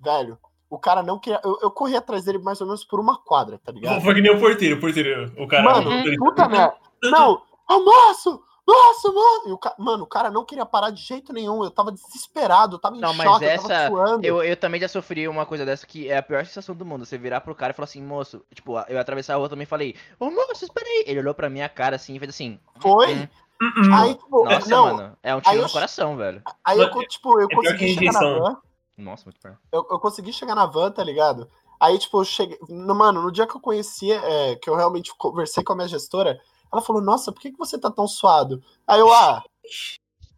Velho, 0.00 0.38
o 0.68 0.78
cara 0.78 1.02
não 1.02 1.18
queria. 1.18 1.40
Eu, 1.44 1.58
eu 1.62 1.70
corri 1.70 1.96
atrás 1.96 2.24
dele 2.24 2.38
mais 2.38 2.60
ou 2.60 2.66
menos 2.66 2.84
por 2.84 2.98
uma 2.98 3.16
quadra, 3.22 3.58
tá 3.58 3.70
ligado? 3.70 4.00
Foi 4.02 4.14
que 4.14 4.20
nem 4.20 4.34
o 4.34 4.40
porteiro, 4.40 4.76
o 4.76 4.80
porteiro, 4.80 5.32
o 5.38 5.46
cara. 5.46 5.62
Mano, 5.62 5.90
motorista. 5.90 6.24
puta 6.24 6.48
merda. 6.48 6.76
Não, 7.04 7.42
ô 7.68 7.84
moço! 7.84 8.42
Nossa, 8.64 9.08
mano! 9.10 9.42
E 9.48 9.52
o 9.52 9.58
ca... 9.58 9.74
Mano, 9.76 10.04
o 10.04 10.06
cara 10.06 10.30
não 10.30 10.44
queria 10.44 10.64
parar 10.64 10.90
de 10.90 11.02
jeito 11.02 11.32
nenhum. 11.32 11.64
Eu 11.64 11.70
tava 11.70 11.90
desesperado, 11.90 12.76
eu 12.76 12.80
tava 12.80 12.96
em 12.96 13.00
Não, 13.00 13.12
mas 13.12 13.28
choque, 13.28 13.44
eu 13.44 13.48
essa- 13.50 13.68
tava 13.68 13.88
suando. 13.88 14.24
Eu, 14.26 14.42
eu 14.42 14.56
também 14.56 14.80
já 14.80 14.86
sofri 14.86 15.26
uma 15.26 15.44
coisa 15.44 15.66
dessa 15.66 15.84
que 15.84 16.08
é 16.08 16.16
a 16.16 16.22
pior 16.22 16.46
sensação 16.46 16.74
do 16.74 16.86
mundo. 16.86 17.04
Você 17.04 17.18
virar 17.18 17.40
pro 17.40 17.56
cara 17.56 17.72
e 17.72 17.74
falar 17.74 17.84
assim, 17.84 18.00
moço, 18.00 18.44
tipo, 18.54 18.78
eu 18.88 18.98
atravessar 19.00 19.34
a 19.34 19.36
rua 19.36 19.48
também 19.48 19.64
e 19.64 19.66
falei, 19.66 19.96
ô 20.18 20.30
moço, 20.30 20.64
espera 20.64 20.86
aí. 20.88 21.04
Ele 21.08 21.18
olhou 21.18 21.34
pra 21.34 21.50
minha 21.50 21.68
cara 21.68 21.96
assim 21.96 22.14
e 22.14 22.18
fez 22.20 22.30
assim. 22.30 22.58
Foi? 22.80 23.14
hum. 23.14 23.28
Hum, 23.62 23.94
Aí, 23.94 24.14
tipo, 24.16 24.44
Nossa, 24.44 24.68
não, 24.68 24.84
mano, 24.96 25.16
é 25.22 25.34
um 25.36 25.40
tiro 25.40 25.56
eu- 25.56 25.62
no 25.62 25.70
coração, 25.70 26.16
velho. 26.16 26.42
aí 26.64 26.80
eu, 26.80 26.90
tipo, 27.06 27.40
eu 27.40 27.46
É 27.48 27.54
consegui 27.54 27.94
chegar 27.94 28.12
na 28.12 28.20
van. 28.20 28.56
Nossa, 28.98 29.24
muito 29.24 29.40
pior. 29.40 29.56
eu, 29.70 29.86
eu 29.90 30.00
consegui 30.00 30.32
chegar 30.32 30.54
na 30.56 30.66
van, 30.66 30.90
tá 30.90 31.04
ligado? 31.04 31.48
Aí, 31.80 31.96
tipo, 31.98 32.20
eu 32.20 32.24
cheguei. 32.24 32.58
no- 32.68 32.94
Mano, 32.94 33.22
no 33.22 33.30
dia 33.32 33.46
que 33.46 33.54
eu 33.56 33.60
conhecia, 33.60 34.16
é, 34.24 34.56
que 34.56 34.68
eu 34.68 34.74
realmente 34.74 35.12
conversei 35.16 35.62
com 35.62 35.72
a 35.72 35.76
minha 35.76 35.88
gestora, 35.88 36.40
ela 36.72 36.82
falou: 36.82 37.00
Nossa, 37.00 37.30
por 37.32 37.40
que, 37.40 37.52
que 37.52 37.58
você 37.58 37.78
tá 37.78 37.90
tão 37.90 38.08
suado? 38.08 38.60
Aí 38.86 38.98
eu, 39.00 39.12
ah, 39.12 39.42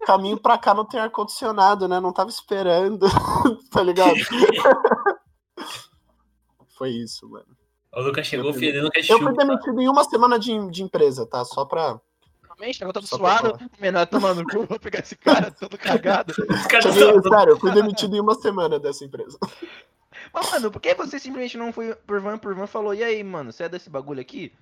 caminho 0.06 0.38
pra 0.38 0.58
cá 0.58 0.74
não 0.74 0.84
tem 0.84 1.00
ar-condicionado, 1.00 1.88
né? 1.88 2.00
Não 2.00 2.12
tava 2.12 2.28
esperando, 2.30 3.06
tá 3.70 3.82
ligado? 3.82 4.14
Foi 6.76 6.90
isso, 6.90 7.28
mano. 7.28 7.46
O 7.94 8.00
Lucas 8.02 8.26
chegou 8.26 8.46
Eu 8.50 8.52
fui- 8.52 8.66
fedendo 8.66 8.90
Eu 9.08 9.18
fui 9.18 9.32
demitido 9.34 9.80
em 9.80 9.88
uma 9.88 10.02
semana 10.04 10.38
de, 10.38 10.70
de 10.70 10.82
empresa, 10.82 11.24
tá? 11.26 11.44
Só 11.44 11.64
pra. 11.64 12.00
Também, 12.56 12.72
chegou 12.72 12.92
todo 12.92 13.06
Só 13.06 13.16
suado. 13.16 13.58
Menor 13.80 14.06
tomando 14.06 14.42
no 14.42 14.48
cu, 14.48 14.64
vou 14.66 14.78
pegar 14.78 15.00
esse 15.00 15.16
cara 15.16 15.50
todo 15.50 15.76
cagado. 15.76 16.32
Cheguei, 16.34 16.52
só- 17.22 17.22
sério, 17.22 17.52
eu 17.52 17.58
fui 17.60 17.72
demitido 17.72 18.14
em 18.16 18.20
uma 18.20 18.34
semana 18.34 18.78
dessa 18.78 19.04
empresa. 19.04 19.38
Mas, 20.32 20.50
mano, 20.50 20.70
por 20.70 20.80
que 20.80 20.94
você 20.94 21.18
simplesmente 21.18 21.58
não 21.58 21.72
foi 21.72 21.94
por 21.94 22.20
van 22.20 22.38
por 22.38 22.54
van 22.54 22.64
e 22.64 22.68
falou, 22.68 22.94
e 22.94 23.02
aí, 23.02 23.22
mano, 23.24 23.52
você 23.52 23.64
é 23.64 23.68
desse 23.68 23.90
bagulho 23.90 24.20
aqui? 24.20 24.52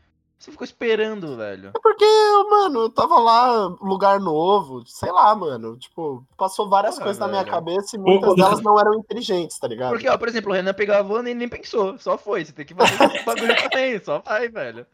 Você 0.42 0.50
ficou 0.50 0.64
esperando, 0.64 1.36
velho. 1.36 1.68
É 1.68 1.78
porque, 1.80 2.04
mano, 2.50 2.80
eu 2.80 2.90
tava 2.90 3.16
lá, 3.20 3.66
lugar 3.80 4.18
novo, 4.18 4.82
sei 4.84 5.12
lá, 5.12 5.32
mano. 5.36 5.76
Tipo, 5.78 6.26
passou 6.36 6.68
várias 6.68 6.94
Porra, 6.96 7.04
coisas 7.04 7.20
na 7.20 7.28
minha 7.28 7.44
velho. 7.44 7.54
cabeça 7.54 7.94
e 7.94 7.98
muitas 8.00 8.34
delas 8.34 8.60
não 8.60 8.76
eram 8.76 8.94
inteligentes, 8.94 9.56
tá 9.56 9.68
ligado? 9.68 9.90
Porque, 9.90 10.08
ó, 10.08 10.18
por 10.18 10.26
exemplo, 10.26 10.50
o 10.50 10.52
Renan 10.52 10.74
pegou 10.74 10.96
a 10.96 11.02
van 11.02 11.28
e 11.30 11.32
nem 11.34 11.48
pensou, 11.48 11.96
só 11.96 12.18
foi. 12.18 12.44
Você 12.44 12.52
tem 12.52 12.66
que 12.66 12.74
fazer 12.74 12.92
esse 13.04 13.24
bagulho 13.24 13.54
também, 13.70 14.02
só 14.02 14.18
vai, 14.18 14.48
velho. 14.48 14.84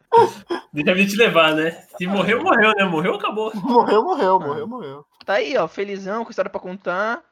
Deixa 0.71 0.91
a 0.91 0.93
vida 0.93 1.09
te 1.09 1.17
levar, 1.17 1.55
né? 1.55 1.71
Se 1.97 2.05
morreu, 2.05 2.43
morreu, 2.43 2.71
né? 2.77 2.83
Morreu, 2.85 3.15
acabou. 3.15 3.51
Morreu, 3.55 4.03
morreu, 4.03 4.35
Ah. 4.35 4.39
morreu, 4.47 4.67
morreu. 4.67 5.05
Tá 5.25 5.33
aí, 5.33 5.57
ó, 5.57 5.67
felizão, 5.67 6.23
com 6.23 6.29
história 6.29 6.51
pra 6.51 6.61
contar. 6.61 7.23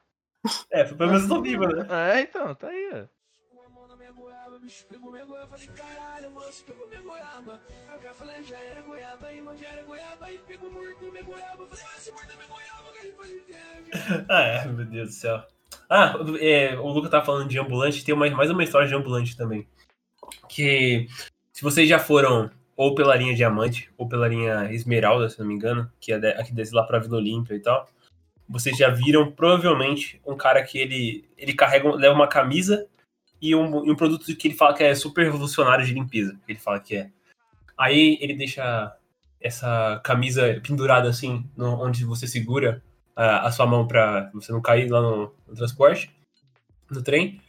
É, 0.72 0.84
pelo 0.86 1.12
menos 1.12 1.22
eu 1.24 1.30
tô 1.30 1.40
vivo, 1.44 1.68
né? 1.68 1.86
É, 2.16 2.22
então, 2.22 2.56
tá 2.56 2.68
aí, 2.70 2.90
ó. 2.94 3.17
Goiaba, 4.58 4.60
bicho 4.60 4.86
pegou 4.90 5.12
minha 5.12 5.26
goiaba. 5.26 5.58
Falei, 5.58 5.68
caralho, 5.76 6.32
moço, 6.32 6.64
pegou 6.66 6.88
minha 6.88 7.02
goiaba. 7.02 7.62
Aí 7.88 7.98
o 7.98 8.02
cara 8.02 8.14
falou, 8.14 8.44
já 8.44 8.58
era 8.58 8.82
goiaba, 8.82 9.28
aí, 9.28 9.42
mano, 9.42 9.58
já 9.58 9.68
era 9.70 9.84
goiaba. 9.84 10.26
Aí 10.26 10.40
pegou, 10.48 10.72
minha 10.72 11.24
goiaba. 11.24 11.68
Falei, 11.68 11.86
ah, 11.86 12.36
minha 12.36 12.48
goiaba, 12.48 12.94
ele 13.04 14.26
Ah, 14.30 14.42
é, 14.66 14.68
meu 14.68 14.86
Deus 14.86 15.10
do 15.10 15.14
céu. 15.14 15.44
Ah, 15.90 16.16
é, 16.40 16.78
o 16.78 16.88
Lucas 16.88 17.12
tava 17.12 17.26
falando 17.26 17.50
de 17.50 17.60
ambulante, 17.60 18.04
tem 18.04 18.16
uma, 18.16 18.30
mais 18.30 18.50
uma 18.50 18.64
história 18.64 18.88
de 18.88 18.96
ambulante 18.96 19.38
também. 19.38 19.68
Que 20.50 21.08
se 21.54 21.62
vocês 21.62 21.88
já 21.88 22.00
foram 22.00 22.50
ou 22.76 22.94
pela 22.94 23.16
linha 23.16 23.36
Diamante 23.36 23.92
ou 23.98 24.08
pela 24.08 24.28
linha 24.28 24.72
Esmeralda, 24.72 25.30
se 25.30 25.40
não 25.40 25.48
me 25.48 25.56
engano, 25.56 25.92
que 26.00 26.14
é 26.14 26.40
aqui 26.40 26.54
desce 26.54 26.74
lá 26.74 26.84
pra 26.84 27.00
Vila 27.00 27.18
Olímpia 27.18 27.56
e 27.56 27.60
tal, 27.60 27.88
vocês 28.48 28.78
já 28.78 28.90
viram 28.90 29.32
provavelmente 29.32 30.22
um 30.26 30.38
cara 30.38 30.64
que 30.64 30.78
ele, 30.78 31.28
ele 31.38 31.54
carrega, 31.54 31.90
leva 31.96 32.14
uma 32.14 32.28
camisa 32.28 32.88
e 33.42 33.56
um, 33.56 33.86
e 33.86 33.92
um 33.92 33.96
produto 33.96 34.26
que 34.36 34.48
ele 34.48 34.56
fala 34.56 34.74
que 34.74 34.84
é 34.84 34.96
super 34.96 35.26
revolucionário 35.26 35.86
de 35.86 35.94
limpeza, 35.94 36.34
que 36.46 36.52
ele 36.54 36.60
fala 36.60 36.80
que 36.80 36.96
é. 36.96 37.10
Aí 37.78 38.18
ele 38.22 38.34
deixa 38.34 38.96
essa 39.40 40.02
camisa 40.04 40.60
pendurada 40.66 41.08
assim, 41.10 41.46
no- 41.56 41.82
onde 41.84 42.04
você 42.04 42.28
segura 42.28 42.82
a, 43.16 43.48
a 43.48 43.52
sua 43.52 43.66
mão 43.68 43.86
pra 43.88 44.30
você 44.34 44.52
não 44.52 44.62
cair 44.62 44.90
lá 44.90 45.02
no, 45.02 45.34
no 45.48 45.56
transporte, 45.56 46.10
no 46.90 47.02
trem. 47.04 47.40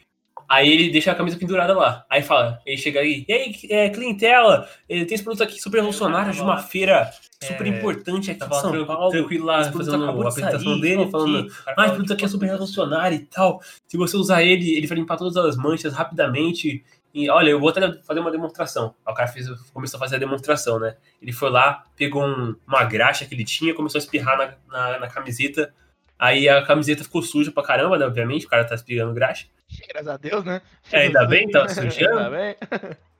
Aí 0.48 0.70
ele 0.70 0.90
deixa 0.90 1.12
a 1.12 1.14
camisa 1.14 1.38
pendurada 1.38 1.74
lá. 1.77 2.07
Aí 2.09 2.22
fala, 2.22 2.61
ele 2.64 2.77
chega 2.79 3.01
aí, 3.01 3.24
e 3.29 3.33
aí, 3.33 3.55
é, 3.70 3.90
clientela, 3.90 4.68
eh, 4.88 5.05
tem 5.05 5.14
esse 5.14 5.22
produto 5.24 5.42
aqui 5.42 5.61
super 5.61 5.77
revolucionário 5.79 6.33
de 6.33 6.40
uma 6.40 6.57
feira 6.59 7.11
super 7.42 7.66
É, 7.66 7.68
importante 7.68 8.31
aqui 8.31 8.40
tava 8.40 8.51
em 8.57 8.61
São 8.61 8.70
tranquilo- 8.70 8.87
Paulo. 8.87 9.11
tranquilo 9.11 9.46
lá, 9.46 9.64
fazendo 9.72 10.05
a 10.09 10.12
de 10.12 10.20
apresentação 10.20 10.61
sair, 10.72 10.81
dele, 10.81 11.11
falando. 11.11 11.53
Ah, 11.66 11.85
esse 11.85 11.94
produto 11.94 12.12
aqui 12.12 12.24
é 12.24 12.29
super 12.29 12.46
revolucionário 12.46 13.16
e 13.16 13.24
tal. 13.27 13.61
Se 13.87 13.96
você 13.96 14.16
usar 14.16 14.42
ele, 14.42 14.74
ele 14.77 14.87
vai 14.87 14.98
limpar 14.98 15.16
todas 15.16 15.37
as 15.37 15.57
manchas 15.57 15.92
rapidamente. 15.94 16.85
E 17.14 17.31
olha, 17.31 17.51
eu 17.51 17.59
vou 17.59 17.70
até 17.70 17.81
fazer 18.03 18.20
uma 18.20 18.31
demonstração. 18.31 18.94
Aí 19.07 19.12
o 19.12 19.16
cara 19.16 19.29
fez, 19.29 19.48
começou 19.72 19.96
a 19.96 20.01
fazer 20.01 20.16
a 20.16 20.18
demonstração, 20.18 20.79
né? 20.79 20.96
Ele 21.22 21.33
foi 21.33 21.51
lá, 21.51 21.85
pegou 21.96 22.24
um- 22.27 22.55
uma 22.66 22.85
graxa 22.85 23.24
que 23.24 23.35
ele 23.35 23.44
tinha, 23.44 23.72
começou 23.74 23.98
a 23.98 24.03
espirrar 24.03 24.37
na, 24.37 24.55
na, 24.70 24.98
na 25.01 25.09
camiseta. 25.09 25.72
Aí 26.18 26.48
a 26.48 26.61
camiseta 26.62 27.05
ficou 27.05 27.22
suja 27.22 27.51
pra 27.53 27.62
caramba, 27.62 27.96
né? 27.96 28.05
Obviamente, 28.05 28.44
o 28.46 28.48
cara 28.48 28.64
tá 28.64 28.74
espirrando 28.74 29.14
graxa. 29.14 29.46
Graças 29.88 30.09
a 30.09 30.16
Deus, 30.16 30.44
né? 30.44 30.61
É, 30.92 31.03
ainda 31.03 31.24
bem, 31.27 31.44
Ainda 31.46 31.68
sujando. 31.68 32.31
bem. 32.31 32.57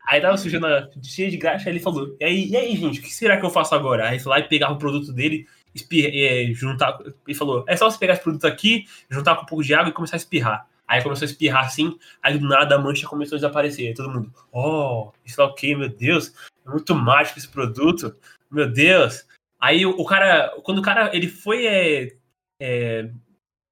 Aí 0.09 0.23
tava 0.23 0.39
sujando, 0.39 0.67
a- 0.67 0.89
cheio 1.03 1.31
de 1.31 1.37
graxa, 1.37 1.69
aí 1.69 1.75
ele 1.75 1.83
falou, 1.83 2.17
e 2.19 2.25
aí, 2.25 2.49
e 2.49 2.57
aí, 2.57 2.75
gente, 2.75 2.99
o 2.99 3.03
que 3.03 3.13
será 3.13 3.37
que 3.37 3.45
eu 3.45 3.51
faço 3.51 3.75
agora? 3.75 4.09
Aí 4.09 4.19
foi 4.19 4.31
lá 4.31 4.39
e 4.39 4.49
pegava 4.49 4.73
o 4.73 4.79
produto 4.79 5.13
dele, 5.13 5.47
espirra, 5.75 6.09
é, 6.11 6.51
juntar, 6.55 6.99
ele 7.27 7.37
falou, 7.37 7.63
é 7.69 7.77
só 7.77 7.91
você 7.91 7.99
pegar 7.99 8.15
esse 8.15 8.23
produto 8.23 8.47
aqui, 8.47 8.87
juntar 9.11 9.37
com 9.37 9.43
um 9.43 9.47
pouco 9.47 9.63
de 9.63 9.75
água 9.75 9.91
e 9.91 9.93
começar 9.93 10.17
a 10.17 10.19
espirrar. 10.19 10.67
Aí 10.87 11.03
começou 11.03 11.27
a 11.27 11.31
espirrar 11.31 11.67
assim, 11.67 11.99
aí 12.23 12.39
do 12.39 12.49
nada 12.49 12.77
a 12.77 12.79
mancha 12.79 13.07
começou 13.07 13.37
a 13.37 13.39
desaparecer. 13.39 13.89
Aí 13.89 13.95
todo 13.95 14.11
mundo, 14.11 14.33
oh, 14.51 15.13
isso 15.27 15.39
é 15.43 15.45
o 15.45 15.53
quê, 15.53 15.77
meu 15.77 15.91
Deus? 15.91 16.33
É 16.67 16.71
muito 16.71 16.95
mágico 16.95 17.39
esse 17.39 17.49
produto, 17.49 18.17
meu 18.51 18.67
Deus. 18.67 19.27
Aí 19.61 19.85
o, 19.85 19.91
o 19.91 20.07
cara, 20.07 20.55
quando 20.63 20.79
o 20.79 20.83
cara, 20.83 21.15
ele 21.15 21.29
foi 21.29 21.67
é, 21.67 22.17
é, 22.63 23.11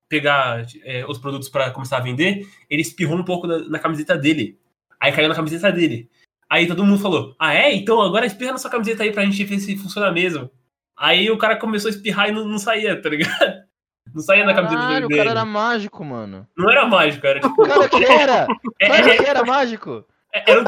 pegar 0.06 0.66
é, 0.84 1.06
os 1.06 1.16
produtos 1.16 1.48
para 1.48 1.70
começar 1.70 1.96
a 1.96 2.02
vender, 2.02 2.46
ele 2.68 2.82
espirrou 2.82 3.16
um 3.16 3.24
pouco 3.24 3.46
na, 3.46 3.60
na 3.60 3.78
camiseta 3.78 4.18
dele. 4.18 4.58
Aí 5.00 5.12
caiu 5.12 5.30
na 5.30 5.34
camiseta 5.34 5.72
dele. 5.72 6.10
Aí 6.50 6.66
todo 6.66 6.84
mundo 6.84 7.00
falou: 7.00 7.34
Ah, 7.38 7.54
é? 7.54 7.74
Então 7.74 8.00
agora 8.00 8.26
espirra 8.26 8.52
na 8.52 8.58
sua 8.58 8.70
camiseta 8.70 9.02
aí 9.02 9.12
pra 9.12 9.24
gente 9.24 9.42
ver 9.44 9.58
se 9.58 9.76
funciona 9.76 10.10
mesmo. 10.12 10.50
Aí 10.96 11.30
o 11.30 11.38
cara 11.38 11.56
começou 11.56 11.88
a 11.88 11.92
espirrar 11.92 12.28
e 12.28 12.32
não, 12.32 12.46
não 12.46 12.58
saía, 12.58 13.00
tá 13.00 13.08
ligado? 13.08 13.30
Não 14.14 14.22
saía 14.22 14.44
na 14.46 14.54
camiseta 14.54 14.80
Caralho, 14.80 15.06
o 15.06 15.08
dele. 15.08 15.18
cara 15.20 15.30
era 15.32 15.44
mágico, 15.44 16.04
mano. 16.04 16.46
Não 16.56 16.70
era 16.70 16.86
mágico, 16.86 17.26
era 17.26 17.40
tipo. 17.40 17.60
O 17.60 17.66
cara 17.66 17.88
que 17.88 18.04
era! 18.04 18.46
é- 18.80 18.86
cara 18.86 19.10
é- 19.12 19.16
que 19.16 19.28
era 19.28 19.44
mágico! 19.44 20.06
é- 20.32 20.50
era 20.50 20.64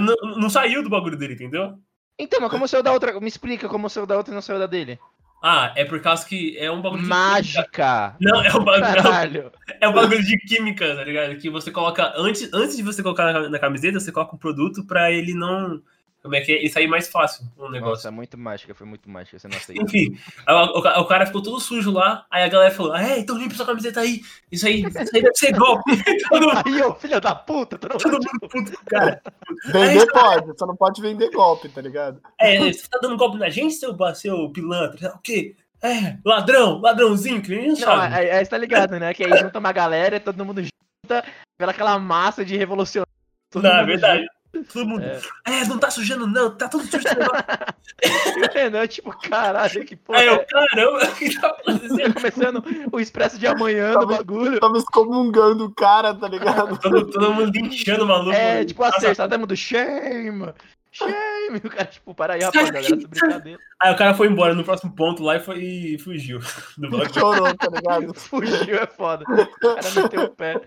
não, 0.00 0.14
não 0.38 0.48
saiu 0.50 0.82
do 0.82 0.88
bagulho 0.88 1.16
dele, 1.16 1.34
entendeu? 1.34 1.74
Então, 2.18 2.40
mas 2.40 2.50
como 2.50 2.66
saiu 2.66 2.82
da 2.82 2.90
outra? 2.92 3.20
Me 3.20 3.28
explica 3.28 3.68
como 3.68 3.88
saiu 3.90 4.06
da 4.06 4.16
outra 4.16 4.32
e 4.32 4.34
não 4.34 4.40
saiu 4.40 4.58
da 4.58 4.66
dele. 4.66 4.98
Ah, 5.46 5.74
é 5.76 5.84
por 5.84 6.00
causa 6.00 6.24
que 6.24 6.56
é 6.56 6.70
um 6.70 6.80
bagulho 6.80 7.02
de 7.02 7.08
Mágica! 7.08 8.16
Não, 8.18 8.42
é 8.42 8.48
um 8.56 8.64
bagulho, 8.64 9.02
Caralho! 9.02 9.52
é 9.78 9.86
um 9.86 9.92
bagulho 9.92 10.24
de 10.24 10.38
química, 10.38 10.96
tá 10.96 11.04
ligado? 11.04 11.36
Que 11.36 11.50
você 11.50 11.70
coloca. 11.70 12.14
Antes, 12.16 12.48
antes 12.50 12.74
de 12.74 12.82
você 12.82 13.02
colocar 13.02 13.30
na, 13.30 13.50
na 13.50 13.58
camiseta, 13.58 14.00
você 14.00 14.10
coloca 14.10 14.34
um 14.34 14.38
produto 14.38 14.86
pra 14.86 15.12
ele 15.12 15.34
não. 15.34 15.82
Como 16.24 16.34
é 16.36 16.40
que 16.40 16.52
é? 16.52 16.54
Ele 16.56 16.70
sair 16.70 16.86
mais 16.88 17.06
fácil 17.06 17.44
no 17.54 17.70
negócio. 17.70 17.96
Nossa, 17.96 18.10
muito 18.10 18.38
mágica, 18.38 18.74
foi 18.74 18.86
muito 18.86 19.10
mágica, 19.10 19.38
você 19.38 19.46
não 19.46 19.58
aceita. 19.58 19.82
Enfim, 19.82 20.18
aí 20.46 20.54
o, 20.54 20.78
o- 20.78 21.00
o 21.02 21.04
cara 21.04 21.26
ficou 21.26 21.42
todo 21.42 21.60
sujo 21.60 21.90
lá, 21.92 22.24
aí 22.30 22.42
a 22.42 22.48
galera 22.48 22.70
falou, 22.70 22.96
é, 22.96 23.18
então 23.18 23.36
limpa 23.36 23.54
sua 23.54 23.66
camiseta 23.66 24.00
aí, 24.00 24.22
isso 24.50 24.66
aí, 24.66 24.80
isso 24.86 24.98
aí 24.98 25.22
deve 25.22 25.34
ser 25.34 25.52
golpe. 25.52 25.82
todo, 26.30 26.46
Aí, 26.66 26.82
ô 26.82 26.94
filho 26.94 27.20
da 27.20 27.34
puta, 27.34 27.76
todo 27.76 27.98
todo 27.98 28.12
mundo... 28.14 28.48
puto 28.48 28.72
cara. 28.86 29.20
Vender 29.66 30.06
pode, 30.10 30.58
só 30.58 30.66
não 30.66 30.74
pode 30.76 31.02
vender 31.02 31.30
golpe, 31.30 31.68
tá 31.68 31.82
ligado? 31.82 32.22
É, 32.40 32.58
você 32.58 32.88
tá 32.88 32.98
dando 33.02 33.18
golpe 33.18 33.36
na 33.36 33.50
gente, 33.50 33.74
seu, 33.74 33.94
seu 34.14 34.48
pilantra? 34.50 35.12
O 35.14 35.18
quê? 35.18 35.54
É, 35.82 36.16
ladrão, 36.24 36.80
ladrãozinho, 36.80 37.42
que 37.42 37.54
nem 37.54 37.68
Não, 37.68 37.76
sabe. 37.76 38.14
aí, 38.14 38.30
aí 38.30 38.42
você 38.42 38.50
tá 38.50 38.56
ligado, 38.56 38.98
né? 38.98 39.12
Que 39.12 39.24
aí 39.24 39.36
junta 39.38 39.58
uma 39.58 39.72
galera, 39.72 40.18
todo 40.18 40.42
mundo 40.42 40.62
junta, 40.62 41.22
pela 41.58 41.72
aquela 41.72 41.98
massa 41.98 42.42
de 42.42 42.56
revolucionário. 42.56 43.12
Não, 43.54 43.70
é 43.70 43.84
verdade. 43.84 44.26
Todo 44.72 44.86
mundo, 44.86 45.02
É. 45.02 45.20
é. 45.46 45.64
não 45.66 45.78
tá 45.78 45.90
sujando 45.90 46.26
não, 46.26 46.50
tá 46.56 46.68
tudo 46.68 46.84
sujo. 46.84 46.96
esse 46.98 47.08
negócio." 47.18 47.44
junto. 48.04 48.38
E 48.38 48.42
o 48.42 48.52
Renan, 48.52 48.86
tipo, 48.86 49.10
caralho, 49.28 49.84
que 49.84 49.96
porra. 49.96 50.18
Aí 50.20 50.28
é 50.28 50.30
eu, 50.32 50.44
caramba, 50.46 51.04
o 51.04 51.14
que 51.14 51.40
tá 51.40 51.48
acontecendo? 51.58 52.14
Começando 52.14 52.64
o 52.92 53.00
expresso 53.00 53.38
de 53.38 53.46
amanhã 53.46 53.92
do 53.92 54.00
Tava- 54.00 54.16
bagulho. 54.18 54.60
Tava 54.60 54.76
excomungando 54.78 55.64
o 55.66 55.74
cara, 55.74 56.14
tá 56.14 56.28
ligado? 56.28 56.78
Todo, 56.78 57.10
todo 57.10 57.32
mundo 57.34 57.50
linchando 57.52 58.04
o 58.04 58.08
maluco. 58.08 58.32
É, 58.32 58.64
tipo 58.64 58.82
a 58.82 58.88
Nossa, 58.88 59.00
sexta, 59.00 59.28
todo 59.28 59.40
mundo 59.40 59.56
shame, 59.56 60.52
shame. 60.92 61.58
O 61.64 61.70
cara, 61.70 61.84
tipo, 61.86 62.14
para 62.14 62.34
aí, 62.34 62.40
rapaziada, 62.42 62.78
era 62.78 62.86
essa 62.86 62.96
brincadeira. 62.96 63.58
Aí 63.82 63.92
o 63.92 63.96
cara 63.96 64.14
foi 64.14 64.28
embora 64.28 64.54
no 64.54 64.64
próximo 64.64 64.92
ponto 64.94 65.22
lá 65.22 65.36
e 65.36 65.40
foi 65.40 65.58
e 65.62 65.98
fugiu 65.98 66.40
do 66.78 66.90
bagulho. 66.90 67.12
Chorou, 67.14 67.54
tá 67.54 67.68
ligado? 67.68 68.14
Fugiu, 68.18 68.76
é 68.76 68.86
foda. 68.86 69.24
O 69.28 69.74
cara 69.74 69.90
meteu 70.02 70.22
o 70.24 70.28
pé. 70.30 70.60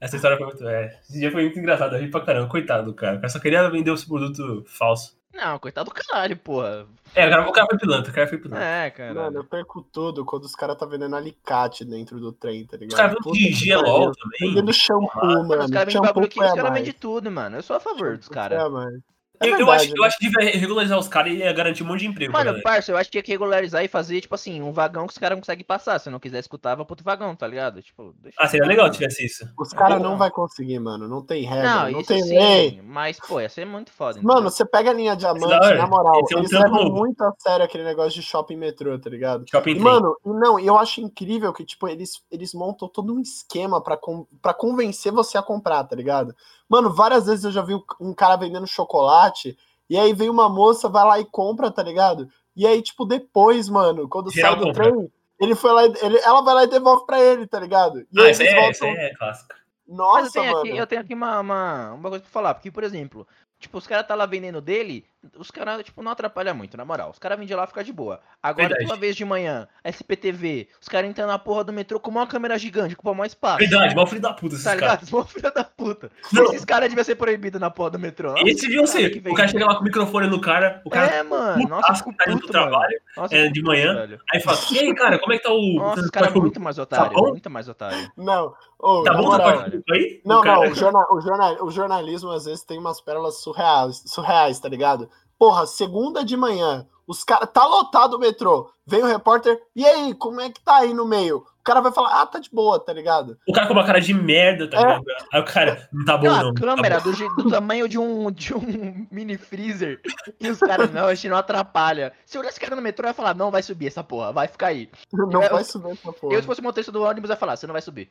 Essa 0.00 0.16
história 0.16 0.36
foi 0.36 0.46
muito. 0.46 0.66
É, 0.66 0.86
esse 1.02 1.18
dia 1.18 1.30
foi 1.32 1.42
muito 1.44 1.58
engraçado, 1.58 1.96
eu 1.96 2.00
ri 2.00 2.10
pra 2.10 2.20
caramba, 2.20 2.48
coitado 2.48 2.84
do 2.84 2.94
cara. 2.94 3.16
O 3.16 3.20
cara 3.20 3.28
só 3.28 3.38
queria 3.38 3.68
vender 3.68 3.92
esse 3.92 4.06
produto 4.06 4.64
falso. 4.66 5.18
Não, 5.34 5.58
coitado 5.58 5.90
do 5.90 5.94
caralho, 5.94 6.36
porra. 6.36 6.86
É, 7.14 7.26
o 7.26 7.30
cara, 7.30 7.48
o 7.48 7.52
cara 7.52 7.66
foi 7.68 7.78
pilantra, 7.78 8.10
o 8.10 8.14
cara 8.14 8.26
foi 8.26 8.38
pilantra. 8.38 8.64
É, 8.64 8.90
cara. 8.90 9.14
Mano, 9.14 9.38
eu 9.38 9.44
perco 9.44 9.82
tudo 9.82 10.24
quando 10.24 10.44
os 10.44 10.54
caras 10.54 10.76
tá 10.76 10.86
vendendo 10.86 11.14
alicate 11.14 11.84
dentro 11.84 12.18
do 12.18 12.32
trem, 12.32 12.64
tá 12.66 12.76
ligado? 12.76 13.18
Os 13.18 13.24
caras 13.34 13.56
gelol 13.56 13.84
pariu. 13.84 14.12
também. 14.14 14.54
Vendendo 14.54 14.72
shampoo, 14.72 15.08
Mano, 15.26 15.48
mano. 15.48 15.64
os 15.64 15.70
caras 15.70 15.92
vendem 15.92 16.08
bagulho 16.08 16.26
aqui, 16.26 16.40
os 16.40 16.46
caras 16.46 16.62
mais. 16.62 16.74
vendem 16.74 16.92
tudo, 16.92 17.30
mano. 17.30 17.56
Eu 17.56 17.62
sou 17.62 17.76
a 17.76 17.80
favor 17.80 18.16
dos 18.16 18.28
caras. 18.28 18.58
a 18.62 18.68
mais. 18.70 18.94
É 19.40 19.46
eu, 19.46 19.50
eu 19.50 19.56
verdade, 19.58 19.82
acho, 19.84 19.94
eu 19.96 20.00
né? 20.02 20.06
acho 20.06 20.18
que 20.18 20.28
devia 20.28 20.50
regularizar 20.58 20.98
os 20.98 21.08
caras 21.08 21.32
e 21.32 21.36
ia 21.36 21.52
garantir 21.52 21.82
um 21.82 21.86
monte 21.86 22.00
de 22.00 22.06
emprego. 22.06 22.32
Mano, 22.32 22.60
parça, 22.62 22.90
eu 22.90 22.96
acho 22.96 23.04
que 23.08 23.12
tinha 23.12 23.22
que 23.22 23.30
regularizar 23.30 23.84
e 23.84 23.88
fazer, 23.88 24.20
tipo 24.20 24.34
assim, 24.34 24.60
um 24.60 24.72
vagão 24.72 25.06
que 25.06 25.12
os 25.12 25.18
caras 25.18 25.36
não 25.36 25.40
conseguem 25.42 25.64
passar. 25.64 25.98
Se 25.98 26.10
não 26.10 26.18
quiser 26.18 26.40
escutar, 26.40 26.74
vai 26.74 26.84
pro 26.84 26.92
outro 26.92 27.04
vagão, 27.04 27.34
tá 27.36 27.46
ligado? 27.46 27.80
Tipo, 27.82 28.14
deixa. 28.18 28.36
Ah, 28.40 28.48
seria 28.48 28.66
legal 28.66 28.86
se 28.86 28.98
tivesse 28.98 29.24
isso. 29.24 29.48
Os 29.58 29.72
caras 29.72 30.02
não 30.02 30.18
vai 30.18 30.30
conseguir, 30.30 30.78
mano. 30.78 31.06
Não 31.06 31.24
tem 31.24 31.44
regra, 31.44 31.62
Não, 31.62 31.90
não, 31.92 32.00
isso 32.00 32.08
tem 32.08 32.22
sim, 32.22 32.38
lei. 32.38 32.82
mas, 32.82 33.18
pô, 33.20 33.40
ia 33.40 33.48
ser 33.48 33.64
muito 33.64 33.92
foda. 33.92 34.18
Mano, 34.20 34.32
entendeu? 34.40 34.50
você 34.50 34.64
pega 34.64 34.90
a 34.90 34.92
linha 34.94 35.14
diamante, 35.14 35.74
na 35.74 35.86
moral, 35.86 36.14
é 36.14 36.34
um 36.36 36.38
eles 36.38 36.50
levam 36.50 36.84
novo. 36.84 36.96
muito 36.96 37.22
a 37.22 37.32
sério 37.38 37.64
aquele 37.64 37.84
negócio 37.84 38.12
de 38.20 38.22
shopping 38.22 38.56
metrô, 38.56 38.98
tá 38.98 39.08
ligado? 39.08 39.44
Shopping 39.48 39.76
E, 39.76 39.78
mano, 39.78 40.16
e 40.24 40.30
não, 40.30 40.58
e 40.58 40.66
eu 40.66 40.76
acho 40.76 41.00
incrível 41.00 41.52
que, 41.52 41.64
tipo, 41.64 41.86
eles, 41.88 42.22
eles 42.30 42.52
montam 42.54 42.88
todo 42.88 43.14
um 43.14 43.20
esquema 43.20 43.80
pra, 43.82 43.96
con 43.96 44.26
pra 44.42 44.52
convencer 44.52 45.12
você 45.12 45.38
a 45.38 45.42
comprar, 45.42 45.84
tá 45.84 45.94
ligado? 45.94 46.34
Mano, 46.68 46.92
várias 46.92 47.26
vezes 47.26 47.44
eu 47.44 47.50
já 47.50 47.62
vi 47.62 47.74
um 48.00 48.12
cara 48.12 48.36
vendendo 48.36 48.66
chocolate, 48.66 49.56
e 49.88 49.96
aí 49.96 50.12
vem 50.12 50.28
uma 50.28 50.48
moça, 50.48 50.88
vai 50.88 51.04
lá 51.04 51.18
e 51.18 51.24
compra, 51.24 51.70
tá 51.70 51.82
ligado? 51.82 52.28
E 52.54 52.66
aí, 52.66 52.82
tipo, 52.82 53.04
depois, 53.04 53.68
mano, 53.68 54.08
quando 54.08 54.30
Geral 54.30 54.52
sai 54.52 54.60
do 54.60 54.66
compra. 54.66 54.84
trem, 54.92 55.12
ele 55.40 55.54
foi 55.54 55.72
lá, 55.72 55.86
e- 55.86 55.94
ele, 56.02 56.18
ela 56.18 56.42
vai 56.42 56.54
lá 56.54 56.64
e 56.64 56.68
devolve 56.68 57.06
pra 57.06 57.20
ele, 57.20 57.46
tá 57.46 57.58
ligado? 57.58 58.00
E 58.12 58.20
Ah, 58.20 58.24
aí 58.24 58.30
isso 58.32 58.42
é, 58.42 58.54
voltam. 58.54 58.70
isso 58.70 58.84
é 58.84 59.14
clássico. 59.14 59.54
Mas 59.86 59.96
eu 59.96 59.96
Nossa, 59.96 60.32
tenho, 60.32 60.52
mano. 60.52 60.58
aqui, 60.58 60.76
eu 60.76 60.86
tenho 60.86 61.00
aqui 61.00 61.14
uma, 61.14 61.40
uma, 61.40 61.92
uma 61.94 62.08
coisa 62.10 62.22
pra 62.22 62.30
falar, 62.32 62.54
porque, 62.54 62.70
por 62.70 62.84
exemplo, 62.84 63.26
tipo, 63.58 63.78
os 63.78 63.86
caras 63.86 64.06
tá 64.06 64.14
lá 64.14 64.26
vendendo 64.26 64.60
dele, 64.60 65.06
os 65.36 65.50
caras, 65.50 65.82
tipo, 65.82 66.00
não 66.02 66.12
atrapalham 66.12 66.54
muito, 66.54 66.76
na 66.76 66.84
moral. 66.84 67.10
Os 67.10 67.18
caras 67.18 67.38
vendem 67.38 67.56
lá 67.56 67.64
e 67.64 67.66
fica 67.66 67.82
de 67.82 67.92
boa. 67.92 68.20
Agora, 68.42 68.68
Verdade. 68.68 68.84
uma 68.86 68.96
vez 68.96 69.16
de 69.16 69.24
manhã, 69.24 69.66
SPTV, 69.84 70.68
os 70.80 70.88
caras 70.88 71.10
entram 71.10 71.26
na 71.26 71.38
porra 71.38 71.64
do 71.64 71.72
metrô 71.72 71.98
com 71.98 72.10
uma 72.10 72.26
câmera 72.26 72.56
gigante, 72.56 72.94
com 72.94 73.12
maior 73.12 73.26
espaço. 73.26 73.58
Verdade, 73.58 73.94
mal 73.96 74.06
filho 74.06 74.20
da 74.20 74.32
puta 74.32 74.54
esses 74.54 74.64
Tá 74.64 74.76
caras. 74.76 75.10
Mó 75.10 75.24
filha 75.24 75.50
da 75.50 75.64
puta. 75.64 76.10
Não. 76.32 76.44
Esses 76.44 76.64
caras 76.64 76.88
deviam 76.88 77.04
ser 77.04 77.16
proibidos 77.16 77.60
na 77.60 77.68
porra 77.70 77.90
do 77.90 77.98
metrô. 77.98 78.30
Nossa, 78.30 78.48
Esse 78.48 78.62
deviam 78.62 78.84
que 78.84 78.90
ser. 78.90 79.20
vem- 79.20 79.32
O 79.32 79.36
cara 79.36 79.48
chega 79.48 79.66
lá 79.66 79.74
com 79.74 79.80
o 79.80 79.84
microfone 79.84 80.28
no 80.28 80.40
cara, 80.40 80.80
o 80.84 80.90
cara 80.90 81.06
É, 81.12 81.22
mano. 81.22 81.68
Nossa, 81.68 81.94
fico 81.96 82.12
tá 82.16 82.24
indo 82.30 82.34
puto, 82.40 82.52
pro 82.52 82.52
trabalho, 82.52 83.00
Nossa, 83.16 83.34
é, 83.34 83.48
de 83.48 83.60
puto, 83.60 83.66
manhã. 83.72 83.94
velho. 83.94 84.20
aí 84.32 84.40
fala, 84.40 84.58
e 84.72 84.78
aí, 84.78 84.94
cara, 84.94 85.18
como 85.18 85.32
é 85.32 85.38
que 85.38 85.42
tá 85.42 85.50
o. 85.52 85.74
Nossa, 85.74 86.00
os 86.00 86.06
o 86.08 86.12
caras 86.12 86.34
é 86.34 86.38
muito 86.38 86.60
mais 86.60 86.78
otário. 86.78 87.12
Tá 87.12 87.20
muito 87.22 87.50
mais 87.50 87.68
otário. 87.68 88.12
Não, 88.16 88.54
ô, 88.78 89.02
Tá 89.02 89.14
bom 89.14 89.24
moral, 89.24 89.64
aí? 89.90 90.20
Não, 90.24 90.40
O 90.40 90.42
cara- 90.42 90.60
não, 90.64 90.70
o, 90.70 90.74
jorna- 90.74 91.06
o 91.12 91.20
jorna- 91.20 91.64
o 91.64 91.70
jornalismo 91.70 92.30
às 92.30 92.44
vezes 92.44 92.62
tem 92.62 92.78
umas 92.78 93.00
pérolas 93.00 93.40
surreais, 93.42 94.02
surreais, 94.06 94.60
tá 94.60 94.68
ligado? 94.68 95.08
Porra, 95.38 95.66
segunda 95.66 96.24
de 96.24 96.36
manhã, 96.36 96.86
os 97.06 97.22
caras. 97.24 97.48
Tá 97.52 97.64
lotado 97.64 98.14
o 98.14 98.18
metrô. 98.18 98.70
Vem 98.86 99.02
o 99.02 99.06
repórter, 99.06 99.60
e 99.76 99.84
aí, 99.86 100.14
como 100.14 100.40
é 100.40 100.48
que 100.50 100.60
tá 100.62 100.76
aí 100.78 100.94
no 100.94 101.04
meio? 101.06 101.38
O 101.60 101.62
cara 101.68 101.82
vai 101.82 101.92
falar, 101.92 102.22
ah, 102.22 102.26
tá 102.26 102.38
de 102.38 102.48
boa, 102.50 102.80
tá 102.80 102.90
ligado? 102.94 103.36
O 103.46 103.52
cara 103.52 103.66
com 103.66 103.74
uma 103.74 103.84
cara 103.84 104.00
de 104.00 104.14
merda, 104.14 104.66
tá 104.70 104.78
É. 104.78 104.80
ligado? 104.80 105.04
Aí 105.30 105.40
o 105.42 105.44
cara, 105.44 105.88
não 105.92 106.04
tá 106.06 106.16
bom 106.16 106.26
Aquela 106.26 106.42
não. 106.44 106.54
tá 106.54 106.60
câmera 106.62 106.98
bom. 107.00 107.10
do, 107.12 107.42
do 107.44 107.50
tamanho 107.50 107.86
de 107.86 107.98
um, 107.98 108.30
de 108.30 108.54
um 108.54 109.06
mini 109.12 109.36
freezer. 109.36 110.00
E 110.40 110.48
os 110.48 110.58
caras, 110.58 110.90
não, 110.90 111.04
a 111.06 111.14
gente 111.14 111.28
não 111.28 111.36
atrapalha. 111.36 112.14
Se 112.24 112.38
eu 112.38 112.40
olhar 112.40 112.48
esse 112.48 112.58
cara 112.58 112.74
no 112.74 112.80
metrô, 112.80 113.04
eu 113.06 113.10
ia 113.10 113.14
falar, 113.14 113.34
não 113.34 113.50
vai 113.50 113.62
subir 113.62 113.88
essa 113.88 114.02
porra, 114.02 114.32
vai 114.32 114.48
ficar 114.48 114.68
aí. 114.68 114.88
Não 115.12 115.42
Eu- 115.42 115.50
vai 115.50 115.62
subir 115.64 115.90
essa 115.90 116.10
porra. 116.10 116.32
Eu, 116.34 116.40
se 116.40 116.46
fosse 116.46 116.60
o 116.62 116.64
motorista 116.64 116.90
do 116.90 117.02
ônibus, 117.02 117.28
ia 117.28 117.36
falar, 117.36 117.54
você 117.56 117.66
não 117.66 117.74
vai 117.74 117.82
subir. 117.82 118.10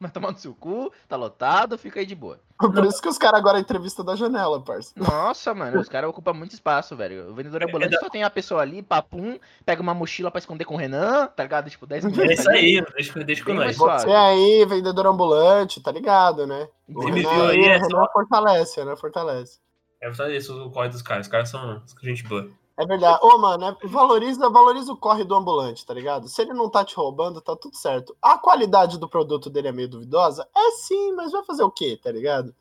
Vai 0.00 0.10
tomar 0.10 0.32
no 0.32 0.38
seu 0.38 0.54
cu, 0.54 0.90
tá 1.06 1.14
lotado, 1.14 1.76
fica 1.76 2.00
aí 2.00 2.06
de 2.06 2.14
boa. 2.14 2.40
Por 2.58 2.84
isso 2.86 3.02
que 3.02 3.08
os 3.08 3.18
caras 3.18 3.38
agora 3.38 3.60
entrevista 3.60 4.02
da 4.02 4.16
janela, 4.16 4.58
parça. 4.58 4.92
Nossa, 4.96 5.52
mano, 5.52 5.78
os 5.78 5.90
caras 5.90 6.08
ocupam 6.08 6.32
muito 6.32 6.54
espaço, 6.54 6.96
velho. 6.96 7.28
O 7.30 7.34
vendedor 7.34 7.62
ambulante 7.64 7.98
só 8.00 8.08
tem 8.08 8.24
a 8.24 8.30
pessoa 8.30 8.62
ali, 8.62 8.82
papum, 8.82 9.38
pega 9.62 9.82
uma 9.82 9.92
mochila 9.92 10.30
pra 10.30 10.38
esconder 10.38 10.64
com 10.64 10.74
o 10.74 10.78
Renan, 10.78 11.26
tá 11.26 11.42
ligado? 11.42 11.68
Tipo, 11.68 11.86
10 11.86 12.06
minutos. 12.06 12.30
É 12.30 12.32
isso 12.32 12.50
aí, 12.50 12.82
deixa, 12.96 13.22
deixa 13.24 13.44
com 13.44 13.52
nós. 13.52 13.76
Você 13.76 14.10
aí, 14.10 14.64
vendedor 14.66 15.06
ambulante, 15.06 15.82
tá 15.82 15.92
ligado, 15.92 16.46
né? 16.46 16.66
O 16.88 16.94
Você 17.02 17.10
me 17.10 17.20
Renan 17.20 17.34
viu 17.34 17.44
aí, 17.44 17.58
aí, 17.58 17.64
é 17.66 17.76
o 17.76 17.80
Renan 17.82 17.90
só- 17.90 18.12
fortalece, 18.12 18.84
né? 18.84 18.96
Fortalece. 18.96 19.58
É 20.00 20.10
só 20.14 20.26
isso, 20.28 20.64
o 20.66 20.70
corre 20.70 20.88
dos 20.88 21.02
caras. 21.02 21.26
Os 21.26 21.30
caras 21.30 21.50
são 21.50 21.82
gente 22.02 22.24
boa. 22.24 22.48
É 22.80 22.86
verdade. 22.86 23.18
Ô, 23.22 23.36
mano, 23.38 23.64
é- 23.66 23.86
valoriza, 23.86 24.48
valoriza 24.48 24.90
o 24.92 24.96
corre 24.96 25.22
do 25.22 25.34
ambulante, 25.34 25.84
tá 25.84 25.92
ligado? 25.92 26.28
Se 26.28 26.40
ele 26.40 26.54
não 26.54 26.70
tá 26.70 26.82
te 26.84 26.96
roubando, 26.96 27.40
tá 27.40 27.54
tudo 27.54 27.76
certo. 27.76 28.16
A 28.22 28.38
qualidade 28.38 28.98
do 28.98 29.08
produto 29.08 29.50
dele 29.50 29.68
é 29.68 29.72
meio 29.72 29.88
duvidosa? 29.88 30.48
É 30.56 30.70
sim, 30.72 31.12
mas 31.12 31.30
vai 31.32 31.44
fazer 31.44 31.62
o 31.62 31.70
quê, 31.70 31.98
tá 32.02 32.10
ligado? 32.10 32.54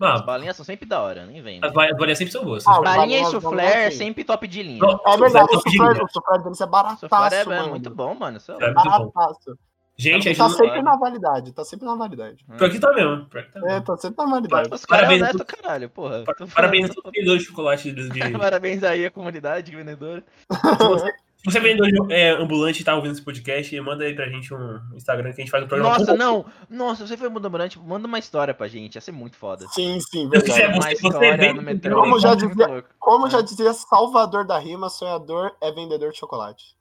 Ah, 0.00 0.14
As 0.14 0.24
balinhas 0.24 0.56
são 0.56 0.64
sempre 0.64 0.86
da 0.86 1.00
hora, 1.02 1.26
nem 1.26 1.40
vem. 1.42 1.60
As 1.62 1.72
va- 1.72 1.86
varinhas 1.96 2.18
sempre 2.18 2.32
são 2.32 2.44
boas. 2.44 2.66
Ah, 2.66 2.80
Balinhas 2.80 2.96
Balinha 2.96 3.20
e 3.20 3.30
soufflé 3.30 3.86
é 3.86 3.90
sim. 3.90 3.98
sempre 3.98 4.24
top 4.24 4.48
de 4.48 4.62
linha. 4.62 4.78
Não, 4.80 5.00
É 5.06 5.16
verdade, 5.18 5.44
o 5.54 5.60
Soufflé 5.60 5.70
é 5.70 5.78
suflé, 5.78 5.94
top 5.94 6.04
o 6.04 6.12
suflé 6.12 6.38
deles 6.38 6.60
é 6.60 6.66
barataço, 6.66 7.00
Soufflé 7.08 7.36
é, 7.36 7.40
é 7.42 7.44
mano. 7.44 7.68
muito 7.68 7.90
bom, 7.90 8.14
mano. 8.14 8.38
É 8.38 8.52
É 8.52 8.72
muito 8.72 8.82
bom. 8.82 9.12
Barataço. 9.14 9.50
A 9.50 9.71
gente 9.98 10.34
tá 10.36 10.48
não... 10.48 10.56
sempre 10.56 10.82
na 10.82 10.96
validade, 10.96 11.52
tá 11.52 11.64
sempre 11.64 11.86
na 11.86 11.94
validade. 11.94 12.44
Pior 12.56 12.70
que 12.70 12.78
tá 12.80 12.92
mesmo. 12.92 13.26
Pior 13.26 13.44
que 13.44 13.52
tá 13.52 13.60
É, 13.72 13.80
tá 13.80 13.96
sempre 13.96 14.24
na 14.24 14.30
validade. 14.30 14.68
Os 14.72 14.82
é 14.82 14.86
Parabéns 14.86 15.22
a 15.22 15.24
honesto, 15.30 15.44
caralho, 15.44 15.90
porra. 15.90 16.24
Parabéns 16.54 16.84
a 16.84 16.88
falando- 16.88 16.94
todos 16.94 17.04
os 17.06 17.12
vendedores 17.12 17.42
de 17.42 17.48
chocolate 17.48 17.92
de... 17.92 18.08
Parabéns 18.38 18.82
aí 18.82 19.06
à 19.06 19.10
comunidade 19.10 19.74
vendedora. 19.74 20.24
Se 21.42 21.50
você 21.50 21.58
é 21.58 21.60
vendedor 21.60 22.06
de, 22.06 22.12
é, 22.14 22.30
ambulante 22.30 22.82
e 22.82 22.84
tá 22.84 22.94
ouvindo 22.94 23.10
esse 23.12 23.22
podcast, 23.22 23.80
manda 23.80 24.04
aí 24.04 24.14
pra 24.14 24.28
gente 24.28 24.54
um 24.54 24.78
Instagram 24.94 25.32
que 25.32 25.40
a 25.40 25.44
gente 25.44 25.50
faz 25.50 25.64
um 25.64 25.66
programa. 25.66 25.98
Nossa, 25.98 26.14
não! 26.14 26.46
Nossa, 26.70 27.04
você 27.04 27.16
foi 27.16 27.26
ambulante, 27.26 27.80
manda 27.80 28.06
uma 28.06 28.18
história 28.20 28.54
pra 28.54 28.68
gente, 28.68 28.94
ia 28.94 29.00
ser 29.00 29.10
muito 29.10 29.36
foda. 29.36 29.66
Sim, 29.70 29.98
sim, 30.00 30.30
Se 30.30 30.38
você- 30.40 30.52
verdade. 30.52 30.78
Uma 30.78 30.82
você 30.84 30.92
história 30.92 31.36
vem 31.36 31.52
no 31.54 31.62
metrô. 31.62 32.00
Como 32.00 32.20
já 32.20 32.28
muito 32.36 32.48
dizia-. 32.48 32.84
Como 32.96 33.26
É. 33.26 33.30
já 33.30 33.40
dizia 33.40 33.72
Salvador 33.72 34.46
da 34.46 34.56
Rima, 34.56 34.88
sonhador 34.88 35.50
é 35.60 35.72
vendedor 35.72 36.12
de 36.12 36.18
chocolate. 36.18 36.76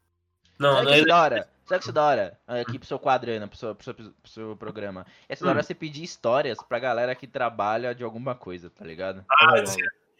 Não, 0.59 0.73
Sabe 0.75 0.85
não 0.85 0.93
é... 0.93 0.99
é 0.99 1.05
da 1.05 1.21
hora? 1.23 1.49
Sabe 1.71 1.79
que 1.79 1.83
isso 1.83 1.91
é 1.91 1.93
da 1.93 2.03
hora? 2.05 2.39
Aqui 2.47 2.77
pro 2.77 2.87
seu 2.87 2.99
quadro, 2.99 3.31
Ana, 3.31 3.47
pro 3.47 3.57
seu, 3.57 3.73
pro 3.73 3.83
seu, 3.85 3.93
pro 3.93 4.11
seu 4.25 4.55
programa. 4.57 5.05
Essa 5.29 5.45
da 5.45 5.51
hora 5.51 5.59
é 5.61 5.63
você 5.63 5.73
pedir 5.73 6.03
histórias 6.03 6.57
pra 6.67 6.79
galera 6.79 7.15
que 7.15 7.25
trabalha 7.25 7.95
de 7.95 8.03
alguma 8.03 8.35
coisa, 8.35 8.69
tá 8.69 8.83
ligado? 8.83 9.23
Ah, 9.31 9.55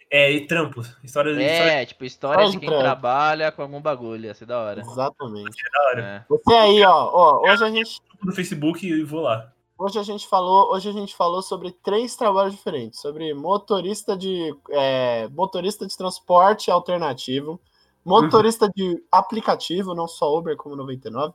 é, 0.09 0.31
e 0.31 0.45
trampos. 0.47 0.95
História 1.03 1.33
de 1.33 1.41
história 1.41 1.71
É, 1.71 1.85
tipo, 1.85 2.05
histórias 2.05 2.41
Faz 2.41 2.51
de 2.51 2.57
de 2.57 2.59
quem 2.59 2.69
trampo. 2.69 2.83
trabalha 2.83 3.51
com 3.51 3.61
algum 3.61 3.81
bagulho, 3.81 4.25
ia 4.25 4.33
ser 4.33 4.45
da 4.45 4.59
hora. 4.59 4.81
Exatamente. 4.81 5.57
da 5.73 5.89
hora. 5.89 6.01
É. 6.01 6.25
Você 6.29 6.53
aí, 6.53 6.83
ó, 6.83 7.09
ó, 7.13 7.49
hoje 7.51 7.63
a 7.63 7.69
gente 7.69 7.99
No 8.23 8.33
Facebook 8.33 8.85
e 8.85 9.03
vou 9.03 9.21
lá. 9.21 9.51
Hoje 9.77 9.97
a 9.99 10.03
gente 10.03 10.27
falou, 10.27 10.73
hoje 10.73 10.87
a 10.89 10.91
gente 10.91 11.15
falou 11.15 11.41
sobre 11.41 11.71
três 11.71 12.15
trabalhos 12.15 12.53
diferentes, 12.53 12.99
sobre 13.01 13.33
motorista 13.33 14.15
de 14.15 14.53
é, 14.69 15.27
motorista 15.29 15.87
de 15.87 15.97
transporte 15.97 16.69
alternativo, 16.69 17.59
motorista 18.03 18.69
de 18.75 19.03
aplicativo, 19.11 19.93
não 19.93 20.07
só 20.07 20.37
Uber 20.37 20.55
como 20.57 20.75
99, 20.75 21.33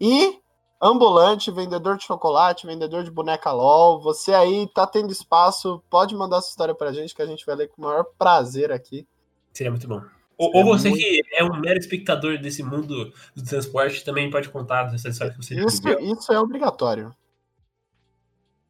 e 0.00 0.38
ambulante, 0.80 1.50
vendedor 1.50 1.96
de 1.96 2.04
chocolate, 2.04 2.66
vendedor 2.66 3.04
de 3.04 3.10
boneca 3.10 3.50
LOL. 3.52 4.00
Você 4.02 4.34
aí 4.34 4.68
tá 4.74 4.86
tendo 4.86 5.10
espaço, 5.12 5.82
pode 5.88 6.14
mandar 6.14 6.40
sua 6.42 6.50
história 6.50 6.74
pra 6.74 6.92
gente 6.92 7.14
que 7.14 7.22
a 7.22 7.26
gente 7.26 7.46
vai 7.46 7.56
ler 7.56 7.68
com 7.68 7.80
o 7.80 7.84
maior 7.84 8.04
prazer 8.18 8.70
aqui. 8.70 9.06
Seria 9.52 9.70
muito 9.70 9.88
bom. 9.88 10.02
Ou, 10.36 10.50
ou 10.56 10.64
você 10.64 10.90
muito- 10.90 11.00
que 11.00 11.22
é 11.32 11.44
um 11.44 11.60
mero 11.60 11.78
espectador 11.78 12.38
desse 12.38 12.62
mundo 12.62 13.12
do 13.34 13.44
transporte 13.44 14.04
também 14.04 14.30
pode 14.30 14.48
contar 14.48 14.92
essa 14.92 15.08
história 15.08 15.32
que 15.32 15.42
você 15.42 15.54
Isso, 15.54 15.80
isso 16.00 16.32
é 16.32 16.40
obrigatório. 16.40 17.14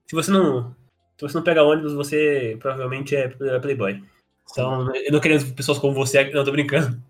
Se 0.06 0.14
você 0.14 0.30
não. 0.30 0.74
Se 1.16 1.22
você 1.22 1.36
não 1.36 1.44
pega 1.44 1.62
ônibus, 1.62 1.94
você 1.94 2.56
provavelmente 2.60 3.16
é 3.16 3.28
playboy. 3.60 4.02
Então, 4.50 4.94
eu 4.94 5.12
não 5.12 5.20
querendo 5.20 5.54
pessoas 5.54 5.78
como 5.78 5.94
você, 5.94 6.30
não 6.30 6.44
tô 6.44 6.52
brincando. 6.52 7.00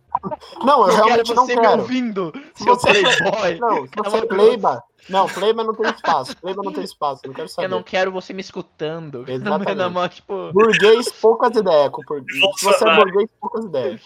Não, 0.65 0.83
eu 0.83 0.89
Eu 0.89 0.95
quero 0.95 1.05
realmente 1.07 1.35
não 1.35 1.47
você 1.47 1.57
me 1.57 1.63
quero. 1.63 1.81
ouvindo, 1.83 2.33
Se 2.55 2.65
seu 2.65 2.75
você 2.75 2.93
playboy. 2.93 3.59
Não, 3.61 3.87
se 3.87 3.91
você 3.97 4.17
é 4.17 4.27
playba. 4.27 4.83
Não, 5.09 5.29
playba 5.29 5.65
não 5.65 5.75
tem 5.75 5.91
espaço. 5.91 6.37
Playba 6.39 6.63
não 6.65 6.73
tem 6.73 6.85
espaço. 6.85 7.23
Não 7.27 7.35
quero 7.35 7.49
saber. 7.49 7.67
Eu 7.67 7.71
não 7.71 7.83
quero 7.83 8.11
você 8.13 8.33
me 8.33 8.41
escutando. 8.41 9.25
Exatamente. 9.29 9.75
Da 9.75 9.91
mão, 9.91 10.09
tipo... 10.09 10.53
Burguês, 10.53 11.11
poucas 11.13 11.55
ideias. 11.57 11.91
com 11.91 12.03
por- 12.03 12.25
Se 12.57 12.65
você 12.65 12.89
é 12.89 12.97
burguês, 12.97 13.29
poucas 13.41 13.65
ideias. 13.67 14.01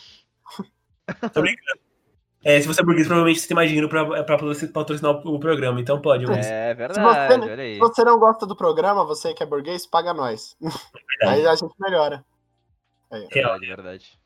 Tô 1.32 1.40
brincando. 1.40 1.80
É, 2.44 2.60
se 2.60 2.66
você 2.68 2.80
é 2.80 2.84
burguês, 2.84 3.06
provavelmente 3.06 3.40
você 3.40 3.48
tem 3.48 3.54
mais 3.54 3.68
dinheiro 3.68 3.88
pra, 3.88 4.24
pra 4.24 4.38
patrocinar 4.72 5.10
o, 5.26 5.38
programa, 5.40 5.80
então 5.80 6.00
pode, 6.00 6.24
mas. 6.24 6.46
É 6.46 6.70
você 6.70 6.74
verdade, 6.74 7.00
não- 7.38 7.46
olha 7.48 7.62
aí. 7.62 7.74
Se 7.74 7.78
você 7.80 8.04
não 8.04 8.18
gosta 8.18 8.46
do 8.46 8.54
programa, 8.56 9.04
você 9.04 9.34
que 9.34 9.42
é 9.42 9.46
burguês, 9.46 9.86
paga 9.86 10.14
nós. 10.14 10.56
Aí 11.24 11.46
a 11.46 11.54
gente 11.56 11.74
melhora. 11.80 12.24
Real. 13.10 13.28
Verdade, 13.58 13.66
verdade. 13.66 14.18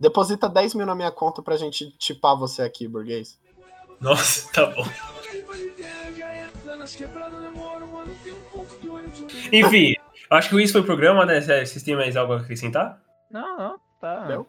Deposita 0.00 0.48
10 0.48 0.74
mil 0.74 0.86
na 0.86 0.94
minha 0.94 1.10
conta 1.10 1.42
pra 1.42 1.56
gente 1.56 1.90
tipar 1.98 2.34
você 2.34 2.62
aqui, 2.62 2.86
burguês. 2.86 3.38
Nossa, 4.00 4.50
tá 4.52 4.66
bom. 4.66 4.84
Enfim, 9.52 9.94
acho 10.30 10.50
que 10.50 10.62
isso 10.62 10.72
foi 10.72 10.82
o 10.82 10.84
programa, 10.84 11.26
né? 11.26 11.40
Vocês 11.40 11.82
têm 11.82 11.96
mais 11.96 12.16
algo 12.16 12.32
a 12.32 12.36
acrescentar? 12.38 13.00
Não, 13.30 13.58
não, 13.58 13.80
tá. 14.00 14.26
Deu? 14.26 14.46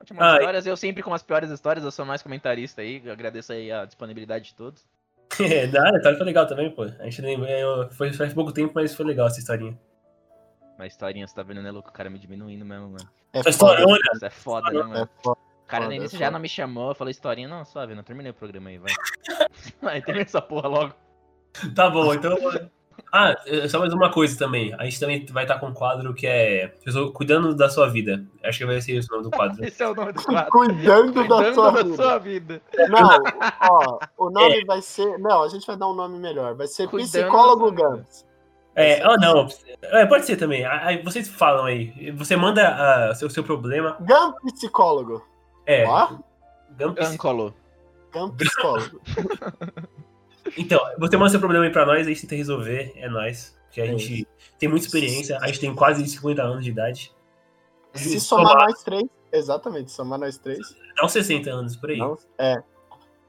Ótimas 0.00 0.22
Ah, 0.22 0.36
histórias, 0.36 0.66
eu 0.66 0.76
sempre 0.76 1.02
com 1.02 1.12
as 1.12 1.22
piores 1.22 1.50
histórias, 1.50 1.84
eu 1.84 1.90
sou 1.90 2.04
mais 2.04 2.22
comentarista 2.22 2.80
aí, 2.80 3.02
eu 3.04 3.12
agradeço 3.12 3.52
aí 3.52 3.70
a 3.70 3.84
disponibilidade 3.84 4.46
de 4.46 4.54
todos. 4.54 4.84
É, 5.40 5.66
nada, 5.66 6.00
tá, 6.00 6.16
foi 6.16 6.24
legal 6.24 6.46
também, 6.46 6.70
pô. 6.70 6.82
A 6.84 7.04
gente 7.04 7.20
nem. 7.22 7.38
é, 7.44 7.62
Foi 7.92 8.12
faz 8.12 8.32
pouco 8.32 8.50
tempo, 8.50 8.72
mas 8.74 8.94
foi 8.94 9.04
legal 9.04 9.26
essa 9.26 9.38
historinha. 9.38 9.78
Mas 10.78 10.92
historinha, 10.92 11.26
você 11.26 11.34
tá 11.34 11.42
vendo, 11.42 11.60
né, 11.60 11.70
louco? 11.72 11.90
O 11.90 11.92
cara 11.92 12.08
me 12.08 12.18
diminuindo 12.18 12.64
mesmo, 12.64 12.90
mano. 12.90 13.08
É 13.32 13.38
foda. 13.38 13.50
história, 13.50 13.84
Isso 14.14 14.24
é 14.24 14.30
foda, 14.30 14.70
né, 14.70 14.80
É 14.80 14.82
mano? 14.84 15.08
foda. 15.22 15.38
O 15.40 15.68
cara 15.68 15.84
no 15.84 15.90
foda, 15.90 15.96
início 15.96 16.16
é 16.16 16.18
já 16.20 16.30
não 16.30 16.38
me 16.38 16.48
chamou, 16.48 16.94
falou 16.94 17.10
historinha, 17.10 17.48
não, 17.48 17.64
suave, 17.64 17.94
não 17.94 18.02
terminei 18.04 18.30
o 18.30 18.34
programa 18.34 18.70
aí, 18.70 18.78
vai. 18.78 18.92
vai, 19.82 20.00
termina 20.00 20.24
essa 20.24 20.40
porra 20.40 20.68
logo. 20.68 20.94
Tá 21.74 21.90
bom, 21.90 22.14
então. 22.14 22.38
Ah, 23.12 23.34
é, 23.46 23.66
só 23.68 23.78
mais 23.78 23.92
uma 23.92 24.10
coisa 24.12 24.38
também. 24.38 24.74
A 24.74 24.84
gente 24.84 25.00
também 25.00 25.24
vai 25.26 25.44
estar 25.44 25.58
com 25.58 25.66
um 25.66 25.72
quadro 25.72 26.12
que 26.14 26.26
é 26.26 26.74
Cuidando 27.14 27.54
da 27.54 27.68
Sua 27.68 27.88
Vida. 27.88 28.24
Acho 28.44 28.58
que 28.58 28.66
vai 28.66 28.80
ser 28.80 28.92
esse 28.92 29.08
o 29.10 29.16
nome 29.16 29.24
do 29.24 29.30
quadro. 29.30 29.62
Esse 29.64 29.82
é 29.82 29.88
o 29.88 29.94
nome 29.94 30.12
do 30.12 30.22
quadro. 30.22 30.50
Cuidando, 30.50 31.12
da 31.14 31.20
Cuidando 31.26 31.54
sua 31.54 31.70
da 31.70 31.82
vida. 31.82 31.96
sua 31.96 32.18
vida. 32.18 32.62
Não, 32.88 33.22
ó, 33.70 33.98
o 34.16 34.30
nome 34.30 34.64
vai 34.64 34.82
ser. 34.82 35.18
Não, 35.18 35.42
a 35.42 35.48
gente 35.48 35.66
vai 35.66 35.76
dar 35.76 35.88
um 35.88 35.94
nome 35.94 36.18
melhor. 36.18 36.54
Vai 36.54 36.66
ser 36.66 36.88
Cuidando 36.88 37.10
Psicólogo 37.10 37.70
da. 37.70 37.82
Gantz. 37.82 38.27
É, 38.78 39.02
ah, 39.02 39.16
não. 39.16 39.48
É, 39.82 40.06
pode 40.06 40.24
ser 40.24 40.36
também. 40.36 40.64
Aí 40.64 41.02
vocês 41.02 41.28
falam 41.28 41.64
aí. 41.64 42.12
Você 42.12 42.36
manda 42.36 42.68
ah, 42.68 43.14
seu, 43.14 43.28
seu 43.28 43.42
problema. 43.42 43.96
Gam 44.00 44.32
Psicólogo. 44.46 45.24
É. 45.66 45.84
Ó, 45.84 46.18
Gumps. 46.78 47.06
Ancolo. 47.06 47.54
Gam 48.12 48.30
Psicólogo. 48.36 49.00
Então, 50.56 50.80
você 50.98 51.14
manda 51.16 51.30
seu 51.30 51.38
problema 51.38 51.66
aí 51.66 51.70
pra 51.70 51.84
nós, 51.84 52.06
a 52.06 52.10
gente 52.10 52.22
tenta 52.22 52.34
resolver. 52.34 52.92
É 52.96 53.06
nóis. 53.06 53.56
Porque 53.66 53.82
a 53.82 53.84
É 53.84 53.88
gente 53.88 54.26
tem 54.58 54.68
muita 54.68 54.86
experiência. 54.86 55.38
A 55.40 55.46
gente 55.46 55.60
tem 55.60 55.74
quase 55.74 56.06
50 56.08 56.42
anos 56.42 56.64
de 56.64 56.70
idade. 56.70 57.14
Se 57.92 58.18
somar 58.18 58.56
nós 58.56 58.82
três. 58.82 59.04
Exatamente, 59.30 59.92
somar 59.92 60.18
nós 60.18 60.38
três. 60.38 60.74
Dá 60.96 61.04
uns 61.04 61.12
60 61.12 61.50
anos 61.50 61.76
por 61.76 61.90
aí. 61.90 61.98
Não, 61.98 62.16
é. 62.38 62.56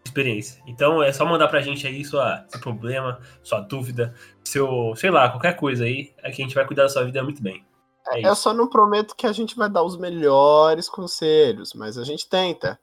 Experiência. 0.09 0.61
Então 0.67 1.01
é 1.01 1.11
só 1.13 1.25
mandar 1.25 1.47
pra 1.47 1.61
gente 1.61 1.85
aí 1.87 2.03
sua, 2.03 2.43
seu 2.47 2.59
problema, 2.59 3.19
sua 3.43 3.59
dúvida, 3.61 4.13
seu, 4.43 4.93
sei 4.95 5.09
lá, 5.11 5.29
qualquer 5.29 5.55
coisa 5.55 5.85
aí, 5.85 6.13
é 6.23 6.31
que 6.31 6.41
a 6.41 6.45
gente 6.45 6.55
vai 6.55 6.65
cuidar 6.65 6.83
da 6.83 6.89
sua 6.89 7.03
vida 7.05 7.23
muito 7.23 7.41
bem. 7.41 7.65
É 8.07 8.25
Eu 8.25 8.33
isso. 8.33 8.41
só 8.43 8.53
não 8.53 8.67
prometo 8.67 9.15
que 9.15 9.27
a 9.27 9.31
gente 9.31 9.55
vai 9.55 9.69
dar 9.69 9.83
os 9.83 9.97
melhores 9.97 10.89
conselhos, 10.89 11.73
mas 11.73 11.97
a 11.97 12.03
gente 12.03 12.27
tenta. 12.27 12.79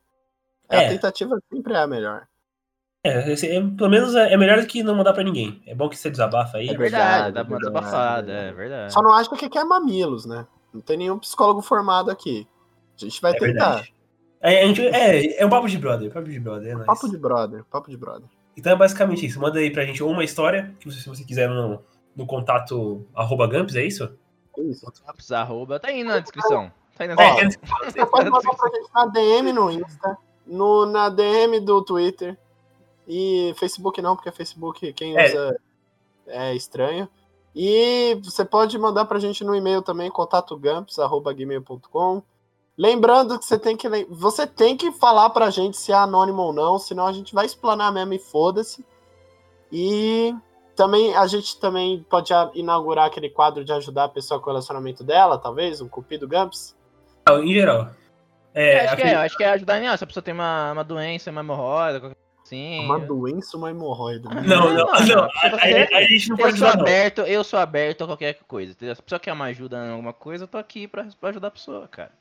É. 0.69 0.87
A 0.87 0.89
tentativa 0.89 1.37
sempre 1.53 1.75
é 1.75 1.79
a 1.79 1.87
melhor. 1.87 2.27
É, 3.05 3.33
esse- 3.33 3.47
é, 3.49 3.61
pelo 3.61 3.89
menos 3.91 4.15
é, 4.17 4.33
é 4.33 4.37
melhor 4.37 4.61
do 4.61 4.67
que 4.67 4.83
não 4.83 4.95
mandar 4.97 5.13
pra 5.13 5.23
ninguém. 5.23 5.63
É 5.67 5.75
bom 5.75 5.89
que 5.89 5.97
você 5.97 6.11
desabafa 6.11 6.59
aí. 6.59 6.69
É 6.69 6.73
É 6.73 6.77
verdade, 6.77 7.33
dá 7.33 7.43
uma 7.43 7.49
verdade, 7.51 7.59
desabafada, 7.59 8.27
verdade. 8.27 8.49
é 8.49 8.53
verdade. 8.53 8.93
Só 8.93 9.01
não 9.03 9.13
acha 9.13 9.31
que 9.37 9.49
quer 9.49 9.65
mamilos, 9.65 10.27
né? 10.27 10.47
Não 10.75 10.81
tem 10.81 10.97
nenhum 10.97 11.19
psicólogo 11.19 11.63
formado 11.63 12.11
aqui. 12.11 12.47
A 12.97 13.05
gente 13.05 13.21
vai 13.23 13.33
É 13.33 13.35
tentar. 13.39 13.47
verdade. 13.77 13.95
É, 14.49 14.63
a 14.63 14.67
gente- 14.67 14.87
é, 14.87 15.41
é 15.41 15.47
um 15.47 15.51
papo 15.51 15.69
de 15.69 15.77
brother, 15.79 16.11
papo 16.13 16.29
de 16.29 16.39
brother, 16.41 16.71
é 16.71 16.75
nóis. 16.75 16.87
Papo 16.87 17.09
de 17.09 17.17
brother, 17.19 17.65
papo 17.65 17.91
de 17.91 17.97
brother. 17.97 18.29
Então 18.57 18.73
é 18.73 18.77
basicamente 18.77 19.27
isso. 19.27 19.41
Manda 19.41 19.59
aí 19.59 19.71
pra 19.71 19.85
gente 19.85 20.03
uma 20.03 20.25
história, 20.25 20.75
que 20.81 20.91
você, 20.91 21.01
se 21.01 21.09
você 21.09 21.25
quiser 21.25 21.49
no, 21.49 21.81
no 22.15 22.27
contato 22.27 23.05
arroba 23.15 23.47
Gumps, 23.47 23.75
é 23.77 23.85
isso? 23.85 24.05
É 24.57 24.63
isso. 24.63 24.87
Campos, 25.05 25.33
arroba, 25.33 25.79
tá 25.81 25.89
aí 25.89 26.03
na 26.05 26.19
descrição. 26.21 26.71
Tá 26.97 27.05
aí 27.05 27.09
na 27.09 27.15
Ó, 27.19 27.41
descrição. 27.45 27.77
Você 27.85 28.07
pode 28.07 28.31
mandar 28.31 28.55
pra 28.55 28.71
gente 28.71 28.89
na 28.95 29.07
DM 29.07 29.53
no 29.53 29.71
Insta, 29.71 30.17
no, 30.47 30.87
na 30.87 31.09
DM 31.11 31.61
do 31.61 31.83
Twitter. 31.83 32.39
E 33.07 33.55
Facebook 33.59 34.01
não, 34.01 34.17
porque 34.17 34.33
Facebook 34.33 34.91
quem 34.95 35.15
É. 35.19 35.27
usa 35.27 35.61
é 36.29 36.55
estranho. 36.55 37.07
E 37.55 38.19
você 38.25 38.43
pode 38.45 38.79
mandar 38.79 39.05
pra 39.05 39.19
gente 39.19 39.45
no 39.45 39.55
e-mail 39.55 39.83
também, 39.83 40.11
contatogumps.gmail.com. 40.11 42.23
Lembrando 42.79 43.39
que 43.39 43.45
você 43.47 43.59
tem 43.59 43.77
que 43.77 43.89
você 44.11 44.47
tem 44.47 44.77
que 44.77 44.93
falar 44.93 45.31
pra 45.31 45.49
gente 45.51 45.77
se 45.79 45.93
é 45.93 45.95
anônimo 45.95 46.43
ou 46.43 46.53
não, 46.53 46.79
senão 46.79 47.07
a 47.07 47.13
gente 47.13 47.35
vai 47.35 47.47
explanar 47.47 47.91
mesmo 47.93 48.13
e 48.13 48.19
foda-se. 48.19 48.85
E 49.73 50.35
também 50.75 51.15
a 51.17 51.27
gente 51.27 51.59
também 51.59 52.05
pode 52.09 52.33
a- 52.35 52.51
inaugurar 52.55 53.07
aquele 53.07 53.31
quadro 53.31 53.65
de 53.65 53.73
ajudar 53.73 54.05
a 54.05 54.09
pessoa 54.09 54.39
com 54.39 54.47
o 54.47 54.53
relacionamento 54.53 55.03
dela, 55.03 55.39
talvez, 55.39 55.81
um 55.81 55.89
cupido 55.89 56.29
Gumps. 56.29 56.77
Não, 57.27 57.43
em 57.43 57.53
geral. 57.55 57.89
É, 58.55 58.81
acho, 58.81 58.87
que 58.89 58.93
aquele- 59.03 59.11
é, 59.11 59.15
acho 59.17 59.37
que 59.37 59.45
é 59.45 59.49
ajudar 59.51 59.81
né? 59.81 59.97
se 59.97 60.05
a 60.05 60.07
pessoa 60.07 60.23
tem 60.23 60.33
uma, 60.35 60.73
uma 60.73 60.85
doença, 60.85 61.31
uma 61.31 61.41
hemorroida, 61.41 61.99
qualquer 62.01 62.15
coisa 62.17 62.43
assim. 62.45 62.81
Uma 62.85 62.99
doença, 63.01 63.57
uma 63.57 63.71
hemorroida. 63.71 64.29
Não, 64.31 64.43
não, 64.43 64.75
Não, 64.75 64.87
não. 64.87 65.07
não. 65.17 65.29
Aí 65.63 65.83
a 65.93 66.03
gente 66.03 66.29
não 66.29 66.37
pode 66.37 66.53
Eu 66.53 66.57
sou 66.59 66.69
ajudar, 66.69 66.75
não. 66.77 66.83
aberto, 66.83 67.21
eu 67.23 67.43
sou 67.45 67.59
aberto 67.59 68.05
a 68.05 68.07
qualquer 68.07 68.39
coisa. 68.47 68.73
entendeu? 68.73 68.95
Se 68.95 69.01
a 69.01 69.05
pessoa 69.05 69.19
quer 69.19 69.33
uma 69.33 69.47
ajuda 69.47 69.77
em 69.87 69.91
alguma 69.91 70.13
coisa, 70.13 70.45
eu 70.45 70.49
tô 70.49 70.57
aqui 70.59 70.87
pra, 70.87 71.07
pra 71.21 71.31
ajudar 71.31 71.49
a 71.49 71.51
pessoa, 71.51 71.89
cara. 71.89 72.13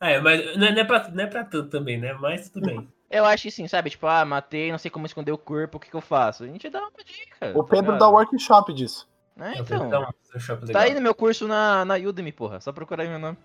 É, 0.00 0.20
mas 0.20 0.56
não 0.56 0.66
é, 0.66 0.72
não 0.72 0.80
é, 0.80 0.84
pra, 0.84 1.08
não 1.08 1.24
é 1.24 1.26
pra 1.26 1.44
tanto 1.44 1.68
também, 1.70 1.98
né? 1.98 2.12
Mas 2.14 2.48
tudo 2.50 2.66
bem. 2.66 2.88
Eu 3.10 3.24
acho 3.24 3.44
que 3.44 3.50
sim, 3.50 3.66
sabe? 3.68 3.90
Tipo, 3.90 4.06
ah, 4.06 4.24
matei, 4.24 4.70
não 4.70 4.78
sei 4.78 4.90
como 4.90 5.06
esconder 5.06 5.32
o 5.32 5.38
corpo, 5.38 5.76
o 5.76 5.80
que, 5.80 5.88
que 5.88 5.96
eu 5.96 6.00
faço? 6.00 6.44
A 6.44 6.46
gente 6.46 6.68
dá 6.68 6.80
uma 6.80 6.90
dica. 7.04 7.58
O 7.58 7.62
tá 7.62 7.70
Pedro 7.70 7.92
ligado? 7.92 7.98
dá 7.98 8.08
workshop 8.08 8.72
disso. 8.74 9.08
É, 9.38 9.58
Eu 9.58 9.62
então. 9.62 10.14
shopping 10.38 10.72
Tá 10.72 10.80
aí 10.80 10.94
no 10.94 11.00
meu 11.00 11.14
curso 11.14 11.46
na, 11.46 11.84
na 11.84 11.94
Udemy, 11.96 12.32
porra. 12.32 12.60
Só 12.60 12.72
procurar 12.72 13.02
aí 13.04 13.08
meu 13.08 13.18
nome. 13.18 13.36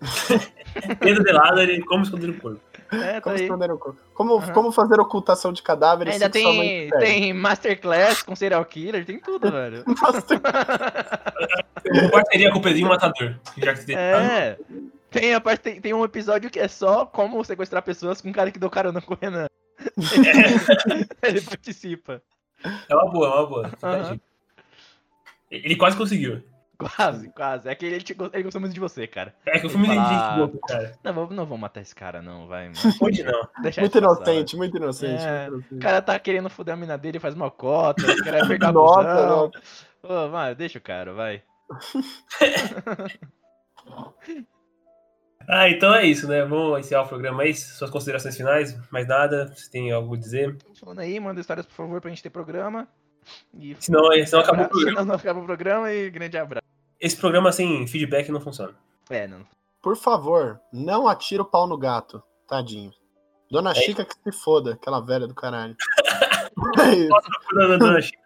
Pedro 1.00 1.24
Delado, 1.24 1.60
ele 1.60 1.82
como 1.84 2.02
esconder 2.04 2.30
o 2.30 2.40
corpo. 2.40 2.60
É, 2.92 3.14
tá 3.14 3.20
Como, 3.22 3.36
aí. 3.36 3.42
esconder 3.42 3.70
o 3.70 3.78
corpo. 3.78 4.00
como, 4.14 4.36
Aham. 4.38 4.52
como 4.52 4.72
fazer 4.72 4.98
ocultação 5.00 5.52
de 5.52 5.62
cadáveres 5.62 6.14
Ainda 6.14 6.30
tem, 6.30 6.88
tem 6.90 7.32
Masterclass 7.34 8.22
com 8.22 8.34
serial 8.36 8.64
killer, 8.64 9.04
tem 9.04 9.18
tudo, 9.18 9.50
velho. 9.52 9.84
Master- 9.86 10.40
Uma 11.92 12.10
parceria 12.10 12.50
com 12.52 12.58
o 12.58 12.62
Pedrinho 12.62 12.88
Matador. 12.88 13.34
Já 13.56 13.74
que 13.74 13.80
você 13.80 13.94
É. 13.94 14.58
Tem, 15.10 15.34
a 15.34 15.40
parte, 15.40 15.62
tem, 15.62 15.80
tem 15.80 15.94
um 15.94 16.04
episódio 16.04 16.50
que 16.50 16.60
é 16.60 16.68
só 16.68 17.06
como 17.06 17.42
sequestrar 17.44 17.82
pessoas 17.82 18.20
com 18.20 18.28
um 18.28 18.32
cara 18.32 18.50
que 18.50 18.58
deu 18.58 18.70
carona 18.70 19.00
com 19.00 19.14
o 19.14 19.18
Renan. 19.20 19.46
Ele 21.22 21.40
participa. 21.40 22.22
É 22.88 22.94
uma 22.94 23.10
boa, 23.10 23.26
é 23.26 23.30
uma 23.30 23.46
boa. 23.46 23.68
Dica. 23.68 24.20
Ele 25.50 25.76
quase 25.76 25.96
conseguiu. 25.96 26.42
Quase, 26.78 27.28
quase. 27.30 27.68
É 27.68 27.74
que 27.74 27.84
ele, 27.84 28.00
te 28.00 28.16
ele 28.32 28.42
gostou 28.44 28.60
muito 28.60 28.72
de 28.72 28.78
você, 28.78 29.04
cara. 29.04 29.34
É 29.44 29.58
que 29.58 29.66
eu 29.66 29.70
fui 29.70 29.82
de 29.82 30.38
louco, 30.38 30.60
cara. 30.60 30.96
Não, 31.02 31.12
vamos, 31.12 31.34
não 31.34 31.44
vamos 31.44 31.60
matar 31.60 31.80
esse 31.80 31.92
cara, 31.92 32.22
não, 32.22 32.46
vai, 32.46 32.68
mano. 32.68 32.78
Hoje 33.00 33.24
não. 33.24 33.48
Deixa 33.62 33.80
Muito 33.80 33.98
inocente, 33.98 34.56
muito 34.56 34.76
inocente. 34.76 35.24
É, 35.24 35.50
muito 35.50 35.54
O 35.54 35.58
inocente. 35.58 35.82
cara 35.82 36.00
tá 36.00 36.16
querendo 36.20 36.48
foder 36.48 36.74
a 36.74 36.76
mina 36.76 36.96
dele, 36.96 37.18
faz 37.18 37.34
uma 37.34 37.50
cota, 37.50 38.04
quer 38.22 38.46
pegar 38.46 38.70
Nossa, 38.74 39.02
busão. 39.02 39.50
Ô, 40.04 40.28
vai, 40.28 40.54
deixa 40.54 40.78
o 40.78 40.82
cara, 40.82 41.12
vai. 41.12 41.42
Ah, 45.48 45.68
então 45.70 45.94
é 45.94 46.04
isso, 46.04 46.28
né? 46.28 46.44
Vamos 46.44 46.80
encerrar 46.80 47.02
o 47.04 47.08
programa 47.08 47.42
aí. 47.42 47.54
Suas 47.54 47.90
considerações 47.90 48.36
finais? 48.36 48.78
Mais 48.90 49.08
nada? 49.08 49.46
Você 49.54 49.70
tem 49.70 49.90
algo 49.90 50.14
a 50.14 50.18
dizer? 50.18 50.56
Falando 50.78 50.98
aí, 50.98 51.18
manda 51.18 51.40
histórias, 51.40 51.64
por 51.66 51.72
favor, 51.74 52.00
pra 52.00 52.10
gente 52.10 52.22
ter 52.22 52.30
programa. 52.30 52.86
E 53.58 53.74
Senão, 53.80 54.10
senão 54.26 54.42
acabou 54.42 54.66
o 54.66 54.68
programa. 54.68 54.90
senão 55.00 55.04
não 55.06 55.14
acaba 55.14 55.40
o 55.40 55.44
programa 55.44 55.92
e 55.92 56.10
grande 56.10 56.36
abraço. 56.36 56.66
Esse 57.00 57.16
programa 57.16 57.50
sem 57.52 57.86
feedback 57.86 58.30
não 58.30 58.40
funciona. 58.40 58.74
É, 59.08 59.26
não. 59.26 59.46
Por 59.82 59.96
favor, 59.96 60.60
não 60.72 61.08
atira 61.08 61.42
o 61.42 61.46
pau 61.46 61.66
no 61.66 61.78
gato. 61.78 62.22
Tadinho. 62.46 62.92
Dona 63.50 63.70
É 63.70 63.74
Chica 63.74 64.04
que 64.04 64.14
se 64.14 64.32
foda, 64.42 64.74
aquela 64.74 65.00
velha 65.00 65.26
do 65.26 65.34
caralho. 65.34 65.74
É 66.80 66.94
isso. 66.94 67.08
Dona- 67.52 67.78
dona 67.78 68.00
Chica. 68.02 68.18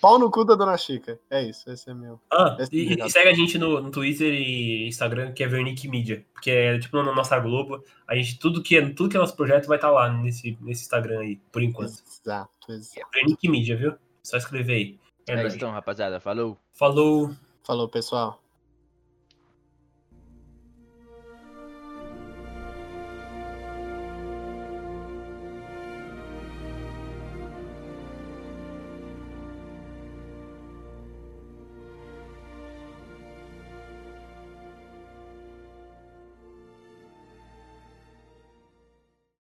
Pau 0.00 0.18
no 0.18 0.30
cu 0.30 0.44
da 0.44 0.54
Dona 0.54 0.76
Chica. 0.76 1.18
É 1.30 1.42
isso, 1.42 1.70
esse 1.70 1.90
é 1.90 1.94
meu. 1.94 2.20
Ah, 2.30 2.56
Esse 2.58 2.74
e, 2.74 2.84
recado. 2.84 3.08
e 3.08 3.10
segue 3.10 3.28
a 3.28 3.34
gente 3.34 3.58
no, 3.58 3.80
no 3.80 3.90
Twitter 3.90 4.32
e 4.32 4.88
Instagram, 4.88 5.32
que 5.32 5.44
é 5.44 5.46
Vernick 5.46 5.86
Media. 5.88 6.24
Porque 6.32 6.50
é 6.50 6.78
tipo 6.78 7.02
na 7.02 7.14
nossa 7.14 7.38
Globo. 7.38 7.84
A 8.08 8.14
gente, 8.14 8.38
tudo 8.38 8.62
que 8.62 8.76
é, 8.76 8.88
tudo 8.88 9.08
que 9.10 9.16
é 9.16 9.20
nosso 9.20 9.36
projeto 9.36 9.66
vai 9.66 9.76
estar 9.76 9.90
lá 9.90 10.10
nesse, 10.10 10.56
nesse 10.60 10.82
Instagram 10.82 11.20
aí, 11.20 11.36
por 11.50 11.62
enquanto. 11.62 11.90
Exato, 11.90 12.72
exato. 12.72 13.06
Vernick 13.12 13.48
Media, 13.48 13.76
viu? 13.76 13.94
Só 14.22 14.36
escrever 14.36 14.74
aí. 14.74 14.98
É 15.26 15.34
É 15.34 15.46
então, 15.48 15.70
rapaziada. 15.70 16.18
Falou. 16.18 16.58
Falou. 16.72 17.30
Falou, 17.62 17.88
pessoal. 17.88 18.41